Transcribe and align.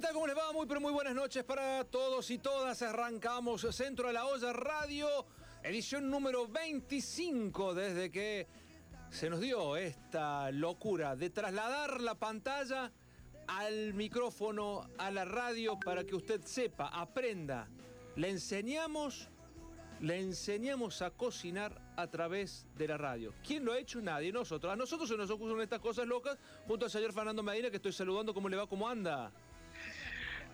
¿Qué? 0.00 0.06
¿Cómo 0.12 0.28
les 0.28 0.36
va? 0.36 0.52
Muy 0.52 0.66
pero 0.66 0.80
muy 0.80 0.92
buenas 0.92 1.14
noches 1.14 1.42
para 1.42 1.82
todos 1.82 2.30
y 2.30 2.38
todas. 2.38 2.82
Arrancamos 2.82 3.66
Centro 3.74 4.06
de 4.06 4.12
la 4.12 4.26
Olla 4.26 4.52
Radio, 4.52 5.26
edición 5.64 6.08
número 6.08 6.46
25 6.46 7.74
desde 7.74 8.08
que 8.08 8.46
se 9.10 9.28
nos 9.28 9.40
dio 9.40 9.76
esta 9.76 10.52
locura 10.52 11.16
de 11.16 11.30
trasladar 11.30 12.00
la 12.00 12.14
pantalla 12.14 12.92
al 13.48 13.92
micrófono, 13.94 14.88
a 14.98 15.10
la 15.10 15.24
radio, 15.24 15.80
para 15.80 16.04
que 16.04 16.14
usted 16.14 16.42
sepa, 16.44 16.88
aprenda. 16.88 17.68
Le 18.14 18.30
enseñamos, 18.30 19.28
le 20.00 20.20
enseñamos 20.20 21.02
a 21.02 21.10
cocinar 21.10 21.82
a 21.96 22.06
través 22.06 22.68
de 22.76 22.86
la 22.86 22.98
radio. 22.98 23.34
¿Quién 23.44 23.64
lo 23.64 23.72
ha 23.72 23.78
hecho? 23.78 24.00
Nadie, 24.00 24.30
nosotros. 24.30 24.72
A 24.72 24.76
nosotros 24.76 25.08
se 25.08 25.16
nos 25.16 25.28
ocurren 25.30 25.60
estas 25.60 25.80
cosas 25.80 26.06
locas 26.06 26.38
junto 26.68 26.84
al 26.84 26.90
señor 26.90 27.12
Fernando 27.12 27.42
Medina, 27.42 27.68
que 27.68 27.76
estoy 27.76 27.92
saludando. 27.92 28.32
¿Cómo 28.32 28.48
le 28.48 28.56
va? 28.56 28.68
¿Cómo 28.68 28.88
anda? 28.88 29.32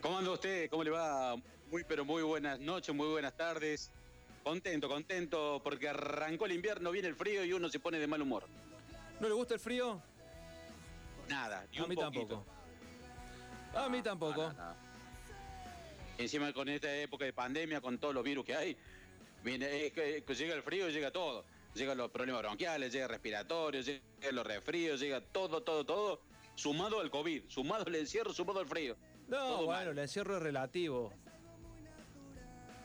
¿Cómo 0.05 0.19
anda 0.19 0.33
usted? 0.33 0.69
¿Cómo 0.69 0.85
le 0.85 0.91
va? 0.91 1.35
Muy, 1.71 1.83
pero 1.83 2.05
muy 2.05 2.23
buenas 2.23 2.61
noches, 2.61 2.95
muy 2.95 3.09
buenas 3.09 3.35
tardes. 3.39 3.91
Contento, 4.43 4.87
contento, 4.87 5.63
porque 5.65 5.89
arrancó 5.89 6.45
el 6.45 6.53
invierno, 6.53 6.91
viene 6.91 7.09
el 7.09 7.15
frío 7.15 7.43
y 7.43 7.55
uno 7.55 7.71
se 7.71 7.81
pone 7.81 7.99
de 7.99 8.07
mal 8.07 8.21
humor. 8.21 8.45
¿No 9.19 9.29
le 9.29 9.33
gusta 9.33 9.55
el 9.55 9.61
frío? 9.61 10.03
Nada, 11.31 11.67
ni 11.73 11.79
a 11.79 11.87
mí 11.87 11.97
tampoco. 11.97 12.45
A 13.75 13.89
mí 13.89 14.03
tampoco. 14.03 14.43
Nada, 14.43 14.53
nada. 14.53 14.77
Encima 16.19 16.53
con 16.53 16.69
esta 16.69 16.95
época 16.95 17.25
de 17.25 17.33
pandemia, 17.33 17.81
con 17.81 17.97
todos 17.97 18.13
los 18.13 18.23
virus 18.23 18.45
que 18.45 18.55
hay, 18.55 18.77
viene, 19.43 19.87
es 19.87 19.93
que, 19.95 20.23
que 20.23 20.35
llega 20.35 20.55
el 20.55 20.63
frío 20.63 20.91
y 20.91 20.93
llega 20.93 21.13
todo. 21.13 21.47
Llegan 21.75 21.97
los 21.97 22.11
problemas 22.11 22.43
bronquiales, 22.43 22.93
llega 22.93 23.09
respiratorios, 23.09 23.87
llegan 23.87 24.35
los 24.35 24.47
resfríos, 24.47 25.01
llega 25.01 25.23
todo, 25.23 25.63
todo, 25.63 25.87
todo, 25.87 26.21
sumado 26.57 27.01
al 27.01 27.11
COVID, 27.11 27.49
sumado 27.49 27.87
al 27.87 27.95
encierro, 27.95 28.35
sumado 28.35 28.61
al 28.61 28.69
frío. 28.69 28.99
No, 29.29 29.65
bueno, 29.65 29.91
el 29.93 29.99
encierro 29.99 30.37
es 30.37 30.43
relativo. 30.43 31.13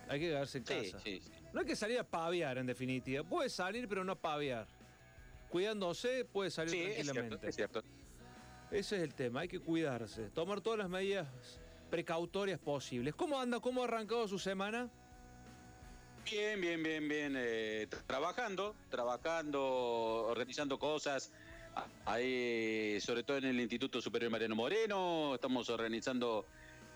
Hay 0.08 0.20
que 0.20 0.28
quedarse 0.28 0.58
en 0.60 0.66
Sí, 0.66 0.74
casa. 0.92 1.00
sí, 1.04 1.20
sí. 1.22 1.32
No 1.54 1.60
hay 1.62 1.66
que 1.66 1.76
salir 1.76 2.00
a 2.00 2.04
paviar, 2.04 2.58
en 2.58 2.66
definitiva. 2.66 3.24
Puede 3.24 3.50
salir, 3.50 3.88
pero 3.88 4.04
no 4.04 4.16
paviar. 4.16 4.68
Cuidándose, 5.50 6.26
puede 6.26 6.50
salir 6.52 6.72
Sí, 6.72 6.82
es 6.82 6.94
cierto, 6.94 7.12
tranquilamente. 7.14 7.50
es 7.50 7.56
cierto. 7.56 7.84
Ese 8.72 8.98
es 8.98 9.02
el 9.04 9.16
tema, 9.16 9.42
hay 9.42 9.48
que 9.48 9.60
cuidarse. 9.60 10.30
Tomar 10.30 10.62
todas 10.62 10.78
las 10.80 10.90
medidas 10.90 11.28
precautorias 11.90 12.60
posibles. 12.60 13.16
¿Cómo 13.16 13.40
anda? 13.40 13.60
¿Cómo 13.60 13.82
ha 13.82 13.86
arrancado 13.86 14.28
su 14.28 14.38
semana? 14.38 14.90
Bien, 16.24 16.62
bien, 16.62 16.84
bien, 16.84 17.08
bien. 17.08 17.34
eh, 17.36 17.88
tra- 17.90 18.04
trabajando, 18.06 18.76
trabajando, 18.90 19.60
organizando 20.28 20.78
cosas. 20.78 21.32
Ah, 21.80 22.14
Ahí, 22.14 23.00
sobre 23.00 23.24
todo 23.24 23.38
en 23.38 23.46
el 23.46 23.60
Instituto 23.60 24.02
Superior 24.02 24.32
Mariano 24.32 24.56
Moreno, 24.56 25.36
estamos 25.36 25.70
organizando 25.70 26.46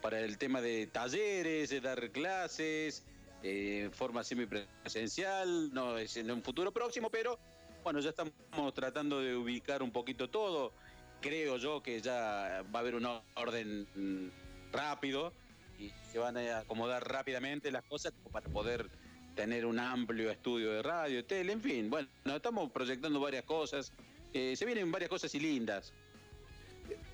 para 0.01 0.19
el 0.19 0.37
tema 0.37 0.59
de 0.59 0.87
talleres, 0.87 1.69
de 1.69 1.79
dar 1.79 2.09
clases, 2.11 3.05
eh, 3.43 3.89
forma 3.93 4.23
semipresencial, 4.23 5.73
no 5.73 5.97
es 5.97 6.17
en 6.17 6.31
un 6.31 6.41
futuro 6.41 6.73
próximo, 6.73 7.09
pero 7.09 7.39
bueno, 7.83 8.01
ya 8.01 8.09
estamos 8.09 8.33
tratando 8.73 9.21
de 9.21 9.35
ubicar 9.35 9.83
un 9.83 9.91
poquito 9.91 10.29
todo. 10.29 10.73
Creo 11.21 11.57
yo 11.57 11.81
que 11.81 12.01
ya 12.01 12.63
va 12.73 12.79
a 12.79 12.81
haber 12.81 12.95
un 12.95 13.07
orden 13.35 13.87
mm, 13.95 14.73
rápido 14.73 15.31
y 15.79 15.91
se 16.11 16.19
van 16.19 16.35
a 16.35 16.59
acomodar 16.59 17.07
rápidamente 17.07 17.71
las 17.71 17.83
cosas 17.83 18.11
para 18.31 18.49
poder 18.49 18.89
tener 19.35 19.65
un 19.65 19.79
amplio 19.79 20.29
estudio 20.29 20.73
de 20.73 20.81
radio, 20.83 21.23
tele, 21.23 21.53
en 21.53 21.61
fin. 21.61 21.89
Bueno, 21.89 22.09
estamos 22.25 22.69
proyectando 22.71 23.21
varias 23.21 23.45
cosas. 23.45 23.93
Eh, 24.33 24.55
se 24.55 24.65
vienen 24.65 24.91
varias 24.91 25.09
cosas 25.09 25.33
y 25.35 25.39
lindas. 25.39 25.93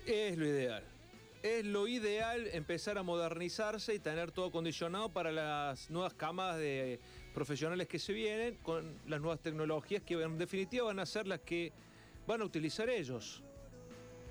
Es 0.06 0.38
lo 0.38 0.46
ideal. 0.46 0.82
Es 1.42 1.64
lo 1.64 1.86
ideal 1.86 2.48
empezar 2.52 2.96
a 2.98 3.02
modernizarse 3.02 3.94
y 3.94 3.98
tener 3.98 4.30
todo 4.30 4.46
acondicionado 4.46 5.10
para 5.10 5.30
las 5.30 5.90
nuevas 5.90 6.14
camadas 6.14 6.58
de 6.58 6.98
profesionales 7.34 7.88
que 7.88 7.98
se 7.98 8.12
vienen 8.12 8.56
con 8.62 8.94
las 9.06 9.20
nuevas 9.20 9.40
tecnologías 9.40 10.02
que 10.02 10.14
en 10.14 10.38
definitiva 10.38 10.86
van 10.86 10.98
a 10.98 11.06
ser 11.06 11.26
las 11.26 11.40
que 11.40 11.72
van 12.26 12.40
a 12.40 12.44
utilizar 12.44 12.88
ellos. 12.88 13.42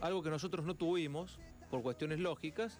Algo 0.01 0.23
que 0.23 0.29
nosotros 0.29 0.65
no 0.65 0.75
tuvimos 0.75 1.39
por 1.69 1.83
cuestiones 1.83 2.19
lógicas, 2.19 2.79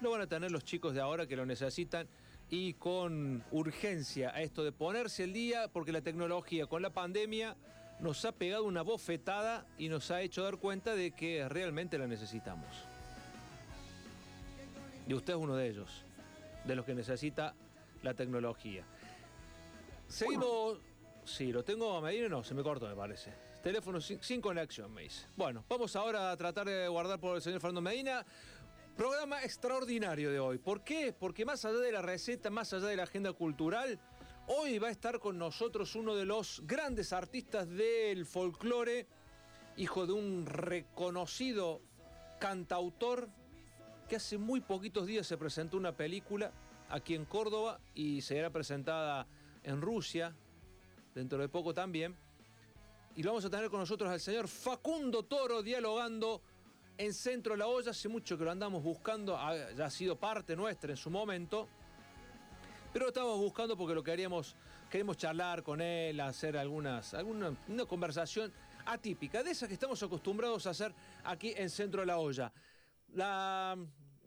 lo 0.00 0.10
van 0.10 0.20
a 0.20 0.26
tener 0.28 0.52
los 0.52 0.64
chicos 0.64 0.94
de 0.94 1.00
ahora 1.00 1.26
que 1.26 1.36
lo 1.36 1.46
necesitan 1.46 2.08
y 2.50 2.74
con 2.74 3.44
urgencia 3.50 4.30
a 4.30 4.42
esto 4.42 4.64
de 4.64 4.72
ponerse 4.72 5.24
el 5.24 5.32
día 5.32 5.68
porque 5.68 5.92
la 5.92 6.00
tecnología 6.00 6.66
con 6.66 6.82
la 6.82 6.90
pandemia 6.90 7.56
nos 8.00 8.24
ha 8.24 8.32
pegado 8.32 8.64
una 8.64 8.82
bofetada 8.82 9.66
y 9.76 9.88
nos 9.88 10.10
ha 10.10 10.20
hecho 10.20 10.42
dar 10.42 10.58
cuenta 10.58 10.94
de 10.94 11.10
que 11.12 11.48
realmente 11.48 11.98
la 11.98 12.06
necesitamos. 12.06 12.68
Y 15.06 15.14
usted 15.14 15.32
es 15.32 15.38
uno 15.38 15.56
de 15.56 15.68
ellos, 15.68 16.04
de 16.64 16.76
los 16.76 16.84
que 16.84 16.94
necesita 16.94 17.54
la 18.02 18.14
tecnología. 18.14 18.84
Seguimos. 20.06 20.78
Sí, 21.24 21.52
lo 21.52 21.62
tengo 21.62 21.96
a 21.96 22.00
Medina, 22.00 22.28
no, 22.28 22.42
se 22.42 22.54
me 22.54 22.62
cortó, 22.62 22.88
me 22.88 22.94
parece. 22.94 23.32
Teléfono 23.62 24.00
sin, 24.00 24.22
sin 24.22 24.40
conexión, 24.40 24.92
me 24.92 25.02
dice. 25.02 25.26
Bueno, 25.36 25.64
vamos 25.68 25.94
ahora 25.96 26.30
a 26.30 26.36
tratar 26.36 26.66
de 26.66 26.88
guardar 26.88 27.18
por 27.18 27.36
el 27.36 27.42
señor 27.42 27.60
Fernando 27.60 27.82
Medina. 27.82 28.24
Programa 28.96 29.42
extraordinario 29.42 30.30
de 30.30 30.40
hoy. 30.40 30.58
¿Por 30.58 30.82
qué? 30.82 31.14
Porque 31.18 31.44
más 31.44 31.64
allá 31.64 31.78
de 31.78 31.92
la 31.92 32.02
receta, 32.02 32.50
más 32.50 32.72
allá 32.72 32.86
de 32.86 32.96
la 32.96 33.02
agenda 33.04 33.32
cultural, 33.32 33.98
hoy 34.48 34.78
va 34.78 34.88
a 34.88 34.90
estar 34.90 35.18
con 35.20 35.38
nosotros 35.38 35.94
uno 35.94 36.14
de 36.14 36.24
los 36.24 36.62
grandes 36.66 37.12
artistas 37.12 37.68
del 37.68 38.24
folclore, 38.24 39.06
hijo 39.76 40.06
de 40.06 40.12
un 40.12 40.46
reconocido 40.46 41.82
cantautor 42.40 43.28
que 44.08 44.16
hace 44.16 44.38
muy 44.38 44.60
poquitos 44.60 45.06
días 45.06 45.26
se 45.26 45.36
presentó 45.36 45.76
una 45.76 45.92
película 45.92 46.50
aquí 46.88 47.14
en 47.14 47.26
Córdoba 47.26 47.80
y 47.94 48.22
será 48.22 48.50
presentada 48.50 49.26
en 49.62 49.82
Rusia 49.82 50.34
dentro 51.14 51.38
de 51.38 51.48
poco 51.48 51.74
también. 51.74 52.16
Y 53.16 53.22
lo 53.22 53.32
vamos 53.32 53.44
a 53.44 53.50
tener 53.50 53.68
con 53.68 53.80
nosotros 53.80 54.10
al 54.10 54.20
señor 54.20 54.48
Facundo 54.48 55.24
Toro 55.24 55.62
dialogando 55.62 56.40
en 56.96 57.12
Centro 57.12 57.54
la 57.54 57.66
Olla. 57.66 57.90
Hace 57.90 58.08
mucho 58.08 58.38
que 58.38 58.44
lo 58.44 58.50
andamos 58.50 58.82
buscando, 58.82 59.36
ha 59.36 59.90
sido 59.90 60.16
parte 60.16 60.56
nuestra 60.56 60.90
en 60.90 60.96
su 60.96 61.10
momento. 61.10 61.68
Pero 62.98 63.06
lo 63.06 63.10
estamos 63.10 63.38
buscando 63.38 63.76
porque 63.76 63.94
lo 63.94 64.02
queríamos, 64.02 64.56
queremos 64.90 65.16
charlar 65.16 65.62
con 65.62 65.80
él, 65.80 66.18
hacer 66.18 66.56
algunas, 66.56 67.14
alguna 67.14 67.56
una 67.68 67.84
conversación 67.86 68.52
atípica, 68.86 69.44
de 69.44 69.52
esas 69.52 69.68
que 69.68 69.74
estamos 69.74 70.02
acostumbrados 70.02 70.66
a 70.66 70.70
hacer 70.70 70.92
aquí 71.22 71.52
en 71.56 71.70
Centro 71.70 72.00
de 72.00 72.06
la 72.08 72.18
Olla. 72.18 72.52
La, 73.14 73.76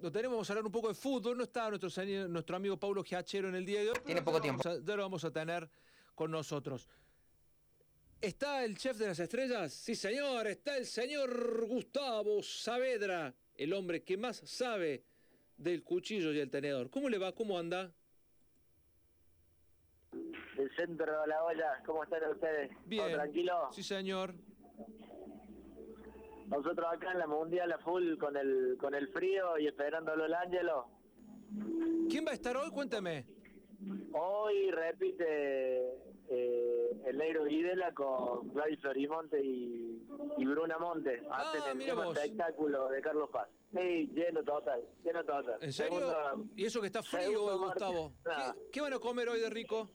lo 0.01 0.09
tenemos, 0.09 0.35
vamos 0.37 0.49
a 0.49 0.53
hablar 0.53 0.65
un 0.65 0.71
poco 0.71 0.87
de 0.87 0.93
fútbol, 0.93 1.35
no 1.37 1.43
está 1.43 1.69
nuestro, 1.69 1.89
nuestro 2.29 2.55
amigo 2.55 2.77
Paulo 2.77 3.03
Giachero 3.03 3.49
en 3.49 3.55
el 3.55 3.65
día 3.65 3.81
de 3.81 3.89
hoy. 3.89 3.97
Tiene 4.05 4.21
poco 4.21 4.39
tiempo. 4.39 4.65
A- 4.65 4.79
ya 4.79 4.95
lo 4.95 5.01
vamos 5.03 5.25
a 5.25 5.31
tener 5.31 5.69
con 6.15 6.31
nosotros. 6.31 6.87
¿Está 8.21 8.63
el 8.63 8.77
chef 8.77 8.95
de 8.97 9.07
las 9.07 9.19
estrellas? 9.19 9.73
Sí, 9.73 9.95
señor, 9.95 10.47
está 10.47 10.77
el 10.77 10.85
señor 10.85 11.65
Gustavo 11.67 12.41
Saavedra, 12.41 13.35
el 13.53 13.73
hombre 13.73 14.01
que 14.01 14.15
más 14.15 14.37
sabe 14.45 15.03
del 15.57 15.83
cuchillo 15.83 16.31
y 16.31 16.39
el 16.39 16.49
tenedor. 16.49 16.89
¿Cómo 16.89 17.09
le 17.09 17.17
va? 17.17 17.33
¿Cómo 17.35 17.59
anda? 17.59 17.91
El 20.61 20.69
centro 20.75 21.21
de 21.21 21.27
la 21.27 21.43
olla, 21.43 21.81
¿cómo 21.87 22.03
están 22.03 22.29
ustedes? 22.29 22.69
Bien. 22.85 23.03
¿Todo 23.03 23.15
tranquilo? 23.15 23.69
Sí, 23.71 23.81
señor. 23.81 24.35
Nosotros 26.49 26.85
acá 26.91 27.13
en 27.13 27.17
la 27.17 27.25
Mundial 27.25 27.71
a 27.71 27.79
full 27.79 28.17
con 28.17 28.37
el 28.37 28.77
con 28.79 28.93
el 28.93 29.07
frío 29.07 29.57
y 29.57 29.65
esperándolo 29.65 30.25
el 30.25 30.33
Ángelo. 30.35 30.87
¿Quién 32.09 32.27
va 32.27 32.31
a 32.31 32.33
estar 32.35 32.55
hoy? 32.57 32.69
Cuéntame. 32.69 33.25
Hoy 34.13 34.69
repite 34.71 35.93
eh, 36.29 36.91
el 37.05 37.17
Negro 37.17 37.43
Videla 37.45 37.93
con 37.93 38.53
Gladys 38.53 38.79
Florimonte 38.81 39.41
y, 39.43 40.01
y 40.37 40.45
Bruna 40.45 40.77
Monte. 40.77 41.21
Ah, 41.29 41.51
Hacen 41.55 41.81
el 41.81 41.95
vos. 41.95 42.15
espectáculo 42.17 42.89
de 42.89 43.01
Carlos 43.01 43.29
Paz. 43.31 43.47
Sí, 43.73 44.09
lleno 44.13 44.43
total, 44.43 44.81
lleno 45.03 45.23
total. 45.23 45.57
¿En 45.61 45.71
serio? 45.73 45.99
Segundo- 45.99 46.45
¿Y 46.55 46.65
eso 46.65 46.81
que 46.81 46.87
está 46.87 47.01
frío, 47.01 47.45
martes. 47.57 47.59
Gustavo? 47.87 48.11
¿Qué, 48.23 48.69
qué 48.73 48.81
van 48.81 48.93
a 48.93 48.99
comer 48.99 49.29
hoy 49.29 49.39
de 49.39 49.49
rico? 49.49 49.89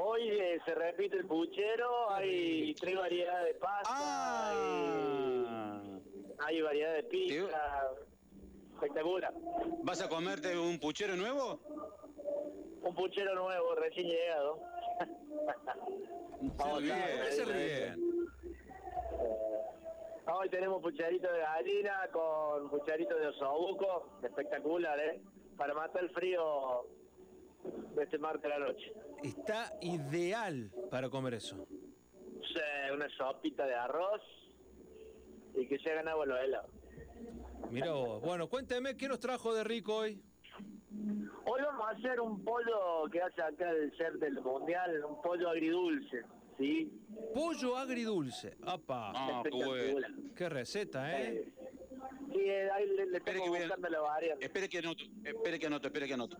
Hoy 0.00 0.28
eh, 0.28 0.58
se 0.64 0.74
repite 0.74 1.16
el 1.16 1.26
puchero, 1.26 2.10
hay 2.10 2.74
tres 2.74 2.94
variedades 2.96 3.54
de 3.54 3.58
pasta, 3.58 3.88
Ah. 3.90 5.82
hay, 6.38 6.56
hay 6.56 6.62
variedad 6.62 6.94
de 6.94 7.02
pizza, 7.04 7.90
espectacular. 8.74 9.34
¿Vas 9.82 10.00
a 10.02 10.08
comerte 10.08 10.56
un 10.56 10.78
puchero 10.78 11.16
nuevo? 11.16 11.60
Un 12.88 12.94
puchero 12.94 13.34
nuevo, 13.34 13.74
recién 13.74 14.06
llegado. 14.08 14.60
Bien, 16.80 16.94
bien. 17.46 18.30
Hoy 20.26 20.48
tenemos 20.48 20.80
pucherito 20.80 21.30
de 21.30 21.40
gallina 21.40 22.08
con 22.10 22.70
pucherito 22.70 23.14
de 23.14 23.26
osobuco, 23.26 24.18
espectacular, 24.22 24.98
¿eh? 25.00 25.20
Para 25.58 25.74
matar 25.74 26.02
el 26.02 26.10
frío 26.10 26.86
de 27.94 28.04
este 28.04 28.16
martes 28.16 28.44
de 28.44 28.48
la 28.48 28.58
noche. 28.58 28.92
Está 29.22 29.74
ideal 29.82 30.70
para 30.90 31.10
comer 31.10 31.34
eso. 31.34 31.66
Sí, 31.68 32.90
una 32.90 33.08
sopita 33.18 33.66
de 33.66 33.74
arroz 33.74 34.22
y 35.54 35.66
que 35.68 35.78
se 35.78 35.90
hagan 35.90 36.08
agua 36.08 36.24
los 36.24 36.40
helados. 36.40 36.70
Mira 37.70 37.92
vos. 37.92 38.22
Bueno, 38.22 38.48
cuénteme, 38.48 38.96
¿qué 38.96 39.08
nos 39.08 39.20
trajo 39.20 39.52
de 39.52 39.62
rico 39.62 39.94
hoy? 39.94 40.22
Hoy 41.50 41.62
vamos 41.62 41.86
a 41.86 41.90
hacer 41.90 42.20
un 42.20 42.44
pollo 42.44 43.08
que 43.10 43.22
hace 43.22 43.40
acá 43.42 43.70
el 43.70 43.96
ser 43.96 44.18
del 44.18 44.34
mundial, 44.42 45.02
un 45.04 45.22
pollo 45.22 45.48
agridulce, 45.48 46.22
¿sí? 46.58 46.92
Pollo 47.34 47.76
agridulce. 47.78 48.56
¡Apa! 48.66 49.12
Ah, 49.14 49.42
qué 50.36 50.48
receta, 50.48 51.18
¿eh? 51.20 51.36
Eh, 51.38 51.52
Sí, 52.32 52.40
eh, 52.40 52.68
ahí 52.70 52.86
le, 52.86 53.06
le 53.06 53.16
Espere 53.18 53.40
tengo 53.40 53.52
que 53.54 53.60
buscando 53.60 53.88
la 53.88 54.00
variante. 54.00 54.44
Espere 54.44 54.68
que 54.68 54.78
anoto, 54.78 55.02
espere 55.24 55.58
que 55.58 55.66
anoto, 55.66 55.86
espere 55.88 56.06
que 56.06 56.14
anoto. 56.14 56.36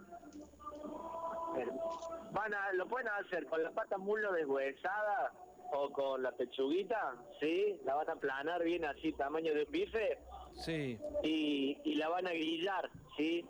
Van 2.33 2.55
a, 2.55 2.73
lo 2.75 2.87
pueden 2.87 3.09
hacer 3.09 3.47
con 3.47 3.63
la 3.63 3.71
pata 3.71 3.97
mulo 3.97 4.31
deshuesada 4.33 5.33
o 5.73 5.91
con 5.91 6.23
la 6.23 6.31
pechuguita, 6.33 7.15
¿sí? 7.41 7.81
La 7.85 7.95
van 7.95 8.11
a 8.11 8.13
aplanar 8.13 8.63
bien 8.63 8.85
así, 8.85 9.13
tamaño 9.15 9.55
de 9.55 9.65
un 9.65 9.73
bife, 9.73 10.19
Sí. 10.53 10.99
y, 11.23 11.79
y 11.85 11.95
la 11.95 12.09
van 12.11 12.27
a 12.27 12.31
grillar, 12.33 12.91
¿sí? 13.17 13.45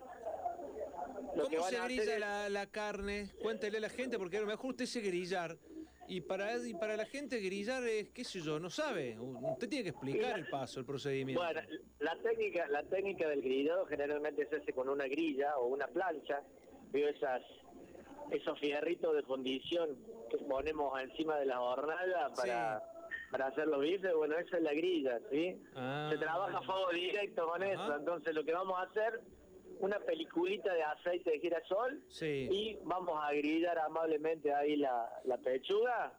¿Cómo 1.27 1.63
se 1.69 1.79
grilla 1.85 2.13
es- 2.15 2.19
la, 2.19 2.49
la 2.49 2.65
carne? 2.67 3.31
Cuéntele 3.41 3.77
a 3.77 3.81
la 3.81 3.89
gente, 3.89 4.17
porque 4.17 4.37
a 4.37 4.41
lo 4.41 4.47
mejor 4.47 4.71
usted 4.71 4.85
se 4.85 5.01
grillar. 5.01 5.57
Y 6.07 6.21
para, 6.21 6.57
y 6.57 6.73
para 6.73 6.97
la 6.97 7.05
gente 7.05 7.39
grillar 7.39 7.83
es, 7.83 8.09
qué 8.09 8.23
sé 8.23 8.41
yo, 8.41 8.59
no 8.59 8.71
sabe. 8.71 9.15
Usted 9.19 9.69
tiene 9.69 9.83
que 9.83 9.89
explicar 9.91 10.39
el 10.39 10.47
paso, 10.49 10.79
el 10.79 10.85
procedimiento. 10.85 11.43
Bueno, 11.43 11.61
la 11.99 12.15
técnica, 12.17 12.67
la 12.67 12.81
técnica 12.83 13.29
del 13.29 13.43
grillado 13.43 13.85
generalmente 13.85 14.47
se 14.49 14.55
hace 14.55 14.73
con 14.73 14.89
una 14.89 15.05
grilla 15.05 15.55
o 15.57 15.67
una 15.67 15.85
plancha, 15.87 16.41
veo 16.91 17.09
esas, 17.09 17.43
esos 18.31 18.59
fierritos 18.59 19.15
de 19.15 19.21
fundición 19.21 19.97
que 20.31 20.37
ponemos 20.39 20.99
encima 20.99 21.37
de 21.37 21.45
la 21.45 21.61
hornalla 21.61 22.29
para, 22.35 22.81
para 23.29 23.47
hacer 23.47 23.67
los 23.67 23.79
bifes, 23.79 24.11
bueno, 24.15 24.35
esa 24.39 24.57
es 24.57 24.63
la 24.63 24.73
grilla, 24.73 25.19
¿sí? 25.29 25.61
Ah. 25.75 26.09
Se 26.11 26.17
trabaja 26.17 26.57
a 26.57 26.61
fuego 26.63 26.89
directo 26.91 27.47
con 27.47 27.61
Ajá. 27.61 27.71
eso, 27.71 27.95
entonces 27.97 28.33
lo 28.33 28.43
que 28.43 28.53
vamos 28.53 28.79
a 28.79 28.83
hacer, 28.83 29.21
una 29.79 29.99
peliculita 29.99 30.73
de 30.73 30.83
aceite 30.83 31.31
de 31.31 31.39
girasol 31.39 32.03
Sí. 32.09 32.47
y 32.51 32.79
vamos 32.83 33.17
a 33.21 33.31
grillar 33.33 33.79
amablemente 33.79 34.53
ahí 34.53 34.75
la, 34.75 35.09
la 35.25 35.37
pechuga 35.37 36.13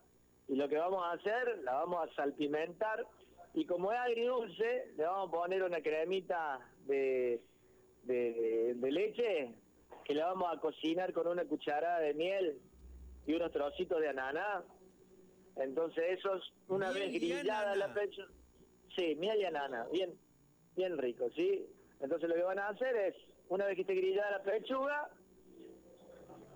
y 0.48 0.56
lo 0.56 0.68
que 0.68 0.76
vamos 0.76 1.04
a 1.04 1.12
hacer, 1.12 1.58
la 1.62 1.74
vamos 1.74 2.08
a 2.08 2.14
salpimentar 2.14 3.06
y 3.54 3.64
como 3.66 3.92
es 3.92 3.98
agridulce, 3.98 4.92
le 4.96 5.04
vamos 5.04 5.28
a 5.28 5.32
poner 5.32 5.62
una 5.62 5.80
cremita 5.80 6.60
de, 6.86 7.40
de, 8.04 8.76
leche 8.90 9.54
que 10.04 10.14
la 10.14 10.26
vamos 10.26 10.52
a 10.52 10.60
cocinar 10.60 11.12
con 11.12 11.26
una 11.26 11.44
cucharada 11.44 12.00
de 12.00 12.14
miel 12.14 12.58
y 13.26 13.34
unos 13.34 13.52
trocitos 13.52 14.00
de 14.00 14.08
ananá. 14.08 14.64
Entonces 15.56 16.18
esos, 16.18 16.52
una 16.68 16.90
Miel 16.92 17.10
vez 17.10 17.20
grillada 17.20 17.76
la 17.76 17.92
pechuga, 17.92 18.28
sí, 18.96 19.14
miel 19.16 19.40
y 19.40 19.44
ananá, 19.44 19.86
bien, 19.92 20.16
bien 20.74 20.96
rico, 20.96 21.28
¿sí? 21.30 21.66
Entonces 22.00 22.28
lo 22.28 22.34
que 22.34 22.42
van 22.42 22.58
a 22.58 22.68
hacer 22.68 22.96
es, 22.96 23.14
una 23.50 23.66
vez 23.66 23.74
que 23.74 23.80
esté 23.82 23.94
grillada 23.94 24.30
la 24.30 24.42
pechuga, 24.42 25.10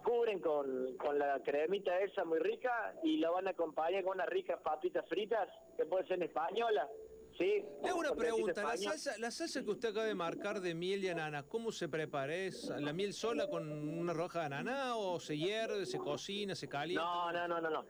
cubren 0.05 0.39
con, 0.41 0.97
con 0.97 1.19
la 1.19 1.41
cremita 1.43 1.99
esa 2.01 2.25
muy 2.25 2.39
rica 2.39 2.95
y 3.03 3.19
la 3.19 3.31
van 3.31 3.49
a 3.49 3.51
acompañar 3.51 4.05
con 4.05 4.15
unas 4.15 4.29
ricas 4.29 4.61
papitas 4.63 5.05
fritas, 5.09 5.49
que 5.77 5.85
puede 5.87 6.07
ser 6.07 6.19
en 6.19 6.25
española, 6.25 6.89
¿sí? 7.37 7.65
Le 7.83 7.89
hago 7.89 7.99
una 7.99 8.13
pregunta, 8.13 8.63
¿la 8.63 8.77
salsa, 8.77 9.19
la 9.19 9.31
salsa 9.33 9.65
que 9.65 9.71
usted 9.71 9.89
acaba 9.89 10.05
de 10.07 10.15
marcar 10.15 10.61
de 10.61 10.73
miel 10.75 11.03
y 11.03 11.09
ananá, 11.09 11.43
¿cómo 11.43 11.73
se 11.73 11.89
prepara? 11.89 12.33
¿Es 12.35 12.69
la 12.69 12.93
miel 12.93 13.13
sola 13.13 13.49
con 13.49 13.69
una 13.99 14.13
roja 14.13 14.41
de 14.41 14.47
ananá 14.47 14.97
o 14.97 15.19
se 15.19 15.37
hierve, 15.37 15.85
se 15.87 15.99
cocina, 15.99 16.55
se 16.55 16.69
calienta? 16.69 17.03
No, 17.05 17.33
no, 17.33 17.49
no, 17.49 17.61
no, 17.61 17.71
no. 17.71 17.85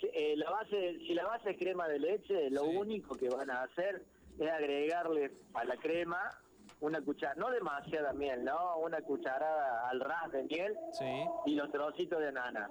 Si, 0.00 0.06
eh, 0.14 0.36
la 0.36 0.50
base, 0.50 0.98
si 1.00 1.14
la 1.14 1.26
base 1.26 1.50
es 1.50 1.58
crema 1.58 1.88
de 1.88 1.98
leche, 1.98 2.48
lo 2.50 2.62
Sí. 2.64 2.76
único 2.76 3.16
que 3.16 3.28
van 3.28 3.50
a 3.50 3.62
hacer 3.64 4.04
es 4.38 4.48
agregarle 4.50 5.32
a 5.54 5.64
la 5.64 5.76
crema 5.76 6.30
una 6.80 7.00
cucharada, 7.02 7.38
no 7.40 7.50
demasiada 7.50 8.12
miel, 8.12 8.44
¿no? 8.44 8.78
Una 8.78 9.00
cucharada 9.02 9.88
al 9.88 10.00
ras 10.00 10.30
de 10.32 10.44
miel 10.44 10.76
Sí. 10.92 11.24
y 11.46 11.54
los 11.54 11.70
trocitos 11.70 12.18
de 12.20 12.32
nana. 12.32 12.70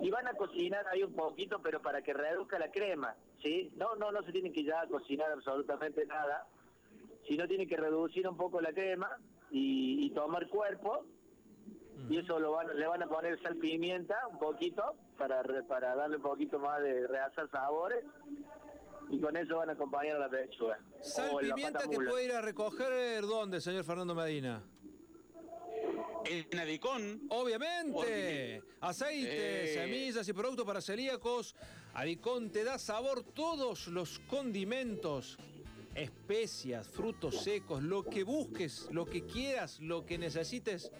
Y 0.00 0.10
van 0.10 0.26
a 0.28 0.34
cocinar 0.34 0.86
ahí 0.88 1.02
un 1.02 1.14
poquito, 1.14 1.60
pero 1.62 1.80
para 1.82 2.02
que 2.02 2.12
reduzca 2.12 2.58
la 2.58 2.70
crema, 2.70 3.14
¿sí? 3.42 3.72
No, 3.76 3.96
no, 3.96 4.12
no 4.12 4.22
se 4.22 4.32
tiene 4.32 4.52
que 4.52 4.64
ya 4.64 4.86
cocinar 4.86 5.30
absolutamente 5.32 6.06
nada, 6.06 6.46
sino 7.26 7.46
tiene 7.48 7.66
que 7.66 7.76
reducir 7.76 8.28
un 8.28 8.36
poco 8.36 8.60
la 8.60 8.72
crema 8.72 9.18
y, 9.50 10.06
y 10.06 10.10
tomar 10.10 10.48
cuerpo, 10.48 11.04
y 12.08 12.18
eso 12.18 12.38
lo 12.38 12.52
van, 12.52 12.76
le 12.78 12.86
van 12.86 13.02
a 13.02 13.06
poner 13.08 13.40
sal 13.42 13.56
pimienta 13.56 14.16
un 14.30 14.38
poquito, 14.38 14.94
para, 15.18 15.42
re- 15.42 15.64
para 15.64 15.96
darle 15.96 16.16
un 16.16 16.22
poquito 16.22 16.60
más 16.60 16.80
de 16.80 17.06
realzar 17.08 17.50
sabores, 17.50 18.04
y 19.10 19.20
con 19.20 19.36
eso 19.36 19.56
van 19.56 19.70
a 19.70 19.72
acompañar 19.72 20.16
a 20.16 20.18
la 20.20 20.28
pechuga. 20.30 20.78
Sal, 21.00 21.30
o 21.32 21.40
la 21.40 21.54
pimienta 21.54 21.80
que 21.88 21.96
puede 21.96 22.24
ir 22.26 22.32
a 22.32 22.40
recoger, 22.40 23.22
¿dónde, 23.22 23.60
señor 23.60 23.84
Fernando 23.84 24.14
Medina? 24.14 24.62
En 26.24 26.58
Adicón, 26.58 27.22
Obviamente, 27.30 27.92
Porque- 27.92 28.62
aceite, 28.80 29.64
Eh. 29.64 29.74
semillas 29.74 30.28
y 30.28 30.32
productos 30.32 30.66
para 30.66 30.80
celíacos. 30.80 31.54
Adicón 31.94 32.50
te 32.50 32.64
da 32.64 32.78
sabor 32.78 33.22
todos 33.22 33.88
los 33.88 34.18
condimentos, 34.20 35.38
especias, 35.94 36.86
frutos 36.88 37.42
secos, 37.42 37.82
lo 37.82 38.04
que 38.04 38.24
busques, 38.24 38.88
lo 38.92 39.06
que 39.06 39.24
quieras, 39.24 39.80
lo 39.80 40.04
que 40.04 40.18
necesites, 40.18 40.92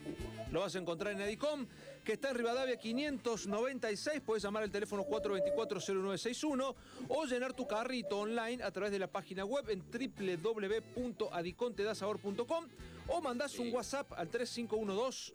lo 0.50 0.60
vas 0.60 0.74
a 0.74 0.78
encontrar 0.78 1.12
en 1.12 1.20
Adicom, 1.20 1.66
que 2.04 2.12
está 2.12 2.30
en 2.30 2.36
Rivadavia 2.36 2.76
596. 2.76 4.20
Puedes 4.20 4.42
llamar 4.42 4.62
al 4.62 4.70
teléfono 4.70 5.06
424-0961 5.06 6.74
o 7.08 7.24
llenar 7.24 7.54
tu 7.54 7.66
carrito 7.66 8.18
online 8.18 8.62
a 8.62 8.70
través 8.70 8.92
de 8.92 8.98
la 8.98 9.08
página 9.08 9.44
web 9.44 9.68
en 9.70 9.82
www.adicontedasabor.com 9.90 12.66
o 13.08 13.20
mandás 13.20 13.58
un 13.58 13.72
WhatsApp 13.72 14.12
al 14.12 14.28
3512 14.28 15.34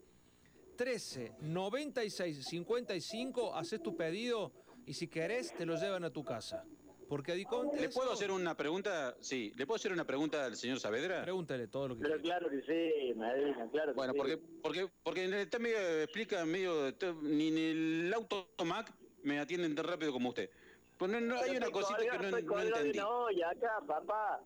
13 0.75 1.33
96 1.41 2.45
55, 2.45 3.55
haces 3.55 3.81
tu 3.81 3.95
pedido 3.95 4.51
y 4.85 4.93
si 4.93 5.07
querés 5.07 5.55
te 5.55 5.65
lo 5.65 5.75
llevan 5.75 6.03
a 6.03 6.09
tu 6.09 6.23
casa. 6.23 6.65
Porque 7.13 7.31
Adicón 7.33 7.69
te 7.69 7.79
¿le 7.79 7.89
puedo 7.89 8.11
hacer 8.11 8.31
una 8.31 8.57
pregunta? 8.57 9.15
Sí, 9.19 9.53
¿le 9.55 9.67
puedo 9.67 9.75
hacer 9.75 9.91
una 9.91 10.03
pregunta 10.03 10.45
al 10.45 10.55
señor 10.55 10.79
Saavedra? 10.79 11.21
Pregúntale 11.21 11.67
todo 11.67 11.89
lo 11.89 11.95
que 11.95 12.01
Pero 12.01 12.15
quiera. 12.19 12.39
claro 12.39 12.49
que 12.49 12.61
sí, 12.61 13.13
Medina, 13.13 13.69
claro 13.71 13.91
que 13.91 13.95
Bueno, 13.97 14.13
sí. 14.13 14.17
porque, 14.17 14.37
porque, 14.63 14.89
porque 15.03 15.41
está 15.43 15.59
medio, 15.59 15.77
explica 16.01 16.43
medio, 16.43 16.87
está- 16.87 17.13
ni 17.21 17.49
en 17.49 17.57
el 18.07 18.13
automac 18.15 18.91
me 19.21 19.37
atienden 19.39 19.75
tan 19.75 19.85
rápido 19.85 20.11
como 20.11 20.29
usted. 20.29 20.49
Pues 20.97 21.11
no, 21.11 21.21
no, 21.21 21.35
hay 21.39 21.55
una 21.55 21.69
cosita 21.69 21.99
que 21.99 22.07
colgado, 22.07 22.31
no, 22.31 22.55
no 22.55 22.61
entendí. 22.61 22.97
una 22.97 23.07
olla 23.09 23.49
acá, 23.51 23.79
papá. 23.87 24.41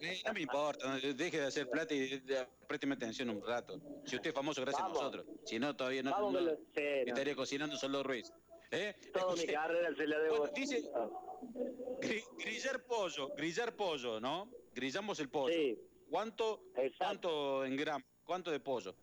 Eh, 0.00 0.22
no 0.26 0.32
me 0.32 0.40
importa, 0.42 0.86
no, 0.88 0.94
deje 1.14 1.40
de 1.40 1.46
hacer 1.46 1.68
plata 1.70 1.92
y 1.92 2.20
de- 2.20 2.46
présteme 2.68 2.94
atención 2.94 3.30
un 3.30 3.42
rato. 3.44 3.80
Si 4.04 4.14
usted 4.14 4.30
es 4.30 4.34
famoso, 4.34 4.60
gracias 4.60 4.80
Vamos. 4.82 4.98
a 4.98 5.02
nosotros. 5.02 5.26
Si 5.44 5.58
no, 5.58 5.74
todavía 5.74 6.04
no, 6.04 6.12
Vamos 6.12 6.34
no- 6.34 6.56
que 6.72 7.02
no. 7.04 7.08
estaría 7.12 7.34
cocinando 7.34 7.76
solo 7.76 8.04
Ruiz. 8.04 8.32
¿Eh? 8.74 8.94
Toda 9.12 9.34
mi 9.36 9.46
carrera 9.46 9.94
se 9.94 10.06
la 10.06 10.18
debo. 10.18 10.38
Bueno, 10.38 10.52
dice- 10.54 10.90
gri- 12.00 12.24
grillar 12.38 12.82
pollo, 12.84 13.28
grillar 13.36 13.74
pollo, 13.76 14.20
¿no? 14.20 14.48
Grillamos 14.74 15.20
el 15.20 15.28
pollo. 15.28 15.54
Sí, 15.54 15.78
¿Cuánto, 16.10 16.60
Exacto. 16.76 16.98
cuánto 16.98 17.64
en 17.64 17.76
gramos? 17.76 18.08
¿Cuánto 18.24 18.50
de 18.50 18.60
pollo? 18.60 18.94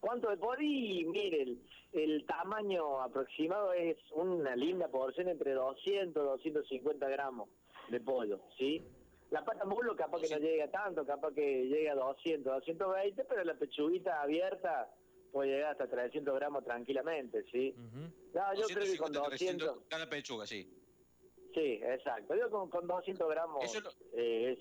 ¿Cuánto 0.00 0.30
de 0.30 0.36
podi? 0.36 1.04
Mire, 1.06 1.42
el, 1.42 1.62
el 1.92 2.26
tamaño 2.26 3.00
aproximado 3.00 3.72
es 3.72 3.96
una 4.12 4.54
linda 4.54 4.88
porción 4.88 5.28
entre 5.28 5.52
200 5.52 6.40
y 6.44 6.50
250 6.50 7.08
gramos 7.08 7.48
de 7.88 8.00
pollo, 8.00 8.40
¿sí? 8.58 8.82
La 9.30 9.44
pata 9.44 9.64
mulo 9.64 9.96
capaz 9.96 10.20
que 10.20 10.28
no 10.28 10.38
llega 10.38 10.70
tanto, 10.70 11.04
capaz 11.06 11.32
que 11.34 11.64
llega 11.64 11.92
a 11.92 11.96
200, 11.96 12.44
220, 12.60 13.24
pero 13.24 13.44
la 13.44 13.54
pechuguita 13.54 14.20
abierta 14.22 14.94
puede 15.34 15.50
llegar 15.50 15.72
hasta 15.72 15.88
300 15.90 16.32
gramos 16.36 16.64
tranquilamente, 16.64 17.44
¿sí? 17.50 17.74
Ujú. 17.76 18.08
No, 18.32 18.54
yo 18.54 18.66
creo 18.68 18.84
que 18.86 18.96
con 18.96 19.12
250, 19.12 19.28
300, 19.28 19.66
200, 19.66 19.88
cada 19.90 20.08
pechuga, 20.08 20.46
sí. 20.46 20.62
sí, 21.52 21.80
exacto. 21.82 22.36
Yo 22.36 22.48
con, 22.50 22.70
con 22.70 22.86
200 22.86 23.28
gramos 23.28 23.64
Eso 23.64 23.80
lo- 23.80 23.90
eh, 24.16 24.52
es, 24.52 24.58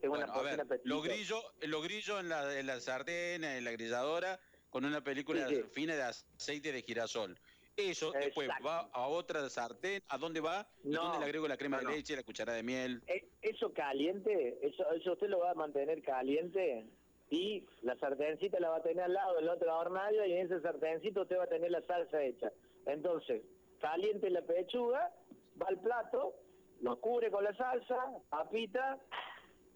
es 0.00 0.08
una 0.08 0.26
Bueno, 0.26 0.32
a 0.32 0.42
ver, 0.42 0.66
lo 0.84 1.02
grillo, 1.02 1.36
lo 1.60 1.82
grillo 1.82 2.18
en 2.18 2.30
la, 2.30 2.58
en 2.58 2.66
la 2.66 2.80
sartén, 2.80 3.44
en 3.44 3.62
la 3.62 3.72
grilladora, 3.72 4.40
con 4.70 4.86
una 4.86 5.02
película 5.02 5.48
Sí, 5.48 5.56
sí. 5.56 5.62
fina 5.70 5.94
de 5.96 6.02
aceite 6.02 6.72
de 6.72 6.80
girasol. 6.82 7.38
Eso 7.76 8.12
después 8.12 8.48
va 8.64 8.88
a 8.92 9.08
otra 9.08 9.46
sartén, 9.50 10.00
¿a 10.08 10.16
dónde 10.16 10.40
va? 10.40 10.66
¿Y 10.82 10.88
No, 10.88 11.02
dónde 11.02 11.18
le 11.18 11.24
agrego 11.26 11.46
la 11.46 11.58
crema 11.58 11.82
no, 11.82 11.90
de 11.90 11.96
leche, 11.96 12.16
la 12.16 12.22
cucharada 12.22 12.56
de 12.56 12.62
miel? 12.62 13.02
Eh, 13.06 13.28
Eso 13.42 13.70
caliente, 13.74 14.58
eso, 14.62 14.90
eso 14.92 15.12
usted 15.12 15.28
lo 15.28 15.40
va 15.40 15.50
a 15.50 15.54
mantener 15.54 16.00
caliente 16.02 16.86
y 17.34 17.66
la 17.82 17.96
sartencita 17.96 18.60
la 18.60 18.70
va 18.70 18.76
a 18.76 18.82
tener 18.82 19.02
al 19.04 19.12
lado 19.12 19.34
del 19.34 19.48
otro 19.48 19.76
hornalla 19.76 20.24
y 20.26 20.32
en 20.34 20.46
ese 20.46 20.60
sartencito 20.60 21.22
usted 21.22 21.36
va 21.38 21.44
a 21.44 21.48
tener 21.48 21.70
la 21.70 21.82
salsa 21.82 22.22
hecha. 22.22 22.52
Entonces, 22.86 23.42
caliente 23.80 24.30
la 24.30 24.42
pechuga, 24.42 25.12
va 25.60 25.66
al 25.66 25.80
plato, 25.80 26.34
lo 26.80 27.00
cubre 27.00 27.30
con 27.32 27.42
la 27.42 27.52
salsa, 27.56 27.96
papita, 28.30 28.98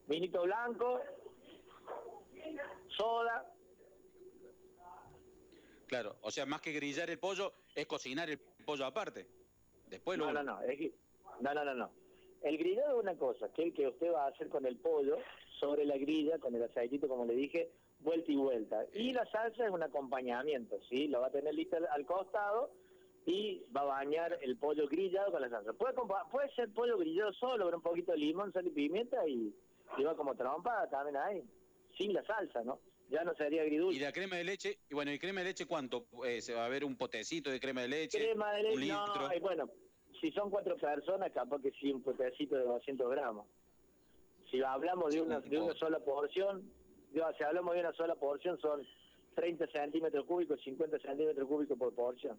vinito 0.07 0.43
blanco, 0.43 1.01
soda, 2.97 3.45
Claro, 5.89 6.17
o 6.21 6.31
sea, 6.31 6.45
más 6.45 6.61
que 6.61 6.71
grillar 6.73 7.09
el 7.09 7.19
pollo, 7.19 7.55
es 7.75 7.87
cocinar 7.87 8.29
el 8.29 8.39
pollo 8.67 8.85
aparte. 8.85 9.27
Después 9.87 10.19
lo 10.19 10.27
no, 10.27 10.33
no, 10.35 10.43
no, 10.43 10.61
es 10.61 10.77
que- 10.79 10.93
no, 11.41 11.55
no, 11.55 11.65
no, 11.65 11.75
no. 11.75 11.91
El 12.43 12.59
grillado 12.59 12.99
es 12.99 13.03
una 13.05 13.17
cosa, 13.17 13.51
que 13.55 13.63
el 13.63 13.73
que 13.73 13.89
usted 13.89 14.13
va 14.13 14.27
a 14.27 14.29
hacer 14.29 14.51
con 14.51 14.67
el 14.67 14.77
pollo 14.77 15.17
sobre 15.59 15.85
la 15.85 15.97
grilla, 15.97 16.39
con 16.39 16.55
el 16.55 16.63
aceitito, 16.63 17.09
como 17.09 17.25
le 17.27 17.35
dije, 17.35 17.71
vuelta 18.01 18.31
y 18.33 18.37
vuelta. 18.37 18.85
Y 18.95 19.13
la 19.13 19.27
salsa 19.27 19.65
es 19.67 19.71
un 19.71 19.83
acompañamiento, 19.83 20.79
¿sí? 20.89 21.09
Lo 21.09 21.21
va 21.21 21.27
a 21.29 21.31
tener 21.33 21.55
listo 21.55 21.77
al, 21.77 21.87
al 21.87 22.07
costado 22.07 22.71
y 23.27 23.63
va 23.77 23.83
a 23.83 23.85
bañar 23.85 24.39
el 24.43 24.57
pollo 24.57 24.89
grillado 24.89 25.33
con 25.33 25.43
la 25.43 25.51
salsa. 25.51 25.73
Puede, 25.75 25.95
puede 26.31 26.51
ser 26.55 26.73
pollo 26.73 26.97
grillado 26.99 27.33
solo, 27.35 27.67
con 27.67 27.75
un 27.75 27.83
poquito 27.83 28.13
de 28.13 28.19
limón, 28.19 28.53
sal 28.53 28.67
y 28.67 28.71
pimienta 28.71 29.27
y, 29.29 29.55
y 29.99 30.03
va 30.03 30.17
como 30.17 30.35
trompa 30.35 30.89
también 30.91 31.17
ahí, 31.17 31.43
sin 31.97 32.13
la 32.15 32.25
salsa, 32.25 32.63
¿no? 32.65 32.79
Ya 33.11 33.25
no 33.25 33.35
sería 33.35 33.63
Y 33.63 33.67
agridulce. 33.67 34.01
la 34.01 34.13
crema 34.13 34.37
de 34.37 34.45
leche, 34.45 34.79
y 34.91 34.95
bueno, 34.95 35.11
¿y 35.13 35.19
crema 35.19 35.41
de 35.41 35.47
leche 35.47 35.65
cuánto? 35.67 36.07
Eh, 36.27 36.41
¿Se 36.43 36.53
va 36.55 36.67
a 36.67 36.69
ver 36.69 36.85
un 36.85 36.97
potecito 36.97 37.51
de 37.51 37.59
crema 37.59 37.81
de 37.83 37.89
leche? 37.89 38.19
Crema 38.19 38.53
de 38.53 38.61
un 38.67 38.81
leche, 38.81 38.93
no, 38.93 39.07
litro. 39.07 39.37
y 39.37 39.41
bueno, 39.41 39.71
si 40.21 40.31
son 40.33 40.51
cuatro 40.51 40.77
personas, 40.77 41.33
capaz 41.33 41.61
que 41.63 41.71
sí, 41.73 41.91
un 41.91 42.03
potecito 42.03 42.57
de 42.57 42.65
200 42.65 43.11
gramos. 43.11 43.47
Si 44.51 44.63
hablamos 44.63 45.15
de 45.15 45.21
una, 45.21 45.39
un 45.39 45.49
de 45.49 45.59
una 45.59 45.75
sola 45.75 45.99
porción, 45.99 46.71
digo, 47.13 47.27
si 47.37 47.45
hablamos 47.45 47.75
de 47.75 47.81
una 47.81 47.93
sola 47.93 48.15
porción, 48.15 48.59
son 48.61 48.87
30 49.35 49.67
centímetros 49.69 50.25
cúbicos, 50.25 50.61
50 50.63 50.99
centímetros 50.99 51.47
cúbicos 51.47 51.79
por 51.79 51.95
porción. 51.95 52.39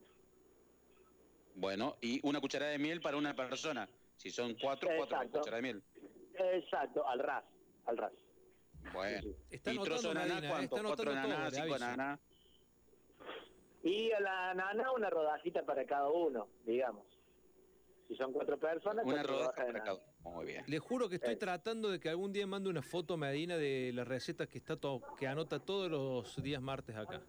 Bueno, 1.55 1.97
y 2.01 2.19
una 2.27 2.39
cucharada 2.39 2.71
de 2.71 2.79
miel 2.79 3.01
para 3.01 3.17
una 3.17 3.35
persona. 3.35 3.87
Si 4.15 4.29
son 4.31 4.55
cuatro, 4.55 4.89
cuatro 4.97 5.17
cucharadas 5.29 5.55
de 5.55 5.61
miel. 5.61 5.83
Exacto, 6.35 7.07
al 7.07 7.19
ras, 7.19 7.43
al 7.85 7.97
ras. 7.97 8.11
Bueno. 8.93 9.21
Sí, 9.21 9.57
¿Y 9.65 9.79
trozo 9.79 10.09
de 10.09 10.15
naná 10.15 10.49
cuánto? 10.49 10.77
¿Cuatro 10.83 11.13
naná, 11.13 11.51
cinco 11.51 11.77
naná? 11.77 12.19
Y 13.83 14.11
a 14.11 14.19
la 14.19 14.53
nana 14.53 14.91
una 14.91 15.09
rodajita 15.09 15.63
para 15.63 15.85
cada 15.85 16.09
uno, 16.09 16.47
digamos. 16.65 17.05
Si 18.07 18.15
son 18.15 18.33
cuatro 18.33 18.57
personas, 18.57 19.05
Una 19.05 19.15
cuatro 19.15 19.33
rodaja 19.33 19.65
para 19.65 19.83
cada 19.83 19.93
uno. 19.95 20.08
Muy 20.23 20.45
bien. 20.45 20.63
Le 20.67 20.79
juro 20.79 21.07
que 21.09 21.15
estoy 21.15 21.33
Eh. 21.33 21.37
tratando 21.37 21.89
de 21.89 21.99
que 21.99 22.09
algún 22.09 22.31
día 22.33 22.45
mande 22.45 22.69
una 22.69 22.81
foto 22.81 23.17
Medina 23.17 23.57
de 23.57 23.91
la 23.93 24.03
receta 24.03 24.47
que 24.47 24.57
está 24.57 24.77
que 25.17 25.27
anota 25.27 25.59
todos 25.59 25.89
los 25.89 26.41
días 26.43 26.61
martes 26.61 26.95
acá. 26.95 27.21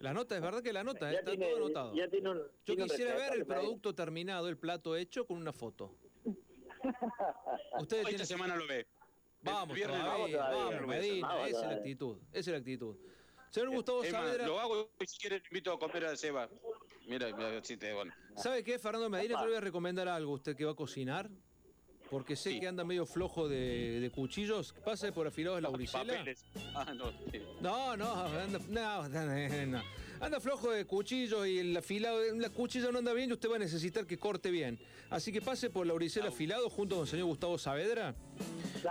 La 0.00 0.12
nota, 0.12 0.36
es 0.36 0.42
verdad 0.42 0.62
que 0.62 0.72
la 0.72 0.84
nota, 0.84 1.08
eh, 1.08 1.14
Ya 1.14 1.18
está 1.20 1.30
tiene, 1.30 1.46
todo 1.46 1.56
anotado. 1.64 1.94
ya 1.94 2.08
tiene 2.08 2.30
un, 2.30 2.36
Yo 2.38 2.48
tiene 2.64 2.84
quisiera 2.84 3.14
ver 3.14 3.34
el 3.34 3.46
producto 3.46 3.94
terminado, 3.94 4.48
el 4.48 4.58
plato 4.58 4.96
hecho 4.96 5.26
con 5.26 5.38
una 5.38 5.52
foto. 5.52 5.96
Ustedes 7.80 8.08
Esta 8.08 8.26
semana 8.26 8.56
lo 8.56 8.66
ve. 8.66 8.86
Vamos 9.40 9.74
viernes 9.74 9.98
todavía, 10.00 10.12
vamos 10.14 10.30
todavía, 10.30 10.64
vamos, 10.76 10.86
Medina, 10.88 11.46
esa 11.48 11.60
es 11.60 11.66
la 11.66 11.76
actitud, 11.76 12.18
esa 12.32 12.38
es 12.38 12.46
la 12.48 12.56
actitud. 12.58 12.96
Señor 13.50 13.70
Gustavo 13.70 14.00
más, 14.02 14.10
Saavedra, 14.10 14.46
lo 14.46 14.58
hago 14.58 14.90
y 15.00 15.06
si 15.06 15.18
quiere 15.18 15.42
invito 15.50 15.72
a 15.72 15.78
comer 15.78 16.06
a 16.06 16.16
Seba. 16.16 16.48
Mira, 17.06 17.26
mira, 17.36 17.62
si 17.62 17.76
te 17.76 17.92
bueno. 17.92 18.12
¿sabe 18.36 18.64
qué, 18.64 18.78
Fernando 18.78 19.08
Medina? 19.10 19.34
Yo 19.34 19.40
le 19.42 19.46
voy 19.48 19.56
a 19.58 19.60
recomendar 19.60 20.08
algo, 20.08 20.32
usted 20.32 20.56
que 20.56 20.64
va 20.64 20.72
a 20.72 20.74
cocinar, 20.74 21.30
porque 22.10 22.36
sé 22.36 22.50
Sí. 22.52 22.60
que 22.60 22.68
anda 22.68 22.84
medio 22.84 23.06
flojo 23.06 23.48
de, 23.48 24.00
de 24.00 24.10
cuchillos. 24.10 24.74
Pase 24.84 25.12
por 25.12 25.26
afilados 25.26 25.58
de 25.58 25.62
la 25.62 25.70
Uricela. 25.70 26.24
Ah, 26.74 26.92
no. 26.94 27.10
sí. 27.32 27.40
No, 27.60 27.96
no, 27.96 28.12
anda, 28.26 28.58
no, 28.68 29.08
no, 29.08 29.66
no. 29.78 29.82
Anda 30.20 30.40
flojo 30.40 30.70
de 30.70 30.84
cuchillos 30.86 31.46
y 31.46 31.58
el 31.58 31.76
afilado, 31.76 32.18
la 32.36 32.48
cuchilla 32.50 32.90
no 32.92 32.98
anda 32.98 33.12
bien 33.12 33.30
y 33.30 33.32
usted 33.32 33.50
va 33.50 33.56
a 33.56 33.58
necesitar 33.58 34.06
que 34.06 34.16
corte 34.16 34.50
bien. 34.50 34.78
Así 35.10 35.32
que 35.32 35.40
pase 35.42 35.70
por 35.70 35.86
la 35.86 35.94
Uricela 35.94 36.28
afilado 36.28 36.70
junto 36.70 36.94
con 36.96 37.04
el 37.04 37.10
señor 37.10 37.26
Gustavo 37.26 37.58
Saavedra, 37.58 38.14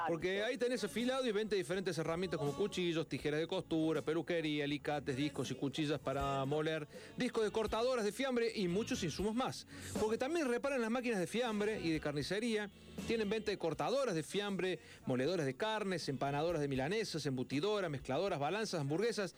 Porque 0.07 0.43
ahí 0.43 0.57
tenés 0.57 0.83
afilado 0.83 1.25
y 1.25 1.31
vende 1.31 1.55
diferentes 1.55 1.97
herramientas 1.97 2.39
como 2.39 2.53
cuchillos, 2.53 3.07
tijeras 3.07 3.39
de 3.39 3.47
costura, 3.47 4.01
peluquería, 4.01 4.65
alicates, 4.65 5.15
discos 5.15 5.51
y 5.51 5.55
cuchillas 5.55 5.99
para 5.99 6.43
moler, 6.45 6.87
discos 7.17 7.43
de 7.43 7.51
cortadoras 7.51 8.05
de 8.05 8.11
fiambre 8.11 8.51
y 8.55 8.67
muchos 8.67 9.03
insumos 9.03 9.35
más. 9.35 9.67
Porque 9.99 10.17
también 10.17 10.47
reparan 10.47 10.81
las 10.81 10.91
máquinas 10.91 11.19
de 11.19 11.27
fiambre 11.27 11.79
y 11.81 11.91
de 11.91 11.99
carnicería, 11.99 12.69
tienen 13.07 13.29
venta 13.29 13.51
de 13.51 13.57
cortadoras 13.57 14.15
de 14.15 14.23
fiambre, 14.23 14.79
moledoras 15.05 15.45
de 15.45 15.55
carnes, 15.55 16.07
empanadoras 16.09 16.61
de 16.61 16.67
milanesas, 16.67 17.25
embutidoras, 17.25 17.89
mezcladoras, 17.89 18.39
balanzas, 18.39 18.81
hamburguesas, 18.81 19.35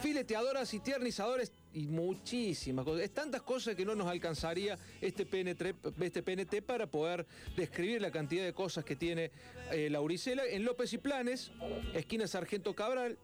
fileteadoras 0.00 0.72
y 0.74 0.80
tiernizadores 0.80 1.52
y 1.72 1.86
muchísimas 1.86 2.84
cosas. 2.84 3.04
Es 3.04 3.12
tantas 3.12 3.42
cosas 3.42 3.74
que 3.74 3.84
no 3.84 3.94
nos 3.94 4.06
alcanzaría 4.06 4.78
este 5.00 5.26
PNT, 5.26 5.74
este 6.00 6.22
PNT 6.22 6.62
para 6.62 6.86
poder 6.86 7.26
describir 7.56 8.02
la 8.02 8.10
cantidad 8.10 8.44
de 8.44 8.52
cosas 8.52 8.84
que 8.84 8.96
tiene 8.96 9.30
eh, 9.70 9.88
la 9.90 10.00
Uricela 10.00 10.44
en 10.46 10.64
López 10.64 10.92
y 10.92 10.98
Planes, 10.98 11.52
esquina 11.94 12.26
Sargento 12.26 12.74
Cabral. 12.74 13.18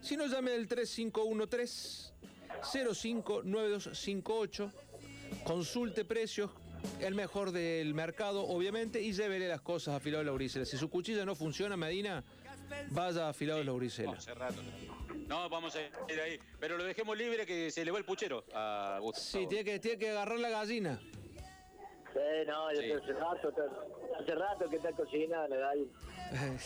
Si 0.00 0.16
no, 0.16 0.26
llame 0.26 0.52
al 0.52 0.66
3513 0.66 2.12
059258, 2.62 4.72
consulte 5.44 6.04
precios. 6.04 6.50
El 6.98 7.14
mejor 7.14 7.52
del 7.52 7.94
mercado, 7.94 8.42
obviamente, 8.42 9.00
y 9.00 9.12
llévele 9.12 9.46
las 9.46 9.60
cosas 9.60 9.94
a 9.94 9.98
afilado 9.98 10.18
de 10.18 10.26
la 10.26 10.32
Uricela. 10.32 10.64
Si 10.64 10.76
su 10.76 10.90
cuchilla 10.90 11.24
no 11.24 11.36
funciona, 11.36 11.76
Medina, 11.76 12.24
vaya 12.90 13.26
a 13.26 13.28
afilado 13.28 13.60
de 13.60 13.64
la 13.64 13.72
No, 15.32 15.48
vamos 15.48 15.74
a 15.76 15.80
ir 15.80 16.20
ahí. 16.20 16.38
Pero 16.60 16.76
lo 16.76 16.84
dejemos 16.84 17.16
libre 17.16 17.46
que 17.46 17.70
se 17.70 17.86
le 17.86 17.90
va 17.90 17.96
el 17.96 18.04
puchero 18.04 18.44
a 18.52 18.98
Gustavo. 19.00 19.24
Sí, 19.24 19.46
tiene 19.48 19.64
que, 19.64 19.78
tiene 19.78 19.96
que 19.98 20.10
agarrar 20.10 20.38
la 20.38 20.50
gallina. 20.50 21.00
Sí, 22.12 22.20
no, 22.46 22.70
yo 22.74 22.80
Sí. 22.82 22.92
hace 22.92 23.12
rato, 23.14 23.48
hace 24.20 24.34
rato 24.34 24.68
que 24.68 24.76
está 24.76 24.92
cocinando, 24.92 25.56
ahí. 25.66 25.90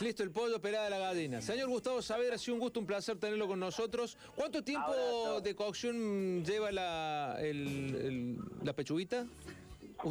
Listo, 0.01 0.25
el 0.25 0.33
pollo 0.33 0.61
pelada 0.61 0.85
de 0.87 0.91
la 0.91 0.99
gallina. 0.99 1.41
Señor 1.41 1.69
Gustavo 1.69 2.03
Saavedra, 2.03 2.35
ha 2.35 2.39
sido 2.39 2.55
un 2.55 2.61
gusto, 2.61 2.81
un 2.81 2.87
placer 2.87 3.17
tenerlo 3.21 3.47
con 3.47 3.61
nosotros. 3.61 4.19
¿Cuánto 4.35 4.65
tiempo 4.65 4.89
Abrazo. 4.91 5.41
de 5.43 5.55
cocción 5.55 6.45
lleva 6.45 6.73
la, 6.73 7.37
el- 7.39 7.95
el- 7.95 8.39
la 8.65 8.73
pechuguita? 8.73 9.27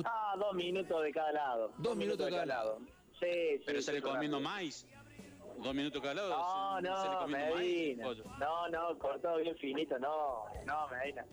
Ah, 0.06 0.36
dos 0.40 0.54
minutos 0.56 1.04
de 1.04 1.12
cada 1.12 1.34
lado. 1.34 1.74
Dos 1.78 1.98
minutos 1.98 2.26
de 2.26 2.32
cada 2.32 2.46
lado. 2.46 2.80
Sí, 3.20 3.28
sí. 3.58 3.64
Pero 3.66 3.82
sale 3.82 3.98
sí, 3.98 4.04
comiendo 4.04 4.38
rápido. 4.38 4.50
maíz. 4.50 4.86
Dos 5.64 5.74
minutos 5.74 6.02
cada 6.02 6.14
lado. 6.16 6.82
No, 6.82 7.02
se- 7.02 7.08
no, 7.10 7.28
maíz, 7.28 7.98
Medina. 7.98 8.08
No, 8.40 8.70
no, 8.70 8.98
cortado 9.00 9.38
bien 9.38 9.56
finito, 9.58 9.98
no, 10.00 10.46
no, 10.66 10.88
Medina. 10.90 11.26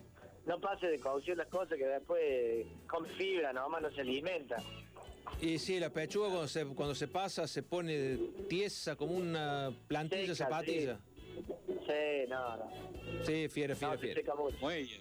No 0.46 0.58
pase 0.60 0.86
de 0.88 0.98
cocción 0.98 1.38
las 1.38 1.48
cosas 1.48 1.78
que 1.78 1.86
después 1.86 2.66
con 2.88 3.06
fibra 3.06 3.52
nomás 3.52 3.82
no 3.82 3.90
se 3.92 4.00
alimenta. 4.00 4.56
Y 5.40 5.58
sí, 5.58 5.78
la 5.78 5.90
pechuga 5.90 6.28
cuando 6.28 6.48
se, 6.48 6.66
cuando 6.66 6.94
se 6.94 7.08
pasa 7.08 7.46
se 7.46 7.62
pone 7.62 8.16
tiesa 8.48 8.96
como 8.96 9.12
una 9.14 9.70
plantilla 9.86 10.34
Seca, 10.34 10.50
zapatilla. 10.50 10.98
Sí, 11.86 12.28
no, 12.28 12.56
no. 12.56 12.70
Sí, 13.24 13.48
fiera, 13.48 13.74
No, 13.74 13.78
fiera, 13.78 13.92
se 13.94 13.98
fiera. 13.98 14.20
seca 14.20 14.34
mucho. 14.34 14.56
Muy 14.60 14.82
bien. 14.84 15.00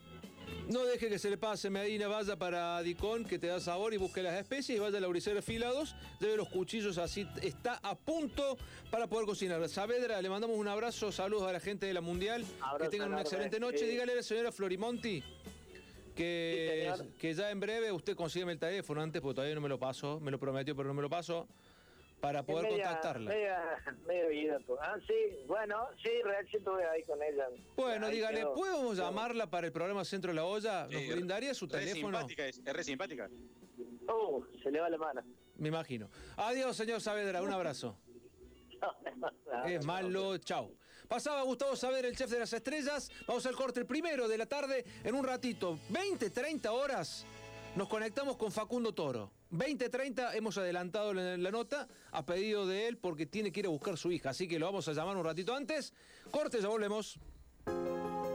No 0.70 0.86
deje 0.86 1.10
que 1.10 1.20
se 1.20 1.30
le 1.30 1.38
pase 1.38 1.70
Medina, 1.70 2.08
vaya 2.08 2.38
para 2.38 2.82
Dicón, 2.82 3.26
que 3.26 3.38
te 3.38 3.48
da 3.48 3.60
sabor 3.60 3.94
y 3.94 3.98
busque 3.98 4.24
las 4.24 4.40
especies, 4.40 4.80
vaya 4.80 4.98
a 5.00 5.02
Lauricera 5.02 5.40
Afilados, 5.40 5.96
lleve 6.20 6.38
los 6.38 6.48
cuchillos 6.50 6.98
así, 6.98 7.28
está 7.42 7.80
a 7.84 7.96
punto 7.96 8.58
para 8.90 9.08
poder 9.08 9.26
cocinar. 9.26 9.68
Saavedra, 9.68 10.22
le 10.22 10.30
mandamos 10.30 10.58
un 10.58 10.68
abrazo, 10.68 11.12
saludos 11.12 11.44
a 11.50 11.52
la 11.52 11.60
gente 11.60 11.86
de 11.88 11.94
la 11.94 12.02
Mundial, 12.02 12.46
Abrazo 12.62 12.90
que 12.90 12.98
tengan 12.98 13.12
una 13.12 13.22
excelente 13.22 13.60
noche. 13.60 13.80
sí. 13.80 13.86
Dígale 13.88 14.14
a 14.14 14.16
la 14.16 14.24
señora 14.24 14.52
Florimonti 14.52 15.22
que, 16.16 16.94
Sí, 16.98 17.04
que 17.20 17.34
ya 17.34 17.52
en 17.52 17.60
breve 17.60 17.92
usted 17.92 18.16
consígueme 18.16 18.54
el 18.54 18.60
teléfono 18.60 19.02
antes, 19.02 19.22
porque 19.22 19.36
todavía 19.36 19.56
no 19.56 19.62
me 19.62 19.70
lo 19.70 19.80
pasó, 19.80 20.20
me 20.20 20.32
lo 20.32 20.40
prometió, 20.40 20.76
pero 20.76 20.88
no 20.88 20.94
me 20.94 21.02
lo 21.02 21.10
pasó, 21.10 21.48
para 22.22 22.44
poder 22.44 22.72
media- 22.72 22.84
contactarla. 22.86 23.30
Media, 23.32 23.84
medio 24.08 24.32
ida, 24.32 24.60
pues. 24.66 24.80
Ah, 24.82 24.96
sí, 25.08 25.14
bueno, 25.48 25.88
sí, 26.02 26.10
real, 26.24 26.48
sí 26.50 26.58
estuve 26.58 26.86
ahí 26.88 27.04
con 27.04 27.22
ella. 27.22 27.48
Bueno, 27.76 28.06
Ahí 28.08 28.14
dígale, 28.16 28.40
quedó. 28.42 28.54
¿podemos 28.54 28.96
llamarla 28.98 29.50
para 29.50 29.68
el 29.68 29.74
programa 29.74 30.06
Centro 30.06 30.30
de 30.32 30.36
la 30.36 30.46
Olla? 30.46 30.84
¿Nos 30.84 31.02
Sí, 31.02 31.12
brindaría 31.12 31.54
su 31.54 31.66
re 31.66 31.80
teléfono? 31.80 32.18
simpática 32.20 32.46
es, 32.48 32.60
es 32.64 32.74
re 32.74 32.84
simpática. 32.84 33.30
Uh, 34.08 34.44
se 34.62 34.72
le 34.72 34.80
va 34.80 34.90
la 34.90 34.98
mano. 34.98 35.22
Me 35.58 35.68
imagino. 35.70 36.10
Adiós, 36.38 36.76
señor 36.78 37.02
Saavedra, 37.02 37.42
un 37.42 37.52
abrazo. 37.52 37.98
Es 39.66 39.86
malo, 39.86 40.38
chao. 40.38 40.72
Pasaba 41.08 41.42
Gustavo 41.44 41.76
Saber, 41.76 42.06
el 42.06 42.16
chef 42.16 42.30
de 42.32 42.40
las 42.40 42.54
estrellas. 42.54 43.12
Vamos 43.28 43.46
al 43.46 43.54
corte 43.56 43.82
el 43.82 43.86
primero 43.86 44.28
de 44.28 44.38
la 44.38 44.46
tarde 44.46 44.86
en 45.04 45.14
un 45.14 45.26
ratito. 45.26 45.78
20, 45.90 46.30
30 46.30 46.72
horas. 46.72 47.26
Nos 47.76 47.88
conectamos 47.88 48.36
con 48.36 48.52
Facundo 48.52 48.94
Toro. 48.94 49.32
20, 49.52 49.88
30 49.90 50.36
hemos 50.36 50.58
adelantado 50.58 51.14
la, 51.14 51.38
nota 51.52 51.88
a 52.12 52.26
pedido 52.26 52.68
de 52.68 52.88
él 52.88 52.98
porque 52.98 53.26
tiene 53.26 53.52
que 53.52 53.62
ir 53.62 53.66
a 53.66 53.70
buscar 53.70 53.98
su 53.98 54.12
hija. 54.12 54.32
Así 54.32 54.46
que 54.48 54.60
lo 54.60 54.66
vamos 54.66 54.90
a 54.90 54.94
llamar 54.94 55.16
un 55.16 55.24
ratito 55.24 55.56
antes. 55.56 55.94
Corte, 56.32 56.62
ya 56.62 56.68
volvemos. 56.68 57.18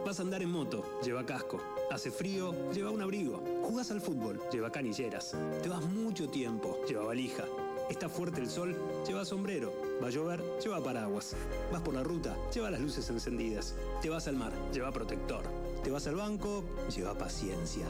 Vas 0.03 0.19
a 0.19 0.23
andar 0.23 0.41
en 0.41 0.49
moto, 0.49 1.01
lleva 1.03 1.23
casco. 1.23 1.61
Hace 1.91 2.09
frío, 2.09 2.71
lleva 2.71 2.89
un 2.89 3.01
abrigo. 3.01 3.43
Jugás 3.63 3.91
al 3.91 4.01
fútbol, 4.01 4.41
lleva 4.51 4.71
canilleras. 4.71 5.35
Te 5.61 5.69
vas 5.69 5.83
mucho 5.83 6.29
tiempo, 6.29 6.83
lleva 6.87 7.03
valija. 7.05 7.45
Está 7.91 8.09
fuerte 8.09 8.41
el 8.41 8.49
sol, 8.49 8.75
lleva 9.05 9.23
sombrero. 9.23 9.71
Va 10.01 10.07
a 10.07 10.11
llover, 10.11 10.41
lleva 10.59 10.83
paraguas. 10.83 11.35
Vas 11.71 11.81
por 11.81 11.93
la 11.93 12.03
ruta, 12.03 12.35
lleva 12.53 12.71
las 12.71 12.81
luces 12.81 13.07
encendidas. 13.09 13.75
Te 14.01 14.09
vas 14.09 14.27
al 14.27 14.35
mar, 14.35 14.51
lleva 14.73 14.91
protector. 14.91 15.43
Te 15.83 15.91
vas 15.91 16.07
al 16.07 16.15
banco, 16.15 16.63
lleva 16.95 17.13
paciencia. 17.13 17.85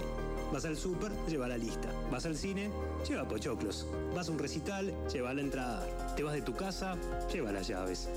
Vas 0.51 0.66
al 0.66 0.77
súper, 0.77 1.12
lleva 1.27 1.48
la 1.48 1.58
lista. 1.58 1.89
Vas 2.10 2.25
al 2.25 2.38
cine, 2.38 2.70
lleva 3.08 3.27
pochoclos. 3.27 3.86
Vas 4.16 4.30
a 4.30 4.32
un 4.32 4.39
recital, 4.39 4.94
lleva 5.12 5.34
la 5.34 5.42
entrada. 5.42 6.16
Te 6.16 6.24
vas 6.24 6.34
de 6.34 6.42
tu 6.42 6.56
casa, 6.56 6.98
lleva 7.32 7.51
las 7.51 7.68
llaves. 7.68 8.10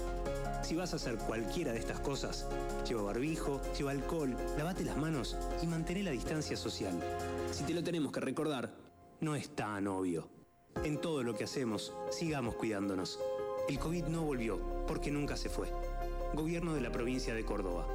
Si 0.62 0.76
vas 0.76 0.92
a 0.92 0.96
hacer 0.96 1.16
cualquiera 1.16 1.72
de 1.72 1.78
estas 1.78 2.00
cosas, 2.00 2.46
lleva 2.88 3.02
barbijo, 3.02 3.60
lleva 3.76 3.90
alcohol, 3.90 4.37
lavate 4.56 4.84
las 4.84 4.96
manos 4.96 5.37
y 5.62 5.66
mantén 5.66 6.04
la 6.04 6.12
distancia 6.12 6.56
social. 6.56 6.94
Si 7.50 7.64
te 7.64 7.75
lo 7.75 7.82
tenemos 7.82 8.12
que 8.12 8.20
recordar, 8.20 8.72
no 9.20 9.34
es 9.34 9.50
tan 9.50 9.88
obvio. 9.88 10.28
En 10.84 11.00
todo 11.00 11.22
lo 11.22 11.34
que 11.34 11.44
hacemos, 11.44 11.92
sigamos 12.10 12.54
cuidándonos. 12.54 13.18
El 13.68 13.78
COVID 13.78 14.04
no 14.04 14.22
volvió, 14.22 14.58
porque 14.87 15.10
nunca 15.10 15.37
se 15.37 15.49
fue. 15.49 15.68
Gobierno 16.34 16.75
de 16.75 16.80
la 16.80 16.92
provincia 16.92 17.34
de 17.34 17.44
Córdoba. 17.44 17.87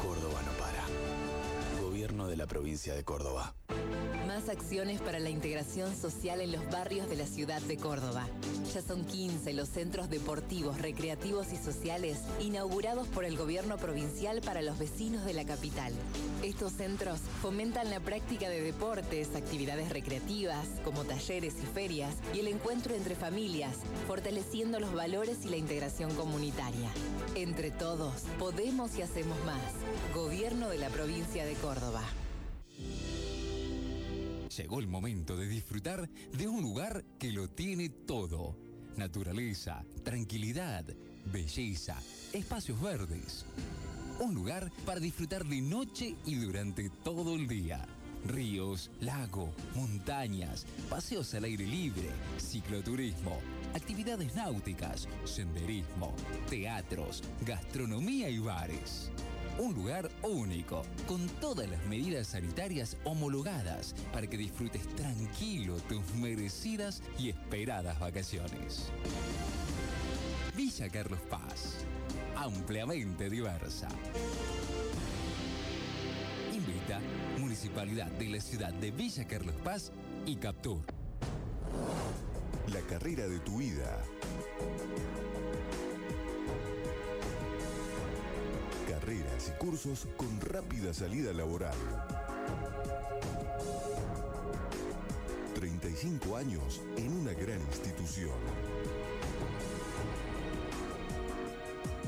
Córdoba 0.04 0.40
no 0.46 0.52
para. 0.60 1.82
Gobierno 1.82 2.28
de 2.28 2.38
la 2.38 2.46
provincia 2.46 2.94
de 2.94 3.04
Córdoba. 3.04 3.56
Más 4.28 4.48
acciones 4.48 5.02
para 5.02 5.20
la 5.20 5.32
integración 5.32 5.96
social 5.96 6.42
en 6.42 6.52
los 6.52 6.70
barrios 6.70 7.10
de 7.10 7.16
la 7.16 7.26
ciudad 7.26 7.62
de 7.64 7.78
Córdoba. 7.78 8.28
Ya 8.72 8.84
son 8.84 9.04
15 9.04 9.52
los 9.54 9.70
centros 9.70 10.12
deportivos, 10.12 10.80
recreativos 10.80 11.54
y 11.54 11.58
sociales 11.58 12.20
inaugurados 12.40 13.08
por 13.08 13.26
el 13.26 13.36
gobierno 13.36 13.78
provincial 13.78 14.42
para 14.42 14.62
los 14.62 14.78
vecinos 14.78 15.26
de 15.26 15.34
la 15.34 15.46
capital. 15.46 15.92
Estos 16.44 16.72
centros 16.72 17.20
fomentan 17.42 17.90
la 17.90 18.00
práctica 18.00 18.48
de 18.48 18.62
deportes, 18.62 19.36
actividades 19.36 19.90
recreativas, 19.90 20.66
como 20.86 21.04
talleres 21.04 21.54
y 21.62 21.66
ferias, 21.66 22.16
y 22.34 22.40
el 22.40 22.48
encuentro 22.48 22.96
entre 22.96 23.16
familias, 23.16 23.76
fortaleciendo 24.08 24.80
los 24.80 24.94
valores 24.94 25.40
y 25.44 25.50
la 25.50 25.58
integración 25.58 26.16
comunitaria. 26.16 26.90
Entre 27.36 27.72
todos, 27.72 28.22
podemos 28.40 28.98
y 28.98 29.02
hacemos 29.02 29.38
más. 29.44 29.62
Gobierno 30.16 30.70
de 30.70 30.78
la 30.78 30.88
provincia 30.88 31.46
de 31.46 31.56
Córdoba. 31.56 32.04
Llegó 34.56 34.80
el 34.80 34.88
momento 34.88 35.36
de 35.36 35.48
disfrutar 35.48 36.10
de 36.10 36.48
un 36.48 36.62
lugar 36.62 37.04
que 37.20 37.34
lo 37.34 37.50
tiene 37.50 37.90
todo. 37.90 38.56
Naturaleza, 38.96 39.84
tranquilidad, 40.04 40.86
belleza, 41.26 42.02
espacios 42.32 42.82
verdes. 42.82 43.46
Un 44.20 44.36
lugar 44.36 44.70
para 44.86 45.00
disfrutar 45.00 45.46
de 45.46 45.62
noche 45.62 46.14
y 46.26 46.36
durante 46.36 46.90
todo 46.90 47.36
el 47.36 47.48
día. 47.48 47.88
Ríos, 48.26 48.92
lago, 49.00 49.50
montañas, 49.76 50.66
paseos 50.90 51.34
al 51.36 51.46
aire 51.46 51.66
libre, 51.66 52.10
cicloturismo, 52.38 53.40
actividades 53.74 54.36
náuticas, 54.36 55.08
senderismo, 55.24 56.14
teatros, 56.50 57.24
gastronomía 57.46 58.30
y 58.30 58.40
bares. 58.40 59.10
Un 59.58 59.74
lugar 59.74 60.12
único, 60.24 60.84
con 61.08 61.26
todas 61.40 61.70
las 61.70 61.86
medidas 61.86 62.28
sanitarias 62.28 62.98
homologadas 63.06 63.96
para 64.12 64.28
que 64.28 64.38
disfrutes 64.38 64.86
tranquilo 64.96 65.78
tus 65.88 66.04
merecidas 66.16 67.02
y 67.18 67.30
esperadas 67.30 67.98
vacaciones. 67.98 68.92
Villa 70.58 70.90
Carlos 70.90 71.22
Paz, 71.30 71.86
ampliamente 72.44 73.30
diversa. 73.30 73.90
Invita 76.54 77.00
Municipalidad 77.38 78.08
de 78.12 78.30
la 78.30 78.40
ciudad 78.40 78.74
de 78.74 78.92
Villa 78.92 79.28
Carlos 79.28 79.56
Paz 79.64 79.92
y 80.26 80.38
Captur. 80.38 80.80
La 82.72 82.80
carrera 82.82 83.28
de 83.28 83.40
tu 83.40 83.58
vida. 83.58 83.98
Carreras 88.88 89.54
y 89.54 89.60
cursos 89.60 90.08
con 90.16 90.40
rápida 90.40 90.94
salida 90.94 91.34
laboral. 91.34 91.76
35 95.56 96.38
años 96.38 96.82
en 96.96 97.12
una 97.12 97.34
gran 97.34 97.60
institución. 97.60 98.32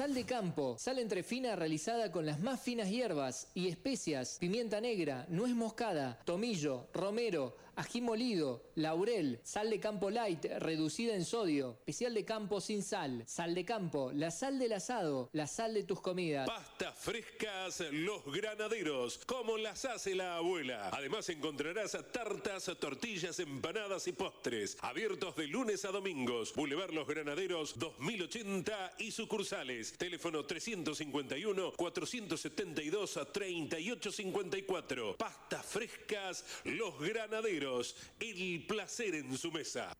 Sal 0.00 0.14
de 0.14 0.24
campo, 0.24 0.76
sal 0.78 0.98
entre 0.98 1.22
fina 1.22 1.54
realizada 1.54 2.10
con 2.10 2.24
las 2.24 2.40
más 2.40 2.58
finas 2.58 2.88
hierbas 2.88 3.48
y 3.52 3.68
especias, 3.68 4.38
pimienta 4.40 4.80
negra, 4.80 5.26
nuez 5.28 5.54
moscada, 5.54 6.18
tomillo, 6.24 6.88
romero, 6.94 7.54
ají 7.80 8.02
molido, 8.02 8.62
laurel, 8.74 9.40
sal 9.42 9.70
de 9.70 9.80
campo 9.80 10.10
light 10.10 10.44
reducida 10.58 11.14
en 11.14 11.24
sodio, 11.24 11.76
especial 11.78 12.12
de 12.12 12.24
campo 12.26 12.60
sin 12.60 12.82
sal, 12.82 13.24
sal 13.26 13.54
de 13.54 13.64
campo, 13.64 14.12
la 14.12 14.30
sal 14.30 14.58
del 14.58 14.74
asado, 14.74 15.30
la 15.32 15.46
sal 15.46 15.72
de 15.72 15.84
tus 15.84 16.00
comidas. 16.00 16.46
Pastas 16.46 16.94
frescas 16.98 17.82
Los 17.90 18.24
Granaderos, 18.26 19.18
como 19.24 19.56
las 19.56 19.86
hace 19.86 20.14
la 20.14 20.36
abuela. 20.36 20.90
Además 20.92 21.28
encontrarás 21.30 21.96
tartas, 22.12 22.70
tortillas, 22.78 23.40
empanadas 23.40 24.06
y 24.06 24.12
postres. 24.12 24.76
Abiertos 24.82 25.34
de 25.36 25.46
lunes 25.46 25.84
a 25.86 25.88
domingos. 25.90 26.52
Boulevard 26.54 26.92
Los 26.92 27.08
Granaderos 27.08 27.78
2080 27.78 28.96
y 28.98 29.10
sucursales. 29.10 29.94
Teléfono 29.96 30.44
351 30.44 31.72
472 31.72 33.18
3854. 33.32 35.16
Pastas 35.16 35.64
frescas 35.64 36.44
Los 36.64 36.98
Granaderos. 37.00 37.69
El 38.18 38.66
placer 38.66 39.14
en 39.14 39.38
su 39.38 39.52
mesa. 39.52 39.92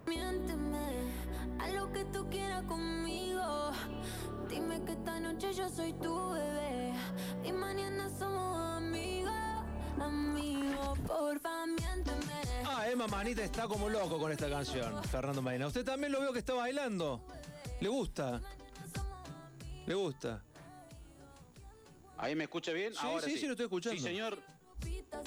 Miénteme 0.06 0.88
a 1.60 1.70
lo 1.72 1.92
que 1.92 2.06
tú 2.06 2.30
quieras 2.30 2.64
conmigo. 2.66 3.72
Dime 4.48 4.84
que 4.86 4.92
esta 4.92 5.20
noche 5.20 5.52
yo 5.54 5.68
soy 5.70 5.94
tu 5.94 6.30
bebé 6.32 6.94
y 7.44 7.52
mañana 7.52 8.10
somos 8.18 8.58
amigos, 8.78 9.34
amigos. 10.00 11.00
Porfa, 11.00 11.66
miénteme. 11.66 12.34
Ah, 12.66 12.88
Emma 12.90 13.08
Manita 13.08 13.44
está 13.44 13.68
como 13.68 13.90
loco 13.90 14.20
con 14.20 14.32
esta 14.32 14.48
canción, 14.50 15.04
Fernando 15.06 15.42
Medina. 15.42 15.68
Usted 15.68 15.84
también 15.84 16.12
lo 16.12 16.22
veo 16.22 16.32
que 16.32 16.40
está 16.40 16.54
bailando. 16.54 17.22
¿Le 17.80 17.90
gusta? 17.90 18.42
¿Le 19.86 19.94
gusta? 19.94 20.44
¿Ahí 22.18 22.36
me 22.36 22.46
escucha 22.46 22.72
bien? 22.72 22.94
Sí, 22.94 23.00
Ahora 23.02 23.22
sí, 23.22 23.34
sí, 23.34 23.40
sí, 23.40 23.46
lo 23.46 23.52
estoy 23.52 23.66
escuchando. 23.66 23.98
Sí, 23.98 24.04
señor. 24.04 24.40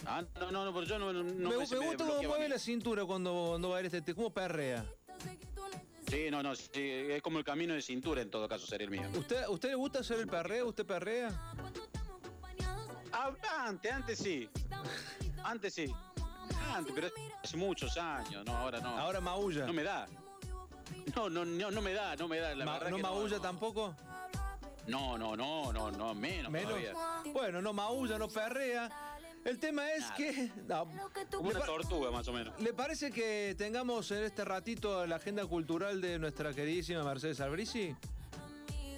Ah, 0.04 0.24
no, 0.40 0.50
no, 0.50 0.64
no, 0.64 0.74
pero 0.74 0.86
yo 0.86 0.98
no, 0.98 1.12
no 1.12 1.22
me, 1.22 1.32
me, 1.32 1.56
gusta 1.56 1.76
cómo 1.76 2.18
a 2.18 2.22
mueve 2.22 2.48
la 2.48 2.58
cintura 2.58 3.04
cuando, 3.04 3.46
cuando 3.50 3.70
baila 3.70 3.86
este 3.86 4.02
tema. 4.02 4.16
¿Cómo 4.16 4.30
perrea? 4.30 4.84
Sí, 6.08 6.28
no, 6.30 6.42
no, 6.42 6.56
sí, 6.56 6.68
es 6.74 7.22
como 7.22 7.38
el 7.38 7.44
camino 7.44 7.74
de 7.74 7.82
cintura 7.82 8.20
en 8.20 8.30
todo 8.30 8.48
caso 8.48 8.66
sería 8.66 8.86
el 8.86 8.90
mío. 8.90 9.02
¿Usted, 9.16 9.46
¿Usted 9.48 9.68
le 9.68 9.74
gusta 9.76 10.00
hacer 10.00 10.18
el 10.18 10.26
perreo? 10.26 10.68
¿Usted 10.68 10.84
perrea? 10.84 11.30
Ah, 13.12 13.32
antes, 13.66 13.92
antes 13.92 14.18
sí. 14.18 14.48
Antes 15.44 15.74
sí. 15.74 15.94
Antes, 16.74 16.92
pero 16.94 17.08
hace 17.42 17.56
muchos 17.56 17.96
años, 17.96 18.44
no, 18.44 18.56
ahora 18.56 18.80
no. 18.80 18.98
Ahora 18.98 19.20
maulla. 19.20 19.66
No 19.66 19.72
me 19.72 19.84
da. 19.84 20.08
No, 21.14 21.28
no, 21.30 21.44
no, 21.44 21.70
no 21.70 21.80
me 21.82 21.92
da, 21.92 22.16
no 22.16 22.28
me 22.28 22.38
da. 22.38 22.54
La 22.54 22.64
Ma- 22.64 22.72
verdad 22.74 22.90
¿No 22.90 22.96
que 22.96 23.02
maulla 23.02 23.36
no, 23.36 23.42
tampoco? 23.42 23.94
No, 24.86 25.16
no, 25.18 25.36
no, 25.36 25.72
no, 25.72 25.90
no, 25.90 26.14
menos, 26.14 26.50
¿Menos? 26.50 26.68
todavía. 26.70 26.94
Bueno, 27.32 27.62
no 27.62 27.72
maulla, 27.72 28.18
no 28.18 28.28
perrea. 28.28 28.90
El 29.44 29.58
tema 29.58 29.90
es 29.92 30.00
Nada. 30.02 30.14
que... 30.16 30.50
no, 30.68 30.86
Como 31.30 31.50
¿le 31.50 31.56
una 31.56 31.64
tortuga, 31.66 32.10
más 32.10 32.28
o 32.28 32.32
menos. 32.32 32.60
¿Le 32.60 32.72
parece 32.74 33.10
que 33.10 33.54
tengamos 33.56 34.10
en 34.10 34.24
este 34.24 34.44
ratito 34.44 35.06
la 35.06 35.16
agenda 35.16 35.46
cultural 35.46 36.00
de 36.00 36.18
nuestra 36.18 36.52
queridísima 36.52 37.02
Mercedes 37.04 37.40
Albrisi? 37.40 37.94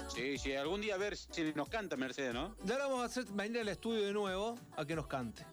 Sí, 0.08 0.36
sí, 0.38 0.54
algún 0.54 0.80
día 0.80 0.96
a 0.96 0.98
ver 0.98 1.16
si 1.16 1.52
nos 1.54 1.68
canta 1.68 1.96
Mercedes, 1.96 2.34
¿no? 2.34 2.56
Ya 2.64 2.76
la 2.76 2.86
vamos 2.86 3.02
a 3.02 3.04
hacer 3.06 3.24
venir 3.30 3.60
al 3.60 3.68
estudio 3.68 4.04
de 4.04 4.12
nuevo 4.12 4.58
a 4.76 4.84
que 4.84 4.96
nos 4.96 5.06
cante. 5.06 5.46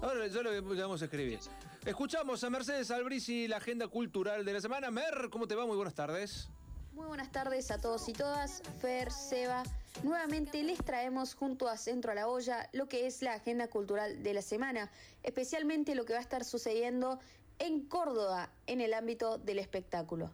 Ahora 0.00 0.26
ya 0.28 0.42
le 0.42 0.60
le 0.62 0.82
vamos 0.82 1.02
a 1.02 1.04
escribir. 1.06 1.40
Escuchamos 1.86 2.42
a 2.42 2.50
Mercedes 2.50 2.90
Albrisi, 2.90 3.46
la 3.46 3.58
agenda 3.58 3.86
cultural 3.86 4.44
de 4.44 4.52
la 4.52 4.60
semana. 4.60 4.90
Mer, 4.90 5.28
¿cómo 5.30 5.46
te 5.46 5.54
va? 5.54 5.66
Muy 5.66 5.76
buenas 5.76 5.94
tardes. 5.94 6.48
Muy 6.94 7.06
buenas 7.06 7.30
tardes 7.30 7.70
a 7.70 7.78
todos 7.78 8.08
y 8.08 8.12
todas. 8.12 8.60
Fer, 8.80 9.12
Seba, 9.12 9.62
nuevamente 10.02 10.64
les 10.64 10.78
traemos 10.78 11.36
junto 11.36 11.68
a 11.68 11.76
Centro 11.76 12.10
a 12.10 12.16
la 12.16 12.26
Olla 12.26 12.68
lo 12.72 12.88
que 12.88 13.06
es 13.06 13.22
la 13.22 13.34
agenda 13.34 13.68
cultural 13.68 14.24
de 14.24 14.34
la 14.34 14.42
semana, 14.42 14.90
especialmente 15.22 15.94
lo 15.94 16.04
que 16.04 16.14
va 16.14 16.18
a 16.18 16.22
estar 16.22 16.44
sucediendo 16.44 17.20
en 17.60 17.86
Córdoba 17.86 18.50
en 18.66 18.80
el 18.80 18.92
ámbito 18.92 19.38
del 19.38 19.60
espectáculo. 19.60 20.32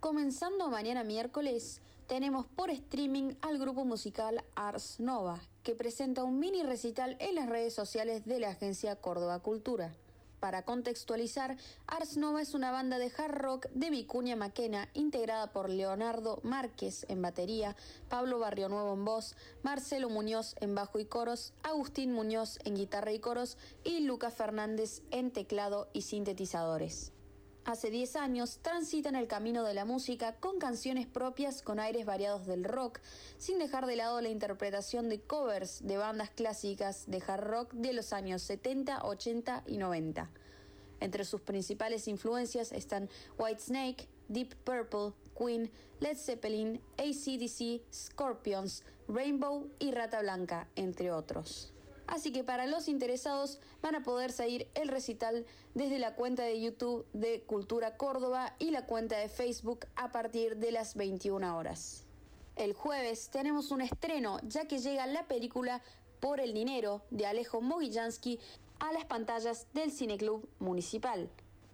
Comenzando 0.00 0.68
mañana 0.68 1.04
miércoles, 1.04 1.80
tenemos 2.08 2.44
por 2.46 2.70
streaming 2.70 3.34
al 3.40 3.60
grupo 3.60 3.84
musical 3.84 4.42
Ars 4.56 4.98
Nova, 4.98 5.38
que 5.62 5.76
presenta 5.76 6.24
un 6.24 6.40
mini 6.40 6.64
recital 6.64 7.16
en 7.20 7.36
las 7.36 7.48
redes 7.48 7.72
sociales 7.72 8.24
de 8.24 8.40
la 8.40 8.48
agencia 8.48 8.96
Córdoba 8.96 9.38
Cultura. 9.38 9.94
Para 10.42 10.64
contextualizar, 10.64 11.56
Ars 11.86 12.16
Nova 12.16 12.42
es 12.42 12.52
una 12.54 12.72
banda 12.72 12.98
de 12.98 13.12
hard 13.16 13.36
rock 13.36 13.68
de 13.74 13.90
Vicuña 13.90 14.34
Maquena, 14.34 14.88
integrada 14.92 15.52
por 15.52 15.70
Leonardo 15.70 16.40
Márquez 16.42 17.06
en 17.08 17.22
batería, 17.22 17.76
Pablo 18.08 18.40
Barrionuevo 18.40 18.92
en 18.94 19.04
voz, 19.04 19.36
Marcelo 19.62 20.10
Muñoz 20.10 20.56
en 20.60 20.74
bajo 20.74 20.98
y 20.98 21.04
coros, 21.04 21.52
Agustín 21.62 22.12
Muñoz 22.12 22.58
en 22.64 22.74
guitarra 22.74 23.12
y 23.12 23.20
coros 23.20 23.56
y 23.84 24.00
Lucas 24.00 24.34
Fernández 24.34 25.02
en 25.12 25.30
teclado 25.30 25.88
y 25.92 26.02
sintetizadores. 26.02 27.12
Hace 27.64 27.90
10 27.90 28.16
años 28.16 28.58
transitan 28.60 29.14
el 29.14 29.28
camino 29.28 29.62
de 29.62 29.72
la 29.72 29.84
música 29.84 30.34
con 30.40 30.58
canciones 30.58 31.06
propias 31.06 31.62
con 31.62 31.78
aires 31.78 32.04
variados 32.04 32.44
del 32.44 32.64
rock, 32.64 32.98
sin 33.38 33.60
dejar 33.60 33.86
de 33.86 33.94
lado 33.94 34.20
la 34.20 34.30
interpretación 34.30 35.08
de 35.08 35.20
covers 35.20 35.86
de 35.86 35.96
bandas 35.96 36.30
clásicas 36.30 37.04
de 37.06 37.22
hard 37.24 37.44
rock 37.44 37.72
de 37.72 37.92
los 37.92 38.12
años 38.12 38.42
70, 38.42 39.04
80 39.04 39.62
y 39.68 39.78
90. 39.78 40.28
Entre 40.98 41.24
sus 41.24 41.40
principales 41.40 42.08
influencias 42.08 42.72
están 42.72 43.08
Whitesnake, 43.38 44.08
Deep 44.26 44.56
Purple, 44.64 45.12
Queen, 45.38 45.70
Led 46.00 46.16
Zeppelin, 46.16 46.80
ACDC, 46.98 47.80
Scorpions, 47.94 48.82
Rainbow 49.06 49.68
y 49.78 49.92
Rata 49.92 50.20
Blanca, 50.20 50.66
entre 50.74 51.12
otros. 51.12 51.71
Así 52.12 52.30
que 52.30 52.44
para 52.44 52.66
los 52.66 52.88
interesados 52.88 53.58
van 53.80 53.94
a 53.94 54.02
poder 54.02 54.32
seguir 54.32 54.68
el 54.74 54.88
recital 54.88 55.46
desde 55.72 55.98
la 55.98 56.14
cuenta 56.14 56.42
de 56.42 56.60
YouTube 56.60 57.06
de 57.14 57.40
Cultura 57.44 57.96
Córdoba 57.96 58.54
y 58.58 58.70
la 58.70 58.84
cuenta 58.84 59.16
de 59.16 59.30
Facebook 59.30 59.86
a 59.96 60.12
partir 60.12 60.58
de 60.58 60.72
las 60.72 60.94
21 60.94 61.56
horas. 61.56 62.04
El 62.54 62.74
jueves 62.74 63.30
tenemos 63.30 63.70
un 63.70 63.80
estreno 63.80 64.40
ya 64.42 64.68
que 64.68 64.76
llega 64.76 65.06
la 65.06 65.26
película 65.26 65.80
Por 66.20 66.40
el 66.40 66.52
Dinero 66.52 67.00
de 67.08 67.24
Alejo 67.24 67.62
Mogillansky 67.62 68.38
a 68.78 68.92
las 68.92 69.06
pantallas 69.06 69.66
del 69.72 69.90
Cineclub 69.90 70.46
Municipal. 70.58 71.30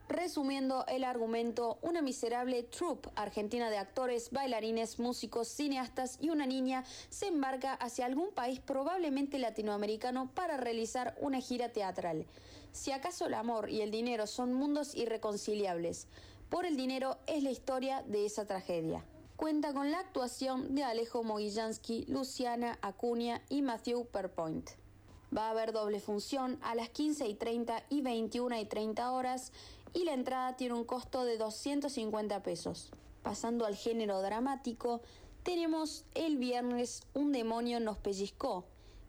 Resumiendo 0.09 0.87
el 0.87 1.05
argumento, 1.05 1.79
una 1.83 2.01
miserable 2.01 2.63
troupe 2.63 3.11
argentina 3.15 3.69
de 3.69 3.77
actores, 3.77 4.31
bailarines, 4.31 4.99
músicos, 4.99 5.49
cineastas 5.49 6.17
y 6.19 6.31
una 6.31 6.47
niña 6.47 6.85
se 7.11 7.27
embarca 7.27 7.75
hacia 7.75 8.07
algún 8.07 8.33
país 8.33 8.59
probablemente 8.59 9.39
latinoamericano 9.39 10.31
para 10.35 10.57
realizar 10.57 11.15
una 11.21 11.41
gira 11.41 11.69
teatral. 11.75 12.25
Si 12.73 12.91
acaso 12.91 13.27
el 13.27 13.35
amor 13.35 13.69
y 13.69 13.83
el 13.83 13.91
dinero 13.91 14.27
son 14.27 14.55
mundos 14.55 14.95
irreconciliables, 14.95 16.07
por 16.49 16.65
el 16.65 16.77
dinero 16.77 17.19
es 17.27 17.43
la 17.43 17.51
historia 17.51 18.03
de 18.07 18.25
esa 18.25 18.47
tragedia. 18.47 19.05
Cuenta 19.37 19.75
con 19.75 19.91
la 19.91 20.01
actuación 20.01 20.75
de 20.75 20.85
Alejo 20.85 21.23
Mogillansky, 21.23 22.07
Luciana 22.07 22.79
Acuña 22.81 23.43
y 23.51 23.61
Matthew 23.61 24.07
Perpoint. 24.07 24.71
Va 25.37 25.49
a 25.49 25.51
haber 25.51 25.73
doble 25.73 26.01
función 26.01 26.59
a 26.63 26.75
las 26.75 26.89
15 26.89 27.29
y 27.29 27.35
30 27.35 27.85
y 27.91 28.01
21 28.01 28.59
y 28.59 28.65
30 28.65 29.13
horas 29.13 29.53
y 29.95 30.05
la 30.05 30.15
entrada 30.15 30.57
tiene 30.57 30.75
un 30.75 30.85
costo 30.85 31.25
de 31.25 31.39
250 31.39 32.43
pesos. 32.43 32.91
Pasando 33.23 33.67
al 33.67 33.77
género 33.77 34.21
dramático, 34.23 35.01
tenemos 35.43 36.05
el 36.15 36.37
viernes 36.37 37.03
Un 37.15 37.33
demonio 37.33 37.81
nos 37.81 37.99
pellizcó, 37.99 38.65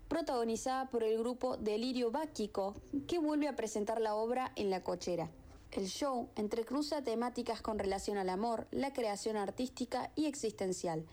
protagonizada 0.07 0.89
por 0.89 1.03
el 1.03 1.19
grupo 1.19 1.57
Delirio 1.57 2.11
Báquico, 2.11 2.75
que 3.07 3.19
vuelve 3.19 3.47
a 3.47 3.55
presentar 3.55 4.01
la 4.01 4.15
obra 4.15 4.51
en 4.55 4.69
la 4.69 4.83
cochera. 4.83 5.29
El 5.71 5.87
show 5.87 6.29
entrecruza 6.35 7.03
temáticas 7.03 7.61
con 7.61 7.77
relación 7.77 8.17
al 8.17 8.29
amor, 8.29 8.67
la 8.71 8.91
creación 8.91 9.37
artística 9.37 10.11
y 10.15 10.25
existencial, 10.25 11.05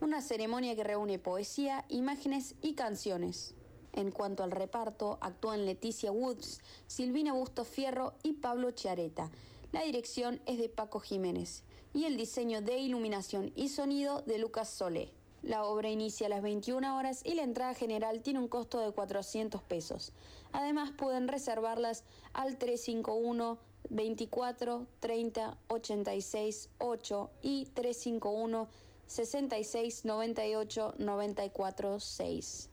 una 0.00 0.20
ceremonia 0.20 0.76
que 0.76 0.84
reúne 0.84 1.18
poesía, 1.18 1.84
imágenes 1.88 2.54
y 2.60 2.74
canciones. 2.74 3.54
En 3.92 4.10
cuanto 4.10 4.42
al 4.42 4.50
reparto, 4.50 5.18
actúan 5.20 5.66
Leticia 5.66 6.10
Woods, 6.10 6.60
Silvina 6.86 7.34
Busto 7.34 7.64
Fierro 7.64 8.14
y 8.22 8.32
Pablo 8.32 8.70
Chiareta. 8.70 9.30
La 9.72 9.82
dirección 9.82 10.40
es 10.46 10.58
de 10.58 10.68
Paco 10.68 11.00
Jiménez 11.00 11.62
y 11.92 12.04
el 12.04 12.16
diseño 12.16 12.62
de 12.62 12.78
iluminación 12.78 13.52
y 13.54 13.68
sonido 13.68 14.22
de 14.22 14.38
Lucas 14.38 14.70
Solé. 14.70 15.12
La 15.42 15.64
obra 15.64 15.90
inicia 15.90 16.26
a 16.26 16.30
las 16.30 16.42
21 16.42 16.96
horas 16.96 17.20
y 17.24 17.34
la 17.34 17.42
entrada 17.42 17.74
general 17.74 18.22
tiene 18.22 18.38
un 18.38 18.48
costo 18.48 18.78
de 18.78 18.92
400 18.92 19.62
pesos. 19.62 20.12
Además 20.52 20.92
pueden 20.92 21.26
reservarlas 21.26 22.04
al 22.32 22.58
351 22.58 23.58
24 23.90 24.86
30 25.00 25.58
86 25.68 26.70
8 26.78 27.30
y 27.42 27.66
351 27.74 28.68
66 29.06 30.04
98 30.04 30.94
94 30.98 32.00
6. 32.00 32.71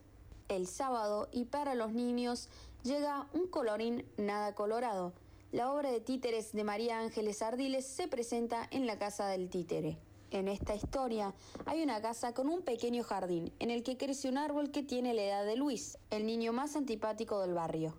El 0.50 0.66
sábado 0.66 1.28
y 1.30 1.44
para 1.44 1.76
los 1.76 1.92
niños 1.92 2.48
llega 2.82 3.28
un 3.32 3.46
colorín 3.46 4.04
nada 4.16 4.52
colorado. 4.52 5.12
La 5.52 5.72
obra 5.72 5.92
de 5.92 6.00
títeres 6.00 6.52
de 6.52 6.64
María 6.64 6.98
Ángeles 6.98 7.40
Ardiles 7.40 7.86
se 7.86 8.08
presenta 8.08 8.66
en 8.72 8.84
la 8.84 8.98
Casa 8.98 9.28
del 9.28 9.48
Títere. 9.48 9.96
En 10.32 10.48
esta 10.48 10.74
historia 10.74 11.34
hay 11.66 11.84
una 11.84 12.02
casa 12.02 12.34
con 12.34 12.48
un 12.48 12.62
pequeño 12.62 13.04
jardín 13.04 13.52
en 13.60 13.70
el 13.70 13.84
que 13.84 13.96
crece 13.96 14.28
un 14.28 14.38
árbol 14.38 14.72
que 14.72 14.82
tiene 14.82 15.14
la 15.14 15.22
edad 15.22 15.44
de 15.44 15.54
Luis, 15.54 15.98
el 16.10 16.26
niño 16.26 16.52
más 16.52 16.74
antipático 16.74 17.38
del 17.38 17.54
barrio. 17.54 17.94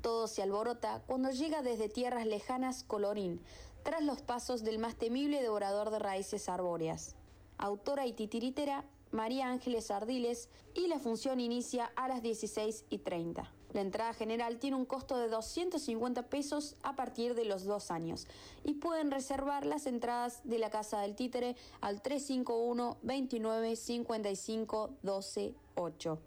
Todo 0.00 0.26
se 0.26 0.42
alborota 0.42 1.02
cuando 1.06 1.30
llega 1.30 1.60
desde 1.60 1.90
tierras 1.90 2.24
lejanas 2.24 2.82
Colorín, 2.82 3.42
tras 3.82 4.02
los 4.02 4.22
pasos 4.22 4.64
del 4.64 4.78
más 4.78 4.94
temible 4.96 5.42
devorador 5.42 5.90
de 5.90 5.98
raíces 5.98 6.48
arbóreas. 6.48 7.14
Autora 7.58 8.06
y 8.06 8.14
titiritera 8.14 8.86
María 9.12 9.48
Ángeles 9.48 9.90
Ardiles 9.90 10.48
y 10.74 10.86
la 10.86 10.98
función 10.98 11.40
inicia 11.40 11.90
a 11.96 12.08
las 12.08 12.22
16 12.22 12.84
y 12.90 12.98
30. 12.98 13.50
La 13.72 13.80
entrada 13.80 14.12
general 14.14 14.58
tiene 14.58 14.76
un 14.76 14.84
costo 14.84 15.16
de 15.16 15.28
250 15.28 16.28
pesos 16.28 16.76
a 16.82 16.96
partir 16.96 17.34
de 17.34 17.44
los 17.44 17.64
dos 17.64 17.90
años 17.90 18.26
y 18.64 18.74
pueden 18.74 19.10
reservar 19.10 19.64
las 19.64 19.86
entradas 19.86 20.40
de 20.44 20.58
la 20.58 20.70
Casa 20.70 21.00
del 21.00 21.14
Títere 21.14 21.56
al 21.80 22.02
351 22.02 22.98
29 23.02 23.76
55 23.76 24.90
12 25.02 25.54
8. 25.76 26.18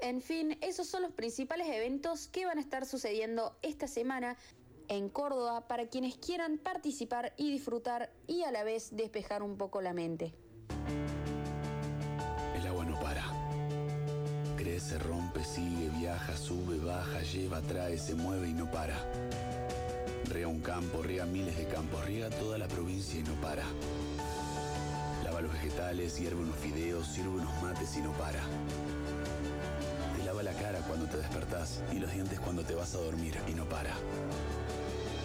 En 0.00 0.22
fin, 0.22 0.56
esos 0.62 0.86
son 0.86 1.02
los 1.02 1.12
principales 1.12 1.68
eventos 1.68 2.28
que 2.28 2.46
van 2.46 2.56
a 2.56 2.62
estar 2.62 2.86
sucediendo 2.86 3.54
esta 3.60 3.86
semana 3.86 4.38
en 4.88 5.10
Córdoba 5.10 5.68
para 5.68 5.86
quienes 5.86 6.16
quieran 6.16 6.56
participar 6.58 7.34
y 7.36 7.50
disfrutar 7.50 8.10
y 8.26 8.42
a 8.42 8.50
la 8.50 8.64
vez 8.64 8.96
despejar 8.96 9.42
un 9.42 9.58
poco 9.58 9.82
la 9.82 9.92
mente. 9.92 10.32
Para. 13.00 13.24
Crece, 14.56 14.98
rompe, 14.98 15.42
sigue, 15.42 15.88
viaja, 15.98 16.36
sube, 16.36 16.78
baja, 16.78 17.22
lleva, 17.22 17.60
trae, 17.62 17.98
se 17.98 18.14
mueve 18.14 18.48
y 18.48 18.52
no 18.52 18.70
para. 18.70 18.94
Riega 20.28 20.48
un 20.48 20.60
campo, 20.60 21.02
riega 21.02 21.26
miles 21.26 21.56
de 21.56 21.66
campos, 21.66 22.04
riega 22.04 22.30
toda 22.30 22.58
la 22.58 22.68
provincia 22.68 23.18
y 23.18 23.22
no 23.22 23.34
para. 23.40 23.64
Lava 25.24 25.40
los 25.40 25.52
vegetales, 25.52 26.18
hierve 26.18 26.42
unos 26.42 26.56
fideos, 26.56 27.06
sirve 27.06 27.30
unos 27.30 27.62
mates 27.62 27.96
y 27.96 28.00
no 28.00 28.12
para. 28.12 28.40
Te 30.16 30.24
lava 30.24 30.42
la 30.42 30.52
cara 30.52 30.80
cuando 30.80 31.06
te 31.06 31.16
despertás 31.16 31.82
y 31.92 31.98
los 31.98 32.12
dientes 32.12 32.38
cuando 32.38 32.62
te 32.62 32.74
vas 32.74 32.94
a 32.94 32.98
dormir 32.98 33.34
y 33.48 33.52
no 33.52 33.64
para. 33.64 33.94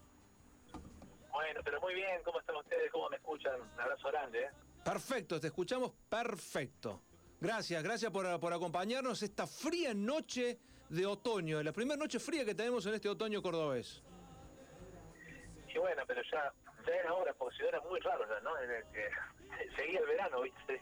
Bueno, 1.32 1.62
pero 1.64 1.80
muy 1.80 1.94
bien, 1.94 2.22
¿cómo 2.26 2.40
están 2.40 2.56
ustedes? 2.56 2.92
¿Cómo 2.92 3.08
me 3.10 3.18
escuchan? 3.18 3.54
Un 3.62 3.80
abrazo 3.80 4.08
grande, 4.08 4.40
¿eh? 4.46 4.50
Perfecto, 4.84 5.40
te 5.40 5.48
escuchamos 5.48 5.92
perfecto. 6.10 7.02
Gracias, 7.40 7.84
gracias 7.84 8.12
por, 8.12 8.40
por 8.40 8.52
acompañarnos 8.52 9.22
esta 9.22 9.46
fría 9.46 9.94
noche 9.94 10.60
de 10.90 11.06
otoño, 11.06 11.62
la 11.62 11.72
primera 11.72 11.98
noche 11.98 12.20
fría 12.20 12.46
que 12.46 12.56
tenemos 12.56 12.86
en 12.88 12.96
este 12.96 13.10
otoño 13.10 13.42
cordobés. 13.42 14.02
Bueno, 15.84 16.02
pero 16.08 16.22
ya, 16.32 16.50
ya 16.88 16.96
era 16.96 17.14
hora, 17.14 17.34
porque 17.34 17.58
si 17.58 17.64
era 17.66 17.82
muy 17.82 18.00
raro 18.00 18.26
ya, 18.26 18.40
¿no? 18.40 18.58
En 18.58 18.72
el 18.72 18.86
que 18.94 19.10
seguía 19.76 20.00
el 20.00 20.06
verano, 20.06 20.40
¿viste? 20.40 20.82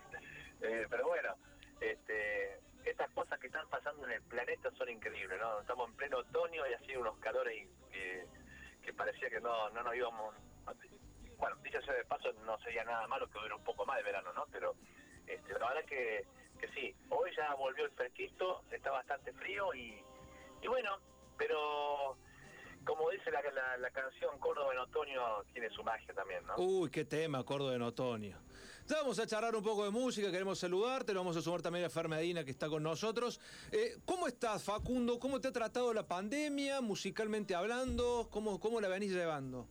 Eh, 0.62 0.86
pero 0.92 1.08
bueno, 1.08 1.36
este, 1.80 2.60
estas 2.86 3.10
cosas 3.10 3.40
que 3.40 3.48
están 3.48 3.68
pasando 3.68 4.06
en 4.06 4.12
el 4.12 4.22
planeta 4.22 4.70
son 4.78 4.90
increíbles, 4.90 5.40
¿no? 5.40 5.60
Estamos 5.60 5.90
en 5.90 5.96
pleno 5.96 6.20
otoño 6.20 6.68
y 6.68 6.74
así 6.74 6.96
unos 6.96 7.18
calores 7.18 7.68
que, 7.92 8.28
que 8.84 8.94
parecía 8.94 9.28
que 9.32 9.42
no, 9.42 9.72
no 9.72 9.82
nos 9.82 9.96
íbamos... 9.96 10.36
Bueno, 11.40 11.56
dicho 11.64 11.82
sea 11.82 11.96
de 11.96 12.06
paso, 12.06 12.32
no 12.46 12.60
sería 12.60 12.84
nada 12.84 13.08
malo 13.08 13.28
que 13.28 13.40
hubiera 13.40 13.56
un 13.56 13.64
poco 13.64 13.84
más 13.88 13.98
de 13.98 14.04
verano, 14.04 14.32
¿no? 14.34 14.46
Pero 14.52 14.76
este, 15.26 15.54
la 15.54 15.70
verdad 15.70 15.86
que, 15.86 16.28
que 16.60 16.68
sí, 16.74 16.96
hoy 17.10 17.36
ya 17.36 17.56
volvió 17.56 17.86
el 17.86 17.92
fresquito, 17.94 18.62
está 18.70 18.92
bastante 18.92 19.34
frío 19.34 19.74
y, 19.74 20.00
y 20.62 20.68
bueno, 20.68 21.00
pero 21.40 22.18
como 22.86 23.10
dice 23.10 23.32
la, 23.32 23.42
la, 23.52 23.78
la 23.78 23.90
canción 23.92 24.38
Córdoba 24.40 24.74
en 24.74 24.80
otoño, 24.80 25.44
tiene 25.54 25.70
su 25.70 25.84
magia 25.84 26.14
también, 26.14 26.46
¿no? 26.46 26.56
Uy, 26.58 26.90
qué 26.90 27.06
tema, 27.06 27.44
Córdoba 27.44 27.76
en 27.76 27.82
otoño. 27.82 28.38
Ya 28.88 28.98
vamos 28.98 29.20
a 29.20 29.28
charlar 29.28 29.56
un 29.56 29.64
poco 29.64 29.86
de 29.86 29.92
música, 29.92 30.32
queremos 30.32 30.60
saludarte, 30.60 31.14
lo 31.14 31.20
vamos 31.22 31.38
a 31.38 31.42
sumar 31.42 31.62
también 31.62 31.86
a 31.86 31.90
Fer 31.90 32.08
Medina 32.08 32.44
que 32.44 32.52
está 32.52 32.68
con 32.68 32.84
nosotros. 32.84 33.40
Eh, 33.72 33.98
¿Cómo 34.06 34.28
estás, 34.28 34.64
Facundo? 34.64 35.20
¿Cómo 35.20 35.40
te 35.40 35.48
ha 35.48 35.52
tratado 35.52 35.94
la 35.94 36.08
pandemia, 36.08 36.82
musicalmente 36.82 37.56
hablando? 37.56 38.28
¿Cómo, 38.32 38.60
cómo 38.60 38.82
la 38.82 38.88
venís 38.88 39.12
llevando? 39.12 39.68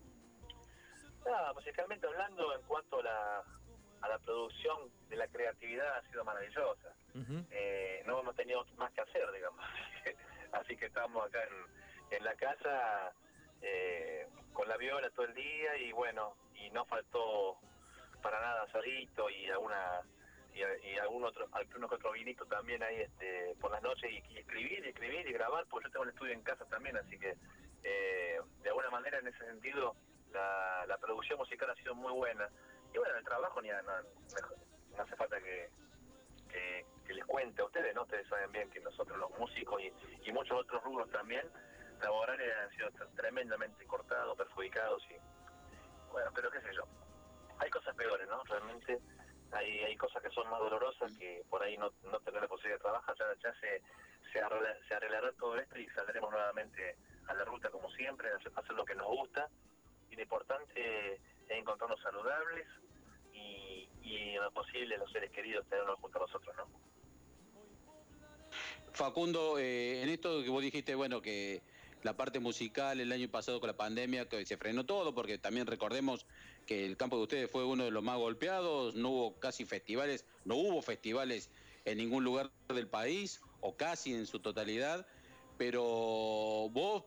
Nada, 1.27 1.53
musicalmente 1.53 2.07
hablando, 2.07 2.55
en 2.55 2.63
cuanto 2.63 3.01
a 3.01 3.03
la, 3.03 3.45
a 4.01 4.09
la 4.09 4.19
producción 4.21 4.91
de 5.09 5.17
la 5.17 5.27
creatividad, 5.29 5.99
ha 5.99 6.03
sido 6.09 6.25
maravillosa. 6.25 6.95
Eh, 7.51 8.03
no 8.07 8.21
hemos 8.21 8.37
tenido 8.37 8.65
más 8.79 8.93
que 8.93 9.01
hacer, 9.01 9.31
digamos. 9.33 9.65
Así 10.53 10.77
que 10.77 10.87
estamos 10.87 11.27
acá 11.27 11.43
en, 11.43 11.80
en 12.11 12.25
la 12.25 12.35
casa 12.35 13.13
eh, 13.63 14.27
con 14.53 14.69
la 14.69 14.77
viola 14.77 15.11
todo 15.11 15.27
el 15.27 15.35
día 15.35 15.77
y 15.79 15.93
bueno, 15.93 16.37
y 16.55 16.71
no 16.71 16.85
faltó 16.87 17.59
para 18.23 18.41
nada 18.41 18.63
asadito 18.65 19.31
y 19.31 19.47
alguna 19.51 20.03
y, 20.53 20.89
y 20.89 20.99
algún 20.99 21.25
otro 21.25 21.49
alguno 21.53 21.89
que 21.89 21.95
otro 21.95 22.13
también 22.49 22.83
ahí 22.83 23.01
este 23.01 23.55
por 23.61 23.71
las 23.71 23.83
noches 23.83 24.11
y, 24.11 24.39
escribir 24.39 24.85
y 24.85 24.89
escribir 24.89 25.27
y 25.27 25.33
grabar 25.33 25.65
porque 25.71 25.89
yo 25.89 25.93
tengo 25.93 26.05
el 26.05 26.11
estudio 26.11 26.33
en 26.33 26.43
casa 26.43 26.65
también 26.67 26.97
así 26.97 27.19
que 27.19 27.37
eh, 27.83 28.41
de 28.63 28.69
alguna 28.69 28.91
manera 28.91 29.19
en 29.19 29.29
ese 29.29 29.39
sentido 29.47 29.95
la, 30.33 30.99
producción 31.01 31.39
musical 31.39 31.71
ha 31.71 31.75
sido 31.77 31.95
muy 31.95 32.13
buena. 32.13 32.49
Y 32.93 32.99
bueno 32.99 33.17
el 33.17 33.25
trabajo 33.25 33.63
ni 33.63 33.69
no- 33.69 33.83
no 34.97 35.03
hace 35.03 35.17
falta 35.17 35.41
que, 35.41 35.71
que, 36.51 36.85
que 37.07 37.15
les 37.15 37.25
cuente 37.25 37.63
a 37.63 37.65
ustedes 37.65 37.95
no 37.95 38.03
ustedes 38.03 38.27
saben 38.29 38.53
bien 38.53 38.69
que 38.71 38.81
nosotros 38.81 39.17
los 39.19 39.31
músicos 39.39 39.81
y, 39.81 39.93
y 40.29 40.33
muchos 40.33 40.59
otros 40.61 40.83
rubros 40.85 41.09
también 41.11 41.49
laborales 42.01 42.57
han 42.57 42.71
sido 42.71 42.91
tre- 42.91 43.15
tremendamente 43.17 43.87
cortados 43.87 44.37
perjudicados 44.37 45.03
y 45.11 45.17
bueno 46.11 46.31
pero 46.35 46.51
qué 46.51 46.61
sé 46.61 46.75
yo 46.75 46.85
hay 47.61 47.71
cosas 47.71 47.95
peores, 47.95 48.27
¿no? 48.29 48.43
Realmente 48.45 48.99
hay, 49.53 49.81
hay 49.81 49.97
cosas 49.97 50.23
que 50.23 50.31
son 50.31 50.49
más 50.49 50.61
dolorosas 50.61 51.13
que 51.19 51.43
por 51.49 51.63
ahí 51.63 51.77
no, 51.77 51.93
no 52.11 52.19
tener 52.21 52.41
la 52.41 52.49
posibilidad 52.49 52.79
de 52.79 52.83
trabajar. 52.83 53.15
Ya, 53.19 53.53
se, 53.55 53.61
se, 54.33 54.41
se 54.89 54.95
arreglará 54.95 55.33
todo 55.33 55.59
esto 55.59 55.79
y 55.79 55.87
saldremos 55.91 56.31
nuevamente 56.31 56.97
a 57.29 57.35
la 57.35 57.45
ruta 57.45 57.69
como 57.71 57.91
siempre, 57.93 58.31
hacer, 58.33 58.73
lo 58.75 58.85
que 58.85 58.95
nos 58.95 59.07
gusta. 59.07 59.49
Y 60.11 60.17
lo 60.17 60.23
importante 60.23 61.15
es 61.15 61.21
encontrarnos 61.49 62.01
saludables 62.01 62.67
y, 63.33 63.89
lo 64.37 64.51
posible 64.53 64.97
los 64.97 65.13
seres 65.13 65.31
queridos 65.33 65.67
tenerlos 65.69 65.99
junto 66.01 66.17
a 66.17 66.23
nosotros, 66.23 66.57
¿no? 66.57 66.67
Facundo, 68.93 69.59
eh, 69.59 70.03
en 70.03 70.09
esto 70.09 70.43
que 70.43 70.49
vos 70.49 70.63
dijiste, 70.63 70.95
bueno, 70.95 71.21
que 71.21 71.63
la 72.03 72.17
parte 72.17 72.41
musical 72.41 73.01
el 73.01 73.13
año 73.13 73.29
pasado 73.29 73.61
con 73.61 73.69
la 73.69 73.77
pandemia, 73.77 74.29
que 74.29 74.45
se 74.47 74.57
frenó 74.57 74.85
todo, 74.85 75.15
porque 75.15 75.39
también 75.39 75.67
recordemos 75.67 76.27
que 76.67 76.87
el 76.87 76.97
campo 76.97 77.17
de 77.17 77.23
ustedes 77.23 77.51
fue 77.51 77.65
uno 77.65 77.85
de 77.85 77.91
los 77.91 78.03
más 78.03 78.19
golpeados, 78.19 78.95
no 78.95 79.11
hubo 79.11 79.41
casi 79.41 79.65
festivales, 79.65 80.25
no 80.45 80.57
hubo 80.57 80.83
festivales 80.83 81.51
en 81.85 81.99
ningún 81.99 82.25
lugar 82.25 82.51
del 82.69 82.87
país, 82.87 83.41
o 83.61 83.77
casi 83.77 84.15
en 84.15 84.27
su 84.27 84.41
totalidad, 84.41 85.07
pero 85.59 85.83
vos 86.73 87.05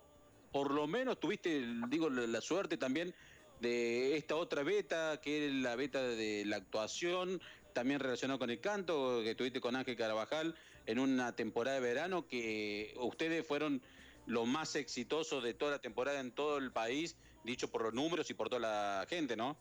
por 0.52 0.72
lo 0.72 0.86
menos 0.86 1.20
tuviste, 1.20 1.66
digo, 1.90 2.10
la 2.10 2.42
suerte 2.42 2.78
también 2.78 3.14
de 3.60 4.18
esta 4.18 4.36
otra 4.36 4.62
beta, 4.62 5.20
que 5.22 5.48
es 5.48 5.54
la 5.54 5.76
beta 5.76 6.02
de 6.04 6.46
la 6.46 6.58
actuación, 6.58 7.42
también 7.74 8.00
relacionado 8.00 8.38
con 8.38 8.52
el 8.52 8.60
canto, 8.60 9.22
que 9.24 9.34
tuviste 9.34 9.60
con 9.60 9.76
Ángel 9.76 9.96
Carabajal 9.96 10.56
en 10.86 11.00
una 11.00 11.36
temporada 11.36 11.80
de 11.80 11.82
verano, 11.82 12.28
que 12.28 12.94
ustedes 13.00 13.48
fueron 13.48 13.82
los 14.26 14.48
más 14.48 14.76
exitosos 14.76 15.44
de 15.44 15.54
toda 15.54 15.72
la 15.72 15.80
temporada 15.80 16.20
en 16.20 16.34
todo 16.34 16.58
el 16.58 16.72
país, 16.72 17.18
dicho 17.44 17.70
por 17.72 17.84
los 17.84 17.94
números 17.94 18.30
y 18.30 18.34
por 18.34 18.50
toda 18.50 18.62
la 18.62 19.06
gente, 19.08 19.36
¿no? 19.36 19.58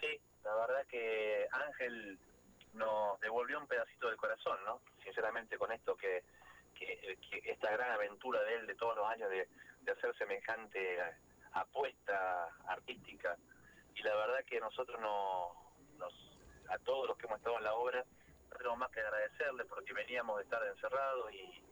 Sí, 0.00 0.20
la 0.44 0.54
verdad 0.54 0.86
que 0.86 1.46
Ángel 1.52 2.18
nos 2.72 3.20
devolvió 3.20 3.58
un 3.60 3.66
pedacito 3.66 4.08
del 4.08 4.16
corazón, 4.16 4.58
¿no? 4.64 4.80
Sinceramente 5.02 5.58
con 5.58 5.70
esto 5.72 5.96
que, 5.96 6.24
que, 6.74 7.16
esta 7.44 7.70
gran 7.70 7.92
aventura 7.92 8.42
de 8.42 8.54
él 8.56 8.66
de 8.66 8.74
todos 8.74 8.96
los 8.96 9.06
años 9.06 9.30
de, 9.30 9.48
de 9.82 9.92
hacer 9.92 10.16
semejante 10.16 10.98
apuesta 11.52 12.48
artística 12.66 13.36
y 13.94 14.02
la 14.02 14.14
verdad 14.16 14.44
que 14.44 14.58
nosotros 14.58 15.00
no, 15.00 15.54
nos- 15.98 16.36
a 16.68 16.78
todos 16.78 17.06
los 17.06 17.16
que 17.16 17.26
hemos 17.26 17.38
estado 17.38 17.58
en 17.58 17.64
la 17.64 17.74
obra, 17.74 18.04
no 18.50 18.56
tenemos 18.56 18.78
más 18.78 18.90
que 18.90 19.00
agradecerles 19.00 19.66
porque 19.68 19.92
veníamos 19.92 20.38
de 20.38 20.44
estar 20.44 20.66
encerrados 20.66 21.32
y, 21.32 21.62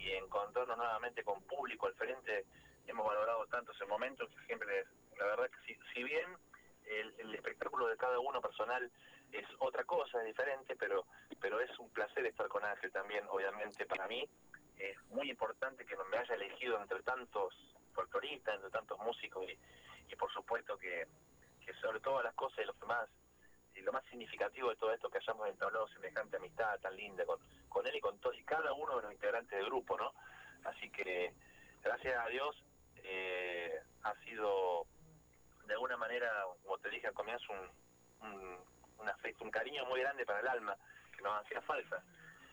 y 0.00 0.12
encontrarnos 0.12 0.76
nuevamente 0.76 1.22
con 1.22 1.42
público 1.42 1.86
al 1.86 1.94
frente. 1.94 2.46
Hemos 2.86 3.06
valorado 3.06 3.46
tanto 3.46 3.72
ese 3.72 3.84
momento 3.84 4.26
que 4.28 4.46
siempre, 4.46 4.84
la 5.18 5.26
verdad 5.26 5.50
que 5.50 5.66
si, 5.66 5.78
si 5.92 6.02
bien 6.02 6.26
el, 6.86 7.34
espectáculo 7.34 7.86
de 7.86 7.96
cada 7.96 8.18
uno 8.18 8.40
personal 8.40 8.90
es 9.32 9.46
otra 9.58 9.84
cosa, 9.84 10.20
es 10.20 10.26
diferente, 10.26 10.74
pero, 10.76 11.06
pero 11.40 11.60
es 11.60 11.78
un 11.78 11.88
placer 11.90 12.26
estar 12.26 12.48
con 12.48 12.64
Ángel 12.64 12.90
también, 12.90 13.24
obviamente 13.28 13.86
para 13.86 14.06
mí. 14.08 14.28
Es 14.76 14.96
muy 15.10 15.30
importante 15.30 15.84
que 15.84 15.96
me 16.10 16.16
haya 16.16 16.34
elegido 16.34 16.80
entre 16.80 17.02
tantos 17.02 17.54
folcloristas, 17.92 18.56
entre 18.56 18.70
tantos 18.70 18.98
músicos 19.00 19.44
y, 20.08 20.16
por 20.16 20.32
supuesto 20.32 20.76
que, 20.78 21.06
sobre 21.80 22.00
todas 22.00 22.24
las 22.24 22.34
cosas 22.34 22.58
y 22.58 22.66
lo 22.66 22.74
más 22.86 23.08
lo 23.76 23.92
más 23.92 24.04
significativo 24.10 24.68
de 24.68 24.76
todo 24.76 24.92
esto 24.92 25.08
que 25.08 25.16
hayamos 25.16 25.48
entablado 25.48 25.88
semejante 25.88 26.36
amistad 26.36 26.78
tan 26.80 26.94
linda 26.96 27.24
con, 27.24 27.38
con 27.70 27.86
él 27.86 27.96
y 27.96 28.00
con 28.00 28.18
todos 28.18 28.36
y 28.36 28.44
cada 28.44 28.72
uno 28.74 28.96
de 28.96 29.02
los 29.04 29.12
integrantes 29.12 29.56
del 29.58 29.66
grupo, 29.66 29.96
¿no? 29.96 30.12
Así 30.64 30.90
que 30.90 31.32
gracias 31.82 32.14
a 32.18 32.28
Dios 32.28 32.62
eh, 32.96 33.80
ha 34.02 34.14
sido 34.24 34.86
de 35.64 35.72
alguna 35.74 35.96
manera, 35.96 36.30
como 36.62 36.76
te 36.78 36.90
dije 36.90 37.06
al 37.06 37.14
comienzo, 37.14 37.52
un, 38.20 38.58
un, 38.98 39.08
afecto, 39.08 39.44
un 39.44 39.50
cariño 39.50 39.86
muy 39.86 40.00
grande 40.00 40.26
para 40.26 40.40
el 40.40 40.48
alma 40.48 40.76
que 41.16 41.22
nos 41.22 41.40
hacía 41.44 41.62
falta. 41.62 42.02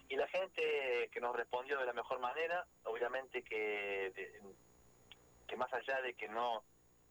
Y 0.07 0.15
la 0.15 0.27
gente 0.27 1.09
que 1.11 1.19
nos 1.19 1.35
respondió 1.35 1.77
de 1.79 1.85
la 1.85 1.93
mejor 1.93 2.19
manera, 2.19 2.65
obviamente 2.85 3.43
que, 3.43 4.11
de- 4.15 4.41
que 5.47 5.55
más 5.57 5.73
allá 5.73 6.01
de 6.01 6.13
que 6.13 6.29
no, 6.29 6.63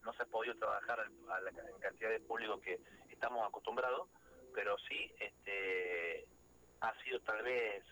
no 0.03 0.13
se 0.15 0.23
ha 0.23 0.27
podido 0.27 0.55
trabajar 0.57 1.01
a 1.01 1.41
la 1.41 1.51
en 1.51 1.79
cantidad 1.81 2.09
de 2.11 2.21
público 2.21 2.59
que 2.61 2.81
estamos 3.11 3.47
acostumbrados, 3.47 4.09
pero 4.55 4.79
sí 4.89 5.13
este, 5.19 6.27
ha 6.81 6.95
sido 7.03 7.21
tal 7.21 7.43
vez 7.43 7.85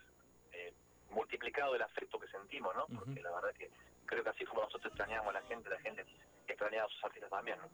multiplicado 1.15 1.75
el 1.75 1.83
afecto 1.83 2.19
que 2.19 2.29
sentimos, 2.29 2.75
¿no? 2.75 2.87
Porque 2.99 3.23
la 3.23 3.31
verdad 3.33 3.53
que 3.59 3.71
creo 4.07 4.23
que 4.23 4.31
así 4.31 4.45
como 4.45 4.63
nosotros 4.63 4.93
extrañamos 4.93 5.29
a 5.29 5.41
la 5.41 5.43
gente, 5.47 5.69
la 5.71 5.81
gente 5.81 6.05
extrañaba 6.47 6.87
a 6.87 6.89
sus 6.91 7.05
artistas 7.05 7.31
también, 7.31 7.59
¿no? 7.59 7.69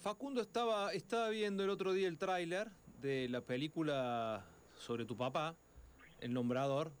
Facundo 0.00 0.40
estaba, 0.40 0.92
estaba 0.92 1.28
viendo 1.28 1.62
el 1.64 1.70
otro 1.70 1.92
día 1.92 2.08
el 2.08 2.18
tráiler 2.18 2.68
de 3.00 3.28
la 3.28 3.40
película 3.40 4.44
sobre 4.76 5.04
tu 5.04 5.16
papá, 5.16 5.56
El 6.20 6.32
Nombrador, 6.34 6.92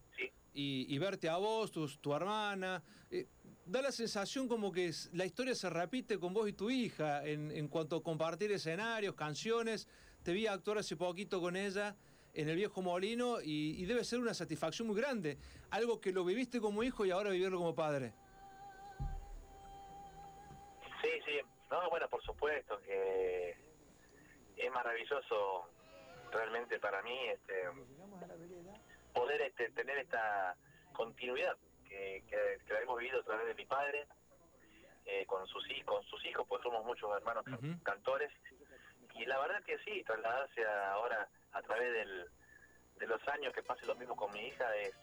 y, 0.54 0.86
y 0.94 0.98
verte 0.98 1.28
a 1.28 1.36
vos, 1.38 1.72
tu, 1.72 1.88
tu 1.98 2.14
hermana, 2.14 2.82
eh, 3.10 3.26
da 3.64 3.80
la 3.82 3.90
sensación 3.90 4.46
como 4.48 4.70
que 4.70 4.86
es- 4.88 5.08
la 5.14 5.24
historia 5.24 5.54
se 5.54 5.70
repite 5.70 6.18
con 6.18 6.34
vos 6.34 6.48
y 6.48 6.52
tu 6.52 6.70
hija 6.70 7.24
en, 7.26 7.50
en 7.50 7.68
cuanto 7.68 7.96
a 7.96 8.02
compartir 8.02 8.52
escenarios, 8.52 9.14
canciones. 9.14 9.88
Te 10.22 10.32
vi 10.32 10.46
actuar 10.46 10.78
hace 10.78 10.94
poquito 10.96 11.40
con 11.40 11.56
ella 11.56 11.96
en 12.34 12.48
el 12.48 12.56
viejo 12.56 12.82
molino 12.82 13.40
y, 13.40 13.82
y 13.82 13.84
debe 13.84 14.04
ser 14.04 14.18
una 14.18 14.34
satisfacción 14.34 14.88
muy 14.88 14.96
grande. 14.96 15.38
Algo 15.70 16.00
que 16.00 16.12
lo 16.12 16.24
viviste 16.24 16.60
como 16.60 16.82
hijo 16.82 17.04
y 17.04 17.10
ahora 17.10 17.30
vivirlo 17.30 17.58
como 17.58 17.74
padre. 17.74 18.12
Sí, 21.02 21.10
sí. 21.24 21.40
No, 21.70 21.88
bueno, 21.90 22.08
por 22.08 22.22
supuesto 22.22 22.80
que 22.82 23.56
es 24.56 24.72
maravilloso 24.72 25.68
realmente 26.30 26.78
para 26.78 27.02
mí 27.02 27.18
este, 27.28 27.68
poder 29.12 29.42
este, 29.42 29.70
tener 29.70 29.98
esta 29.98 30.56
continuidad 30.92 31.56
que, 31.88 32.22
que, 32.28 32.58
que 32.66 32.72
la 32.72 32.80
hemos 32.80 32.98
vivido 32.98 33.20
a 33.20 33.24
través 33.24 33.46
de 33.48 33.54
mi 33.54 33.66
padre 33.66 34.06
eh, 35.04 35.26
con 35.26 35.46
sus 35.46 35.68
hijos, 35.70 35.84
con 35.84 36.04
sus 36.04 36.24
hijos, 36.26 36.46
pues 36.48 36.62
somos 36.62 36.84
muchos 36.84 37.10
hermanos 37.16 37.44
can- 37.44 37.80
cantores 37.82 38.30
y 39.14 39.26
la 39.26 39.38
verdad 39.40 39.62
que 39.64 39.78
sí, 39.80 40.02
trasladarse 40.04 40.64
ahora 40.64 41.28
a 41.52 41.62
través 41.62 41.92
del, 41.92 42.26
de 42.96 43.06
los 43.06 43.28
años 43.28 43.52
que 43.54 43.62
pase 43.62 43.86
lo 43.86 43.94
mismo 43.94 44.16
con 44.16 44.32
mi 44.32 44.40
hija 44.46 44.74
es, 44.76 44.94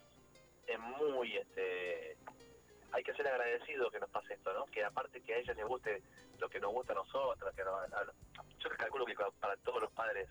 es 0.67 0.79
muy 0.79 1.37
este 1.37 2.17
hay 2.91 3.03
que 3.03 3.13
ser 3.13 3.27
agradecido 3.27 3.91
que 3.91 3.99
nos 3.99 4.09
pase 4.09 4.33
esto, 4.33 4.51
¿no? 4.53 4.65
Que 4.65 4.83
aparte 4.83 5.21
que 5.21 5.33
a 5.35 5.37
ella 5.37 5.53
les 5.53 5.65
guste 5.65 6.01
lo 6.39 6.49
que 6.49 6.59
nos 6.59 6.71
gusta 6.73 6.93
a 6.93 6.95
nosotros, 6.95 7.53
que 7.55 7.63
nos- 7.63 7.87
yo 8.57 8.69
calculo 8.77 9.05
que 9.05 9.15
para 9.39 9.55
todos 9.57 9.81
los 9.81 9.91
padres 9.91 10.27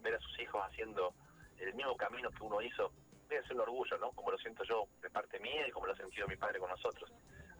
ver 0.00 0.14
a 0.14 0.18
sus 0.18 0.38
hijos 0.40 0.60
haciendo 0.64 1.14
el 1.58 1.72
mismo 1.74 1.96
camino 1.96 2.30
que 2.30 2.42
uno 2.42 2.60
hizo 2.60 2.90
debe 3.28 3.42
ser 3.46 3.54
un 3.54 3.60
orgullo, 3.62 3.96
¿no? 3.98 4.10
Como 4.12 4.32
lo 4.32 4.38
siento 4.38 4.64
yo 4.64 4.86
de 5.00 5.10
parte 5.10 5.38
mía 5.38 5.66
y 5.66 5.70
como 5.70 5.86
lo 5.86 5.92
ha 5.92 5.96
sentido 5.96 6.26
mi 6.26 6.36
padre 6.36 6.58
con 6.58 6.68
nosotros. 6.70 7.10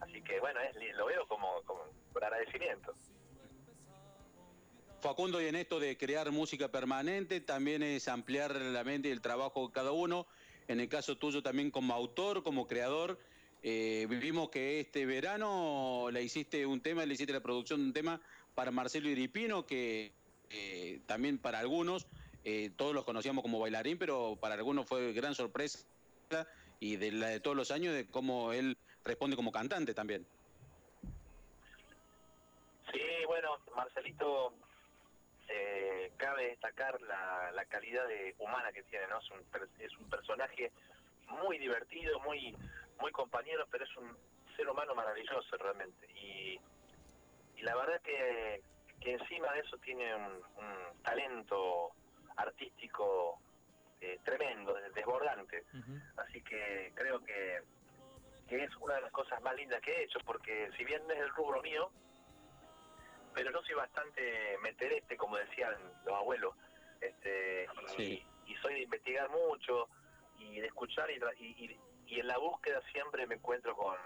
Así 0.00 0.20
que 0.22 0.40
bueno, 0.40 0.60
es, 0.60 0.74
lo 0.96 1.06
veo 1.06 1.26
como, 1.28 1.62
como 1.62 1.84
por 2.12 2.24
agradecimiento. 2.24 2.94
Facundo, 5.02 5.42
y 5.42 5.46
en 5.46 5.56
esto 5.56 5.80
de 5.80 5.98
crear 5.98 6.30
música 6.30 6.68
permanente, 6.68 7.40
también 7.40 7.82
es 7.82 8.06
ampliar 8.06 8.54
la 8.54 8.84
mente 8.84 9.08
y 9.08 9.10
el 9.10 9.20
trabajo 9.20 9.66
de 9.66 9.72
cada 9.72 9.90
uno. 9.90 10.28
En 10.68 10.78
el 10.78 10.88
caso 10.88 11.18
tuyo 11.18 11.42
también 11.42 11.72
como 11.72 11.92
autor, 11.92 12.44
como 12.44 12.68
creador, 12.68 13.18
eh, 13.64 14.06
vivimos 14.08 14.48
que 14.50 14.78
este 14.78 15.04
verano 15.04 16.08
le 16.12 16.22
hiciste 16.22 16.64
un 16.66 16.80
tema, 16.80 17.04
le 17.04 17.14
hiciste 17.14 17.32
la 17.32 17.40
producción 17.40 17.80
de 17.80 17.86
un 17.86 17.92
tema 17.92 18.20
para 18.54 18.70
Marcelo 18.70 19.08
Iripino, 19.08 19.66
que 19.66 20.12
eh, 20.50 21.00
también 21.06 21.38
para 21.38 21.58
algunos, 21.58 22.06
eh, 22.44 22.70
todos 22.76 22.94
los 22.94 23.04
conocíamos 23.04 23.42
como 23.42 23.58
bailarín, 23.58 23.98
pero 23.98 24.38
para 24.40 24.54
algunos 24.54 24.86
fue 24.86 25.12
gran 25.12 25.34
sorpresa 25.34 25.84
y 26.78 26.94
de 26.94 27.10
la 27.10 27.26
de 27.26 27.40
todos 27.40 27.56
los 27.56 27.72
años 27.72 27.92
de 27.92 28.06
cómo 28.06 28.52
él 28.52 28.78
responde 29.04 29.34
como 29.34 29.50
cantante 29.50 29.94
también. 29.94 30.24
Sí, 32.92 33.00
bueno, 33.26 33.58
Marcelito, 33.74 34.52
eh, 35.52 36.12
cabe 36.16 36.48
destacar 36.48 37.00
la, 37.02 37.52
la 37.52 37.64
calidad 37.66 38.06
de, 38.08 38.34
humana 38.38 38.72
que 38.72 38.82
tiene, 38.84 39.06
¿no? 39.08 39.18
Es 39.18 39.30
un, 39.30 39.40
es 39.78 39.96
un 39.98 40.08
personaje 40.08 40.72
muy 41.28 41.58
divertido, 41.58 42.18
muy 42.20 42.56
muy 43.00 43.10
compañero, 43.12 43.66
pero 43.70 43.84
es 43.84 43.96
un 43.96 44.16
ser 44.56 44.68
humano 44.68 44.94
maravilloso 44.94 45.56
realmente. 45.56 46.06
Y, 46.14 46.58
y 47.56 47.62
la 47.62 47.74
verdad 47.74 48.00
que, 48.02 48.62
que 49.00 49.12
encima 49.14 49.52
de 49.52 49.60
eso 49.60 49.76
tiene 49.78 50.14
un, 50.14 50.34
un 50.56 51.02
talento 51.02 51.90
artístico 52.36 53.40
eh, 54.00 54.18
tremendo, 54.24 54.74
desbordante. 54.94 55.64
Así 56.16 56.42
que 56.42 56.92
creo 56.94 57.22
que, 57.24 57.62
que 58.48 58.64
es 58.64 58.76
una 58.76 58.94
de 58.94 59.02
las 59.02 59.12
cosas 59.12 59.40
más 59.42 59.54
lindas 59.56 59.80
que 59.80 59.92
he 59.92 60.04
hecho, 60.04 60.18
porque 60.24 60.70
si 60.76 60.84
bien 60.84 61.02
es 61.10 61.18
el 61.18 61.28
rubro 61.30 61.60
mío, 61.62 61.90
pero 63.34 63.50
yo 63.50 63.62
soy 63.62 63.74
bastante 63.74 64.56
meterete, 64.62 65.16
como 65.16 65.36
decían 65.36 65.74
los 66.04 66.14
abuelos, 66.14 66.54
este, 67.00 67.66
y, 67.82 67.88
Sí. 67.96 68.26
y 68.46 68.54
soy 68.56 68.74
de 68.74 68.80
investigar 68.82 69.28
mucho 69.30 69.88
y 70.38 70.60
de 70.60 70.66
escuchar 70.66 71.10
y, 71.10 71.18
y, 71.38 71.78
y- 72.06 72.20
en 72.20 72.26
la 72.26 72.36
búsqueda 72.36 72.82
siempre 72.92 73.26
me 73.26 73.36
encuentro 73.36 73.74
con, 73.74 73.96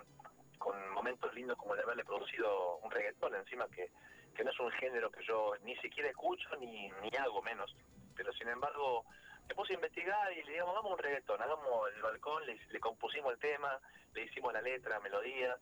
con 0.59 0.91
momentos 0.91 1.35
lindos 1.35 1.57
como 1.59 1.75
el 1.75 1.79
de 1.79 1.85
haberle 1.85 2.05
producido 2.05 2.77
un 2.79 2.91
reggaetón 2.91 3.35
encima 3.35 3.67
que, 3.69 3.91
que 4.35 4.45
no 4.45 4.51
es 4.53 4.61
un 4.61 4.71
género 4.73 5.11
que 5.11 5.25
yo 5.25 5.55
ni 5.63 5.75
siquiera 5.79 6.09
escucho 6.11 6.49
ni, 6.61 6.89
ni 7.03 7.11
hago 7.19 7.43
menos, 7.43 7.75
pero 8.15 8.33
sin 8.35 8.49
embargo 8.49 9.05
me 9.49 9.55
puse 9.57 9.73
a 9.73 9.77
investigar 9.77 10.33
y 10.33 10.43
le 10.45 10.53
digamos, 10.53 10.73
hagamos 10.75 10.93
un 10.93 10.99
reggaetón, 10.99 11.43
hagamos 11.43 11.93
el 11.95 12.03
balcón, 12.03 12.47
le, 12.47 12.59
le 12.71 12.79
compusimos 12.81 13.33
el 13.33 13.39
tema, 13.41 13.81
le 14.15 14.23
hicimos 14.23 14.53
la 14.53 14.63
letra, 14.63 15.01
melodía, 15.01 15.59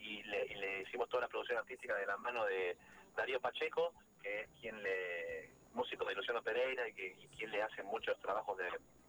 y 0.00 0.22
le, 0.24 0.46
y 0.46 0.54
le 0.54 0.82
hicimos 0.82 1.08
toda 1.08 1.22
la 1.22 1.28
producción 1.28 1.58
artística 1.58 1.94
de 1.96 2.06
la 2.06 2.16
mano 2.16 2.44
de 2.44 2.76
Darío 3.16 3.40
Pacheco, 3.40 3.92
que 4.22 4.42
es 4.42 4.48
quien 4.60 4.82
le, 4.82 5.50
músico 5.72 6.04
de 6.04 6.14
Luciano 6.14 6.42
Pereira 6.42 6.88
y, 6.88 6.92
que, 6.94 7.08
y 7.18 7.28
quien 7.36 7.50
le 7.50 7.62
hace 7.62 7.82
muchos 7.82 8.18
trabajos 8.20 8.56
de, 8.58 8.68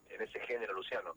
en 0.09 0.21
ese 0.21 0.39
género 0.41 0.73
Luciano. 0.73 1.15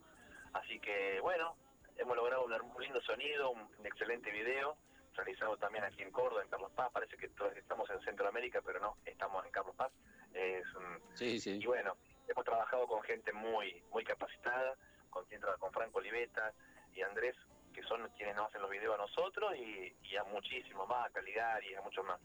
Así 0.52 0.78
que 0.80 1.20
bueno, 1.20 1.56
hemos 1.96 2.16
logrado 2.16 2.44
un, 2.44 2.82
lindo 2.82 3.00
sonido, 3.02 3.50
un, 3.50 3.60
un 3.78 3.86
excelente 3.86 4.30
video, 4.30 4.76
realizado 5.14 5.56
también 5.56 5.84
aquí 5.84 6.02
en 6.02 6.12
Córdoba, 6.12 6.42
en 6.42 6.48
Carlos 6.48 6.70
Paz, 6.72 6.90
parece 6.92 7.16
que 7.16 7.28
todos 7.30 7.56
estamos 7.56 7.88
en 7.90 8.00
Centroamérica, 8.02 8.60
pero 8.64 8.78
no, 8.78 8.96
estamos 9.04 9.44
en 9.44 9.50
Carlos 9.50 9.74
Paz. 9.74 9.90
Es 10.32 10.64
un- 10.74 11.00
Sí, 11.16 11.40
sí. 11.40 11.58
y 11.60 11.66
bueno, 11.66 11.96
hemos 12.28 12.44
trabajado 12.44 12.86
con 12.86 13.02
gente 13.02 13.32
muy 13.32 13.82
muy 13.90 14.04
capacitada, 14.04 14.76
con 15.10 15.24
con 15.58 15.72
Franco 15.72 15.98
Oliveta 15.98 16.52
y 16.94 17.02
Andrés, 17.02 17.34
que 17.72 17.82
son 17.82 18.08
quienes 18.16 18.36
nos 18.36 18.48
hacen 18.48 18.62
los 18.62 18.70
videos 18.70 18.94
a 18.94 19.02
nosotros 19.02 19.54
y, 19.56 20.16
a 20.16 20.24
muchísimos 20.24 20.88
más, 20.88 21.06
a 21.06 21.10
Caligari, 21.10 21.74
a 21.74 21.82
muchos 21.82 22.04
más. 22.04 22.20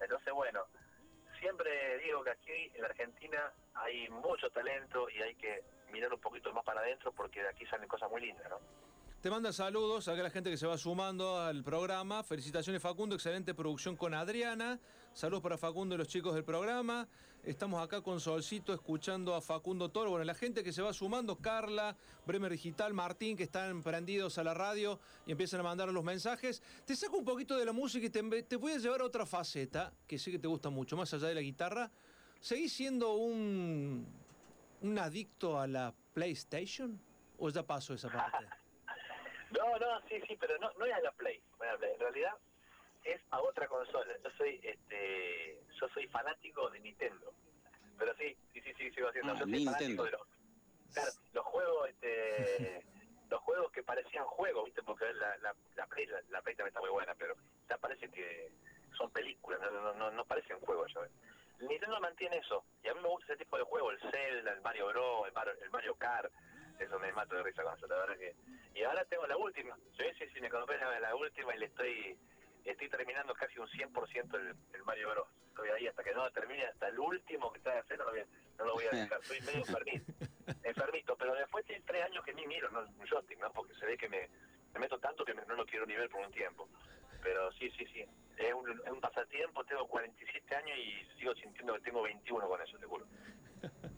Entonces, 0.00 0.32
bueno, 0.32 0.66
siempre 1.38 1.98
digo 1.98 2.22
que 2.24 2.30
aquí 2.30 2.72
en 2.74 2.84
Argentina 2.84 3.52
hay 3.74 4.08
mucho 4.08 4.50
talento 4.50 5.08
y 5.10 5.20
hay 5.22 5.34
que 5.34 5.62
mirar 5.90 6.12
un 6.12 6.20
poquito 6.20 6.52
más 6.52 6.64
para 6.64 6.80
adentro 6.80 7.12
porque 7.12 7.42
de 7.42 7.48
aquí 7.48 7.66
salen 7.66 7.88
cosas 7.88 8.10
muy 8.10 8.20
lindas, 8.20 8.48
¿no? 8.48 8.58
Te 9.24 9.30
manda 9.30 9.54
saludos 9.54 10.06
a 10.08 10.14
la 10.16 10.28
gente 10.28 10.50
que 10.50 10.58
se 10.58 10.66
va 10.66 10.76
sumando 10.76 11.40
al 11.40 11.64
programa. 11.64 12.22
Felicitaciones 12.22 12.82
Facundo, 12.82 13.14
excelente 13.14 13.54
producción 13.54 13.96
con 13.96 14.12
Adriana. 14.12 14.78
Saludos 15.14 15.42
para 15.42 15.56
Facundo 15.56 15.94
y 15.94 15.98
los 15.98 16.08
chicos 16.08 16.34
del 16.34 16.44
programa. 16.44 17.08
Estamos 17.42 17.82
acá 17.82 18.02
con 18.02 18.20
Solcito 18.20 18.74
escuchando 18.74 19.34
a 19.34 19.40
Facundo 19.40 19.88
Toro. 19.88 20.10
Bueno, 20.10 20.26
la 20.26 20.34
gente 20.34 20.62
que 20.62 20.74
se 20.74 20.82
va 20.82 20.92
sumando, 20.92 21.36
Carla, 21.36 21.96
Bremer 22.26 22.52
Digital, 22.52 22.92
Martín, 22.92 23.34
que 23.34 23.44
están 23.44 23.82
prendidos 23.82 24.36
a 24.36 24.44
la 24.44 24.52
radio 24.52 25.00
y 25.26 25.32
empiezan 25.32 25.60
a 25.60 25.62
mandar 25.62 25.88
los 25.88 26.04
mensajes. 26.04 26.62
Te 26.84 26.94
saco 26.94 27.16
un 27.16 27.24
poquito 27.24 27.56
de 27.56 27.64
la 27.64 27.72
música 27.72 28.04
y 28.04 28.10
te, 28.10 28.42
te 28.42 28.56
voy 28.56 28.72
a 28.72 28.76
llevar 28.76 29.00
a 29.00 29.04
otra 29.04 29.24
faceta, 29.24 29.90
que 30.06 30.18
sé 30.18 30.32
que 30.32 30.38
te 30.38 30.48
gusta 30.48 30.68
mucho, 30.68 30.98
más 30.98 31.14
allá 31.14 31.28
de 31.28 31.34
la 31.34 31.40
guitarra. 31.40 31.90
¿Seguís 32.40 32.74
siendo 32.74 33.14
un, 33.14 34.06
un 34.82 34.98
adicto 34.98 35.58
a 35.58 35.66
la 35.66 35.94
PlayStation? 36.12 37.00
¿O 37.38 37.48
ya 37.48 37.62
pasó 37.62 37.94
esa 37.94 38.10
parte? 38.10 38.46
No, 39.58 39.78
no, 39.78 40.00
sí, 40.08 40.20
sí, 40.26 40.36
pero 40.38 40.58
no, 40.58 40.70
no 40.78 40.84
es 40.84 40.92
a 40.92 41.00
la 41.00 41.12
Play. 41.12 41.40
En 41.60 42.00
realidad 42.00 42.36
es 43.04 43.20
a 43.30 43.40
otra 43.40 43.68
consola. 43.68 44.12
Yo 44.22 44.30
soy, 44.36 44.60
este, 44.62 45.60
yo 45.80 45.88
soy 45.88 46.06
fanático 46.08 46.70
de 46.70 46.80
Nintendo. 46.80 47.32
Pero 47.98 48.14
sí, 48.16 48.36
sí, 48.52 48.60
sí, 48.60 48.74
sí, 48.76 48.90
sigo 48.90 49.08
haciendo. 49.08 49.32
Ah, 49.32 49.38
yo 49.38 49.46
soy 49.46 49.64
fanático 49.64 50.04
de 50.04 50.10
los, 50.10 50.20
claro, 50.92 51.10
los 51.32 51.44
juegos, 51.44 51.88
este, 51.90 52.82
los 53.30 53.40
juegos 53.42 53.72
que 53.72 53.82
parecían 53.82 54.24
juegos, 54.24 54.64
viste, 54.64 54.82
porque 54.82 55.12
la, 55.14 55.36
la, 55.38 55.54
la 55.76 55.86
Play, 55.86 56.06
la, 56.06 56.20
la 56.30 56.42
Play 56.42 56.56
también 56.56 56.68
está 56.68 56.80
muy 56.80 56.90
buena, 56.90 57.14
pero 57.14 57.34
ya 57.68 57.78
parece 57.78 58.08
que 58.10 58.50
son 58.96 59.10
películas, 59.10 59.60
no, 59.60 59.70
no, 59.70 59.94
no, 59.94 60.10
no 60.10 60.24
parecen 60.24 60.58
juegos 60.60 60.92
ya. 60.94 61.00
Nintendo 61.66 62.00
mantiene 62.00 62.38
eso, 62.38 62.64
y 62.82 62.88
a 62.88 62.94
mí 62.94 63.00
me 63.00 63.08
gusta 63.08 63.32
ese 63.32 63.44
tipo 63.44 63.56
de 63.56 63.62
juego, 63.64 63.90
el 63.90 64.00
Zelda, 64.10 64.52
el 64.52 64.60
Mario 64.60 64.88
Bros, 64.88 65.26
el 65.26 65.32
Mario, 65.32 65.52
el 65.62 65.70
Mario 65.70 65.94
Kart, 65.94 66.32
eso 66.78 66.98
me 66.98 67.12
mato 67.12 67.36
de 67.36 67.42
risa 67.42 67.62
con 67.62 67.76
eso, 67.76 67.86
la 67.86 67.96
verdad 67.96 68.18
que... 68.18 68.34
Y 68.74 68.82
ahora 68.82 69.04
tengo 69.04 69.26
la 69.26 69.36
última, 69.36 69.76
sí, 69.96 70.04
sí, 70.18 70.24
sí, 70.32 70.40
me 70.40 70.50
compré 70.50 70.78
la, 70.78 71.14
última 71.14 71.54
y 71.54 71.58
le 71.58 71.66
estoy 71.66 72.18
estoy 72.64 72.88
terminando 72.88 73.34
casi 73.34 73.58
un 73.58 73.68
100% 73.68 74.36
el, 74.38 74.56
el 74.72 74.82
Mario 74.84 75.10
Bros. 75.10 75.28
Estoy 75.48 75.68
ahí 75.70 75.86
hasta 75.86 76.02
que 76.02 76.14
no 76.14 76.30
termine, 76.30 76.64
hasta 76.64 76.88
el 76.88 76.98
último 76.98 77.52
que 77.52 77.58
está 77.58 77.72
de 77.74 77.78
hacer, 77.80 77.98
no 77.98 78.04
lo 78.06 78.10
voy 78.10 78.20
a, 78.20 78.26
no 78.58 78.64
lo 78.64 78.74
voy 78.74 78.86
a 78.86 78.94
dejar, 78.94 79.22
soy 79.24 79.40
medio 79.42 79.60
enfermito, 79.66 80.12
enfermito, 80.62 81.16
pero 81.16 81.34
después 81.34 81.66
de 81.66 81.80
tres 81.86 82.04
años 82.04 82.24
que 82.24 82.34
ni 82.34 82.46
miro, 82.46 82.70
no 82.70 82.80
un 82.80 83.06
joystick, 83.06 83.38
¿no? 83.38 83.52
Porque 83.52 83.74
se 83.74 83.86
ve 83.86 83.96
que 83.96 84.08
me, 84.08 84.28
me 84.72 84.80
meto 84.80 84.98
tanto 84.98 85.24
que 85.24 85.34
me- 85.34 85.44
no 85.46 85.54
lo 85.54 85.66
quiero 85.66 85.86
ni 85.86 85.94
ver 85.94 86.08
por 86.10 86.24
un 86.26 86.32
tiempo. 86.32 86.68
Pero 87.22 87.52
sí, 87.52 87.70
sí, 87.70 87.86
sí, 87.86 88.04
es 88.36 88.52
un, 88.54 88.70
es 88.70 88.90
un 88.90 89.00
pasatiempo, 89.00 89.64
tengo 89.64 89.86
47 89.88 90.56
años 90.56 90.78
y 90.78 91.18
sigo 91.18 91.34
sintiendo 91.34 91.74
que 91.74 91.80
tengo 91.82 92.02
21 92.02 92.48
con 92.48 92.60
eso, 92.60 92.78
te 92.78 92.86
juro. 92.86 93.06